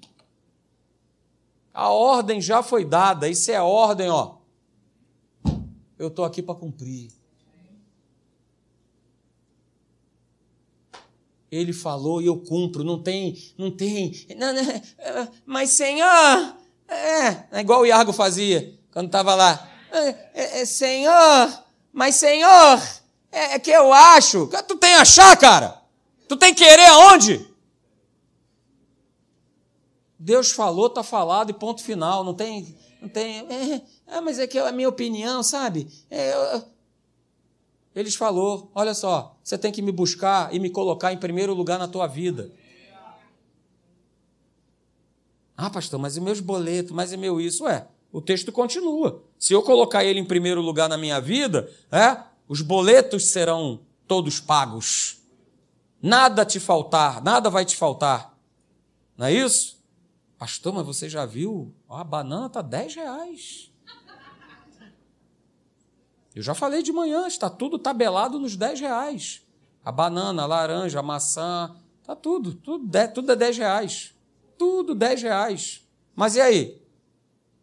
A 1.74 1.90
ordem 1.90 2.40
já 2.40 2.64
foi 2.64 2.86
dada, 2.86 3.28
isso 3.28 3.52
é 3.52 3.58
a 3.58 3.64
ordem, 3.66 4.10
ó. 4.10 4.38
Eu 6.00 6.08
estou 6.08 6.24
aqui 6.24 6.42
para 6.42 6.56
cumprir. 6.56 7.12
Ele 11.52 11.74
falou 11.74 12.22
e 12.22 12.26
eu 12.26 12.38
cumpro, 12.38 12.84
não 12.84 13.02
tem, 13.02 13.38
não 13.58 13.70
tem. 13.70 14.26
Não, 14.38 14.54
não, 14.54 14.64
mas 15.46 15.72
Senhor, 15.72 16.56
é, 16.88 17.28
é 17.52 17.60
igual 17.60 17.82
o 17.82 17.86
Iago 17.86 18.14
fazia 18.14 18.78
quando 18.92 19.08
estava 19.08 19.36
lá. 19.36 19.75
É, 19.96 20.30
é, 20.34 20.62
é, 20.62 20.66
senhor, 20.66 21.64
mas 21.94 22.16
Senhor, 22.16 22.82
é, 23.32 23.56
é 23.56 23.60
que 23.60 23.72
eu 23.72 23.94
acho. 23.94 24.50
Tu 24.68 24.76
tem 24.76 24.94
achar, 24.96 25.38
cara? 25.38 25.82
Tu 26.28 26.36
tem 26.36 26.54
querer 26.54 26.88
aonde? 26.88 27.48
Deus 30.20 30.52
falou, 30.52 30.88
está 30.88 31.02
falado 31.02 31.50
e 31.50 31.54
ponto 31.54 31.82
final. 31.82 32.26
Não 32.26 32.34
tem. 32.34 32.76
Não 33.02 33.08
tem 33.08 33.48
é, 33.50 33.82
é, 34.18 34.22
mas 34.22 34.38
é 34.38 34.48
que 34.48 34.58
é 34.58 34.68
a 34.68 34.72
minha 34.72 34.90
opinião, 34.90 35.42
sabe? 35.42 35.88
É, 36.10 36.34
eu, 36.34 36.64
eles 37.96 38.16
falou: 38.16 38.70
olha 38.76 38.94
só, 38.94 39.38
você 39.42 39.58
tem 39.58 39.72
que 39.72 39.82
me 39.82 39.94
buscar 39.94 40.54
e 40.54 40.60
me 40.60 40.70
colocar 40.70 41.14
em 41.14 41.18
primeiro 41.18 41.54
lugar 41.54 41.80
na 41.80 41.88
tua 41.88 42.06
vida. 42.06 42.52
Ah, 45.56 45.70
pastor, 45.70 45.98
mas 45.98 46.18
e 46.18 46.22
meus 46.22 46.42
boletos, 46.42 46.92
mas 46.92 47.14
e 47.14 47.18
meu 47.18 47.40
isso? 47.40 47.66
É, 47.66 47.88
o 48.16 48.22
texto 48.22 48.50
continua. 48.50 49.22
Se 49.38 49.52
eu 49.52 49.62
colocar 49.62 50.06
ele 50.06 50.18
em 50.18 50.24
primeiro 50.24 50.62
lugar 50.62 50.88
na 50.88 50.98
minha 50.98 51.20
vida, 51.20 51.70
é, 51.92 52.18
os 52.48 52.62
boletos 52.62 53.26
serão 53.26 53.82
todos 54.08 54.40
pagos. 54.40 55.22
Nada 56.02 56.46
te 56.46 56.58
faltar, 56.58 57.22
nada 57.22 57.50
vai 57.50 57.66
te 57.66 57.76
faltar. 57.76 58.34
Não 59.18 59.26
é 59.26 59.34
isso? 59.34 59.84
Pastor, 60.38 60.74
mas 60.74 60.86
você 60.86 61.10
já 61.10 61.26
viu? 61.26 61.76
a 61.90 62.06
banana 62.06 62.46
está 62.46 62.62
10 62.62 62.96
reais. 62.96 63.70
Eu 66.34 66.42
já 66.42 66.54
falei 66.54 66.82
de 66.82 66.94
manhã, 66.94 67.28
está 67.28 67.50
tudo 67.50 67.78
tabelado 67.78 68.40
nos 68.40 68.56
10 68.56 68.80
reais. 68.80 69.42
A 69.84 69.92
banana, 69.92 70.44
a 70.44 70.46
laranja, 70.46 71.02
a 71.02 71.04
maçã, 71.04 71.76
está 72.00 72.16
tudo, 72.16 72.54
tudo, 72.54 72.90
tudo 73.14 73.32
é 73.34 73.36
10 73.36 73.58
reais. 73.58 74.16
Tudo 74.58 74.96
10 74.96 75.22
reais. 75.22 75.86
Mas 76.16 76.38
e 76.38 76.42
aí? 76.42 76.85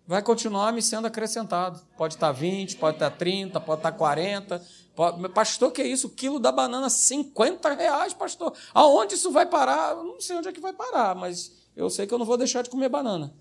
Vai 0.07 0.23
continuar 0.23 0.73
me 0.73 0.83
sendo 0.83 1.07
acrescentado. 1.07 1.81
Pode 1.97 2.15
estar 2.15 2.33
20, 2.33 2.77
pode 2.77 2.97
estar 2.97 3.11
30, 3.11 3.61
pode 3.61 3.79
estar 3.79 3.93
40. 3.93 4.63
Pode... 4.95 5.29
Pastor, 5.31 5.71
que 5.71 5.81
é 5.81 5.87
isso? 5.87 6.09
O 6.09 6.11
quilo 6.11 6.39
da 6.39 6.51
banana, 6.51 6.91
50 6.91 7.75
reais, 7.75 8.13
pastor. 8.13 8.53
Aonde 8.75 9.15
isso 9.15 9.31
vai 9.31 9.47
parar? 9.47 9.97
Eu 9.97 10.05
não 10.05 10.21
sei 10.21 10.37
onde 10.37 10.49
é 10.49 10.53
que 10.53 10.61
vai 10.61 10.73
parar, 10.73 11.15
mas 11.15 11.53
eu 11.77 11.89
sei 11.89 12.07
que 12.07 12.13
eu 12.13 12.19
não 12.19 12.27
vou 12.27 12.37
deixar 12.37 12.63
de 12.63 12.71
comer 12.71 12.89
banana. 12.89 13.33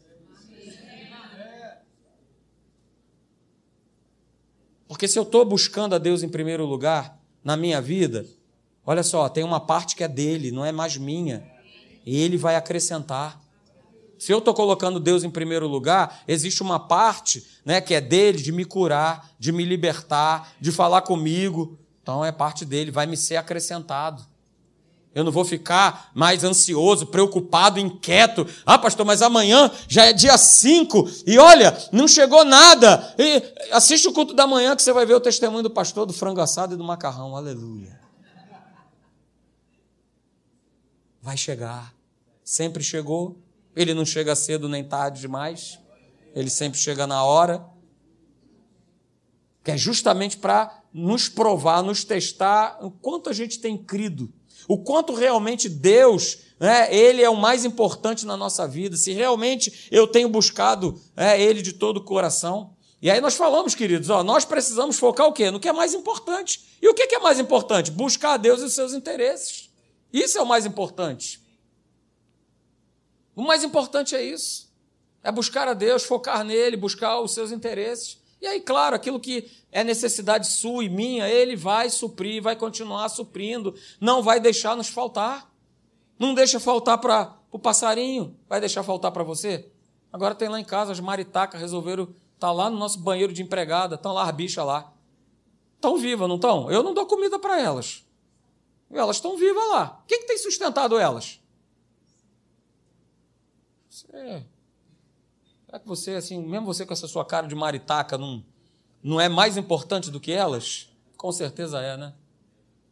Porque 4.87 5.07
se 5.07 5.17
eu 5.17 5.23
estou 5.23 5.45
buscando 5.45 5.95
a 5.95 5.97
Deus 5.97 6.21
em 6.21 6.27
primeiro 6.29 6.65
lugar 6.65 7.17
na 7.43 7.55
minha 7.55 7.81
vida, 7.81 8.25
olha 8.85 9.03
só, 9.03 9.29
tem 9.29 9.43
uma 9.43 9.59
parte 9.59 9.95
que 9.95 10.03
é 10.03 10.07
dele, 10.07 10.51
não 10.51 10.65
é 10.65 10.71
mais 10.71 10.97
minha. 10.97 11.49
E 12.05 12.19
ele 12.21 12.37
vai 12.37 12.55
acrescentar. 12.55 13.41
Se 14.21 14.31
eu 14.31 14.37
estou 14.37 14.53
colocando 14.53 14.99
Deus 14.99 15.23
em 15.23 15.31
primeiro 15.31 15.67
lugar, 15.67 16.21
existe 16.27 16.61
uma 16.61 16.79
parte 16.79 17.43
né, 17.65 17.81
que 17.81 17.95
é 17.95 17.99
dele, 17.99 18.39
de 18.39 18.51
me 18.51 18.63
curar, 18.63 19.31
de 19.39 19.51
me 19.51 19.65
libertar, 19.65 20.53
de 20.61 20.71
falar 20.71 21.01
comigo. 21.01 21.79
Então 22.03 22.23
é 22.23 22.31
parte 22.31 22.63
dele, 22.63 22.91
vai 22.91 23.07
me 23.07 23.17
ser 23.17 23.37
acrescentado. 23.37 24.23
Eu 25.15 25.23
não 25.23 25.31
vou 25.31 25.43
ficar 25.43 26.11
mais 26.13 26.43
ansioso, 26.43 27.07
preocupado, 27.07 27.79
inquieto. 27.79 28.45
Ah, 28.63 28.77
pastor, 28.77 29.07
mas 29.07 29.23
amanhã 29.23 29.71
já 29.87 30.05
é 30.05 30.13
dia 30.13 30.37
5 30.37 31.23
e 31.25 31.39
olha, 31.39 31.75
não 31.91 32.07
chegou 32.07 32.45
nada. 32.45 33.15
E 33.17 33.41
assiste 33.71 34.07
o 34.07 34.13
culto 34.13 34.35
da 34.35 34.45
manhã 34.45 34.75
que 34.75 34.83
você 34.83 34.93
vai 34.93 35.03
ver 35.03 35.15
o 35.15 35.19
testemunho 35.19 35.63
do 35.63 35.71
pastor 35.71 36.05
do 36.05 36.13
frango 36.13 36.41
assado 36.41 36.75
e 36.75 36.77
do 36.77 36.83
macarrão. 36.83 37.35
Aleluia. 37.35 37.99
Vai 41.19 41.37
chegar. 41.37 41.91
Sempre 42.43 42.83
chegou. 42.83 43.35
Ele 43.75 43.93
não 43.93 44.05
chega 44.05 44.35
cedo 44.35 44.67
nem 44.67 44.83
tarde 44.83 45.21
demais. 45.21 45.79
Ele 46.35 46.49
sempre 46.49 46.79
chega 46.79 47.05
na 47.07 47.23
hora. 47.23 47.65
Que 49.63 49.71
é 49.71 49.77
justamente 49.77 50.37
para 50.37 50.81
nos 50.93 51.29
provar, 51.29 51.83
nos 51.83 52.03
testar 52.03 52.77
o 52.81 52.91
quanto 52.91 53.29
a 53.29 53.33
gente 53.33 53.59
tem 53.59 53.77
crido 53.77 54.33
o 54.67 54.77
quanto 54.77 55.13
realmente 55.13 55.67
Deus, 55.67 56.39
né, 56.59 56.93
Ele 56.95 57.21
é 57.21 57.29
o 57.29 57.35
mais 57.35 57.65
importante 57.65 58.25
na 58.25 58.37
nossa 58.37 58.67
vida, 58.67 58.95
se 58.95 59.11
realmente 59.11 59.87
eu 59.91 60.07
tenho 60.07 60.29
buscado 60.29 60.99
é, 61.15 61.41
Ele 61.41 61.61
de 61.61 61.73
todo 61.73 61.97
o 61.97 62.03
coração. 62.03 62.73
E 63.01 63.09
aí 63.09 63.19
nós 63.19 63.35
falamos, 63.35 63.73
queridos, 63.73 64.09
ó, 64.09 64.23
nós 64.23 64.45
precisamos 64.45 64.97
focar 64.97 65.27
o 65.27 65.33
quê? 65.33 65.49
No 65.49 65.59
que 65.59 65.67
é 65.67 65.73
mais 65.73 65.93
importante. 65.93 66.77
E 66.81 66.87
o 66.87 66.93
que 66.93 67.13
é 67.13 67.19
mais 67.19 67.39
importante? 67.39 67.89
Buscar 67.89 68.33
a 68.33 68.37
Deus 68.37 68.61
e 68.61 68.65
os 68.65 68.73
seus 68.73 68.93
interesses. 68.93 69.69
Isso 70.13 70.37
é 70.37 70.41
o 70.41 70.45
mais 70.45 70.65
importante. 70.65 71.40
O 73.35 73.41
mais 73.41 73.63
importante 73.63 74.15
é 74.15 74.23
isso. 74.23 74.71
É 75.23 75.31
buscar 75.31 75.67
a 75.67 75.73
Deus, 75.73 76.03
focar 76.03 76.43
nele, 76.43 76.75
buscar 76.75 77.19
os 77.19 77.33
seus 77.33 77.51
interesses. 77.51 78.19
E 78.41 78.47
aí, 78.47 78.59
claro, 78.59 78.95
aquilo 78.95 79.19
que 79.19 79.49
é 79.71 79.83
necessidade 79.83 80.47
sua 80.47 80.83
e 80.83 80.89
minha, 80.89 81.29
ele 81.29 81.55
vai 81.55 81.89
suprir, 81.89 82.41
vai 82.41 82.55
continuar 82.55 83.07
suprindo, 83.09 83.75
não 83.99 84.23
vai 84.23 84.39
deixar 84.39 84.75
nos 84.75 84.87
faltar. 84.87 85.51
Não 86.17 86.33
deixa 86.33 86.59
faltar 86.59 86.97
para 86.97 87.35
o 87.51 87.59
passarinho, 87.59 88.35
vai 88.49 88.59
deixar 88.59 88.83
faltar 88.83 89.11
para 89.11 89.23
você? 89.23 89.71
Agora 90.11 90.35
tem 90.35 90.49
lá 90.49 90.59
em 90.59 90.63
casa 90.63 90.91
as 90.91 90.99
maritacas, 90.99 91.59
resolveram, 91.61 92.13
tá 92.39 92.51
lá 92.51 92.69
no 92.69 92.77
nosso 92.77 92.99
banheiro 92.99 93.31
de 93.31 93.41
empregada, 93.41 93.95
estão 93.95 94.13
lá 94.13 94.23
as 94.23 94.35
bichas 94.35 94.65
lá. 94.65 94.91
Estão 95.75 95.97
vivas, 95.97 96.27
não 96.27 96.35
estão? 96.35 96.69
Eu 96.69 96.83
não 96.83 96.93
dou 96.93 97.07
comida 97.07 97.39
para 97.39 97.59
elas. 97.59 98.05
Elas 98.91 99.15
estão 99.15 99.37
vivas 99.37 99.67
lá. 99.69 99.99
O 100.03 100.07
que, 100.07 100.19
que 100.19 100.27
tem 100.27 100.37
sustentado 100.37 100.97
elas? 100.97 101.40
Você 104.01 104.43
Será 105.71 105.79
que 105.79 105.87
você, 105.87 106.11
assim, 106.15 106.37
mesmo 106.37 106.65
você 106.65 106.85
com 106.85 106.91
essa 106.91 107.07
sua 107.07 107.23
cara 107.23 107.47
de 107.47 107.55
maritaca, 107.55 108.17
não, 108.17 108.43
não 109.01 109.21
é 109.21 109.29
mais 109.29 109.55
importante 109.55 110.11
do 110.11 110.19
que 110.19 110.33
elas? 110.33 110.89
Com 111.15 111.31
certeza 111.31 111.79
é, 111.79 111.95
né? 111.95 112.13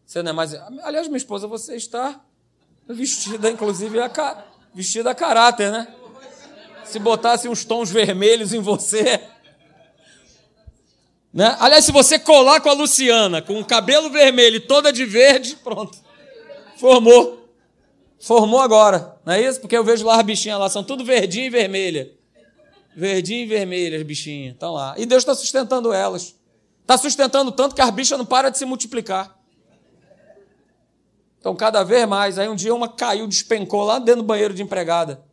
Você 0.05 0.23
não 0.23 0.29
é 0.29 0.33
mais. 0.33 0.53
Aliás, 0.53 1.07
minha 1.07 1.17
esposa, 1.17 1.45
você 1.45 1.75
está 1.75 2.21
vestida, 2.87 3.51
inclusive, 3.51 3.99
a 3.99 4.45
vestida 4.73 5.11
a 5.11 5.15
caráter, 5.15 5.69
né? 5.73 5.93
Se 6.85 6.99
botasse 6.99 7.49
uns 7.49 7.65
tons 7.65 7.91
vermelhos 7.91 8.53
em 8.53 8.61
você. 8.61 9.27
Né? 11.33 11.57
Aliás, 11.59 11.83
se 11.83 11.91
você 11.91 12.17
colar 12.17 12.61
com 12.61 12.69
a 12.69 12.73
Luciana, 12.73 13.41
com 13.41 13.59
o 13.59 13.65
cabelo 13.65 14.09
vermelho 14.09 14.55
e 14.55 14.61
toda 14.61 14.93
de 14.93 15.05
verde, 15.05 15.57
pronto. 15.57 15.97
Formou. 16.77 17.38
Formou 18.19 18.59
agora, 18.59 19.17
não 19.25 19.33
é 19.33 19.41
isso? 19.41 19.61
Porque 19.61 19.77
eu 19.77 19.83
vejo 19.83 20.05
lá 20.05 20.17
as 20.19 20.25
bichinhas 20.25 20.59
lá, 20.59 20.69
são 20.69 20.83
tudo 20.83 21.05
verdinha 21.05 21.45
e 21.45 21.49
vermelha. 21.49 22.13
Verdinho 22.95 23.43
e 23.43 23.45
vermelho, 23.45 23.95
as 23.95 24.03
bichinhas. 24.03 24.53
Estão 24.53 24.73
lá. 24.73 24.93
E 24.97 25.05
Deus 25.05 25.23
está 25.23 25.33
sustentando 25.33 25.93
elas. 25.93 26.35
Está 26.81 26.97
sustentando 26.97 27.51
tanto 27.51 27.75
que 27.75 27.81
as 27.81 27.89
bichas 27.91 28.17
não 28.17 28.25
param 28.25 28.49
de 28.49 28.57
se 28.57 28.65
multiplicar. 28.65 29.39
Então, 31.39 31.55
cada 31.55 31.83
vez 31.83 32.05
mais. 32.07 32.37
Aí 32.37 32.49
um 32.49 32.55
dia 32.55 32.75
uma 32.75 32.89
caiu, 32.89 33.25
despencou 33.25 33.83
lá 33.83 33.99
dentro 33.99 34.21
do 34.21 34.27
banheiro 34.27 34.53
de 34.53 34.61
empregada. 34.61 35.23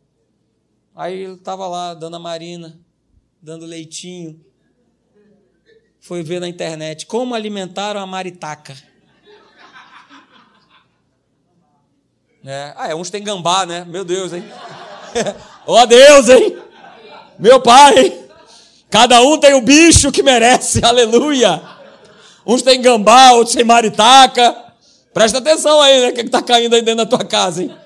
Aí 0.95 1.23
ele 1.23 1.33
estava 1.33 1.67
lá, 1.67 1.93
dando 1.93 2.15
a 2.15 2.19
Marina, 2.19 2.79
dando 3.41 3.65
leitinho. 3.65 4.39
Foi 5.99 6.23
ver 6.23 6.39
na 6.39 6.47
internet 6.47 7.05
como 7.05 7.35
alimentaram 7.35 7.99
a 7.99 8.07
maritaca. 8.07 8.77
É. 12.49 12.73
Ah, 12.77 12.87
é, 12.87 12.95
uns 12.95 13.09
tem 13.09 13.21
gambá, 13.21 13.65
né? 13.65 13.83
Meu 13.85 14.05
Deus, 14.05 14.31
hein? 14.31 14.41
Ó 15.67 15.81
oh, 15.81 15.85
Deus, 15.85 16.29
hein? 16.29 16.57
Meu 17.37 17.59
pai, 17.59 18.25
cada 18.89 19.21
um 19.21 19.37
tem 19.37 19.53
o 19.53 19.59
bicho 19.59 20.13
que 20.13 20.23
merece, 20.23 20.79
aleluia. 20.85 21.61
Uns 22.45 22.61
tem 22.61 22.81
gambá, 22.81 23.33
outros 23.33 23.53
tem 23.53 23.65
maritaca. 23.65 24.55
Presta 25.13 25.39
atenção 25.39 25.81
aí, 25.81 25.99
né? 25.99 26.07
O 26.07 26.13
que 26.13 26.21
está 26.21 26.41
caindo 26.41 26.73
aí 26.73 26.81
dentro 26.81 27.03
da 27.03 27.17
tua 27.17 27.25
casa, 27.25 27.63
hein? 27.63 27.77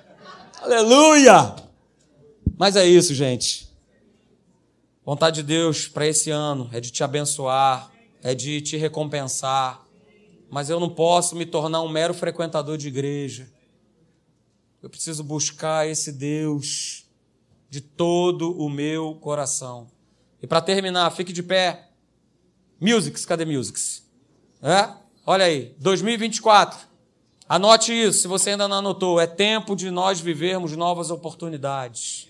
Aleluia! 0.62 1.55
Mas 2.55 2.76
é 2.76 2.86
isso, 2.86 3.16
gente. 3.16 3.68
Vontade 5.03 5.38
de 5.38 5.43
Deus 5.43 5.88
para 5.88 6.05
esse 6.05 6.30
ano 6.30 6.70
é 6.72 6.80
de 6.80 6.91
te 6.91 7.03
abençoar, 7.03 7.89
é 8.22 8.36
de 8.36 8.62
te 8.62 8.78
recompensar. 8.78 9.82
Mas 10.51 10.70
eu 10.70 10.80
não 10.80 10.89
posso 10.89 11.36
me 11.36 11.47
tornar 11.47 11.82
um 11.82 11.89
mero 11.89 12.14
frequentador 12.14 12.78
de 12.78 12.89
igreja. 12.89 13.49
Eu 14.82 14.90
preciso 14.90 15.24
buscar 15.24 15.88
esse 15.88 16.12
Deus 16.12 17.06
de 17.70 17.80
todo 17.80 18.58
o 18.60 18.68
meu 18.68 19.14
coração. 19.22 19.88
E 20.42 20.48
para 20.48 20.60
terminar, 20.60 21.12
fique 21.12 21.32
de 21.32 21.44
pé. 21.44 21.90
Musics, 22.80 23.24
cadê 23.24 23.46
Musics? 23.46 24.04
É? 24.60 24.90
Olha 25.24 25.46
aí, 25.46 25.76
2024. 25.78 26.80
Anote 27.48 27.94
isso, 27.94 28.22
se 28.22 28.28
você 28.28 28.52
ainda 28.52 28.68
não 28.68 28.78
anotou. 28.78 29.20
É 29.20 29.28
tempo 29.28 29.76
de 29.76 29.92
nós 29.92 30.20
vivermos 30.20 30.76
novas 30.76 31.12
oportunidades. 31.12 32.28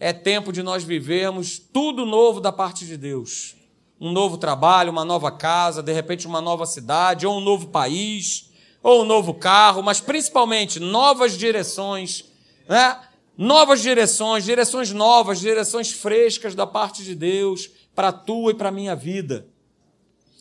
É 0.00 0.14
tempo 0.14 0.52
de 0.52 0.62
nós 0.62 0.82
vivermos 0.82 1.58
tudo 1.58 2.06
novo 2.06 2.40
da 2.40 2.52
parte 2.52 2.86
de 2.86 2.96
Deus. 2.96 3.54
Um 4.00 4.12
novo 4.12 4.38
trabalho, 4.38 4.90
uma 4.90 5.04
nova 5.04 5.30
casa, 5.30 5.82
de 5.82 5.92
repente 5.92 6.26
uma 6.26 6.40
nova 6.40 6.64
cidade, 6.64 7.26
ou 7.26 7.36
um 7.36 7.40
novo 7.40 7.68
país, 7.68 8.50
ou 8.86 9.02
um 9.02 9.04
novo 9.04 9.34
carro, 9.34 9.82
mas 9.82 10.00
principalmente 10.00 10.78
novas 10.78 11.36
direções, 11.36 12.24
né? 12.68 12.96
novas 13.36 13.82
direções, 13.82 14.44
direções 14.44 14.92
novas, 14.92 15.40
direções 15.40 15.90
frescas 15.90 16.54
da 16.54 16.68
parte 16.68 17.02
de 17.02 17.16
Deus 17.16 17.68
para 17.96 18.08
a 18.08 18.12
tua 18.12 18.52
e 18.52 18.54
para 18.54 18.68
a 18.68 18.72
minha 18.72 18.94
vida. 18.94 19.48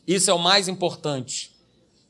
Isso 0.06 0.30
é 0.30 0.34
o 0.34 0.38
mais 0.38 0.68
importante. 0.68 1.56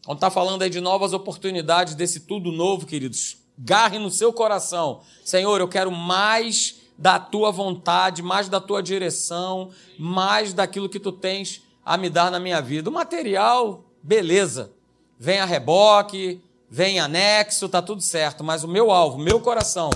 Quando 0.06 0.18
está 0.18 0.30
falando 0.30 0.62
aí 0.62 0.70
de 0.70 0.82
novas 0.82 1.14
oportunidades, 1.14 1.96
desse 1.96 2.20
tudo 2.20 2.52
novo, 2.52 2.86
queridos, 2.86 3.38
garre 3.58 3.98
no 3.98 4.12
seu 4.12 4.34
coração. 4.34 5.04
Senhor, 5.24 5.62
eu 5.62 5.70
quero 5.70 5.90
mais 5.90 6.82
da 6.98 7.18
tua 7.18 7.50
vontade, 7.50 8.22
mais 8.22 8.50
da 8.50 8.60
tua 8.60 8.84
direção, 8.84 9.72
mais 9.98 10.52
daquilo 10.52 10.90
que 10.90 11.00
tu 11.00 11.14
tens 11.14 11.62
a 11.86 11.96
me 11.96 12.10
dar 12.10 12.30
na 12.30 12.42
minha 12.42 12.62
vida. 12.62 12.90
O 12.90 12.94
material, 12.94 13.86
beleza. 14.04 14.75
Vem 15.18 15.40
a 15.40 15.46
reboque, 15.46 16.42
vem 16.70 17.00
anexo, 17.00 17.70
tá 17.70 17.82
tudo 17.82 18.02
certo, 18.02 18.44
mas 18.44 18.64
o 18.64 18.68
meu 18.68 18.92
alvo, 18.92 19.18
meu 19.18 19.40
coração 19.40 19.90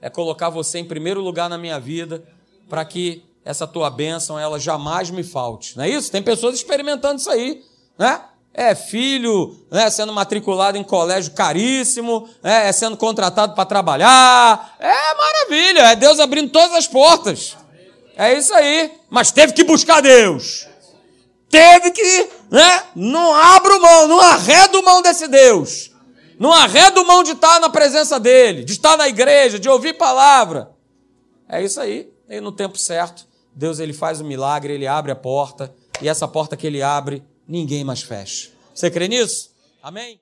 é 0.00 0.08
colocar 0.08 0.50
você 0.50 0.78
em 0.78 0.84
primeiro 0.84 1.20
lugar 1.20 1.48
na 1.48 1.58
minha 1.58 1.80
vida, 1.80 2.22
para 2.68 2.84
que 2.84 3.24
essa 3.44 3.66
tua 3.66 3.90
bênção 3.90 4.38
ela 4.38 4.58
jamais 4.58 5.10
me 5.10 5.24
falte. 5.24 5.76
Não 5.76 5.84
é 5.84 5.88
isso? 5.88 6.12
Tem 6.12 6.22
pessoas 6.22 6.54
experimentando 6.54 7.18
isso 7.18 7.30
aí, 7.30 7.62
né? 7.98 8.20
É 8.52 8.74
filho 8.74 9.56
né, 9.70 9.88
sendo 9.88 10.12
matriculado 10.12 10.76
em 10.76 10.82
colégio 10.82 11.32
caríssimo, 11.32 12.28
né, 12.42 12.68
é 12.68 12.72
sendo 12.72 12.96
contratado 12.96 13.54
para 13.54 13.64
trabalhar. 13.64 14.74
É 14.80 15.14
maravilha, 15.14 15.80
é 15.92 15.96
Deus 15.96 16.18
abrindo 16.18 16.50
todas 16.50 16.74
as 16.74 16.88
portas. 16.88 17.56
É 18.16 18.34
isso 18.34 18.52
aí. 18.52 18.92
Mas 19.08 19.30
teve 19.30 19.52
que 19.52 19.62
buscar 19.62 20.00
Deus. 20.00 20.66
Teve 21.48 21.92
que, 21.92 22.28
né? 22.50 22.84
Não 22.94 23.34
abro 23.34 23.80
mão, 23.80 24.08
não 24.08 24.20
arredo 24.20 24.82
mão 24.82 25.02
desse 25.02 25.28
Deus. 25.28 25.90
Não 26.38 26.52
arredo 26.52 27.04
mão 27.04 27.22
de 27.22 27.32
estar 27.32 27.58
na 27.60 27.68
presença 27.68 28.18
dele, 28.20 28.64
de 28.64 28.72
estar 28.72 28.96
na 28.96 29.08
igreja, 29.08 29.58
de 29.58 29.68
ouvir 29.68 29.94
palavra. 29.94 30.70
É 31.48 31.62
isso 31.62 31.80
aí. 31.80 32.12
E 32.28 32.40
no 32.40 32.52
tempo 32.52 32.78
certo, 32.78 33.26
Deus 33.54 33.80
ele 33.80 33.92
faz 33.92 34.20
o 34.20 34.24
milagre, 34.24 34.72
ele 34.72 34.86
abre 34.86 35.10
a 35.10 35.16
porta, 35.16 35.74
e 36.00 36.08
essa 36.08 36.28
porta 36.28 36.56
que 36.56 36.66
ele 36.66 36.82
abre, 36.82 37.24
ninguém 37.46 37.82
mais 37.82 38.02
fecha. 38.02 38.50
Você 38.74 38.90
crê 38.90 39.08
nisso? 39.08 39.50
Amém? 39.82 40.20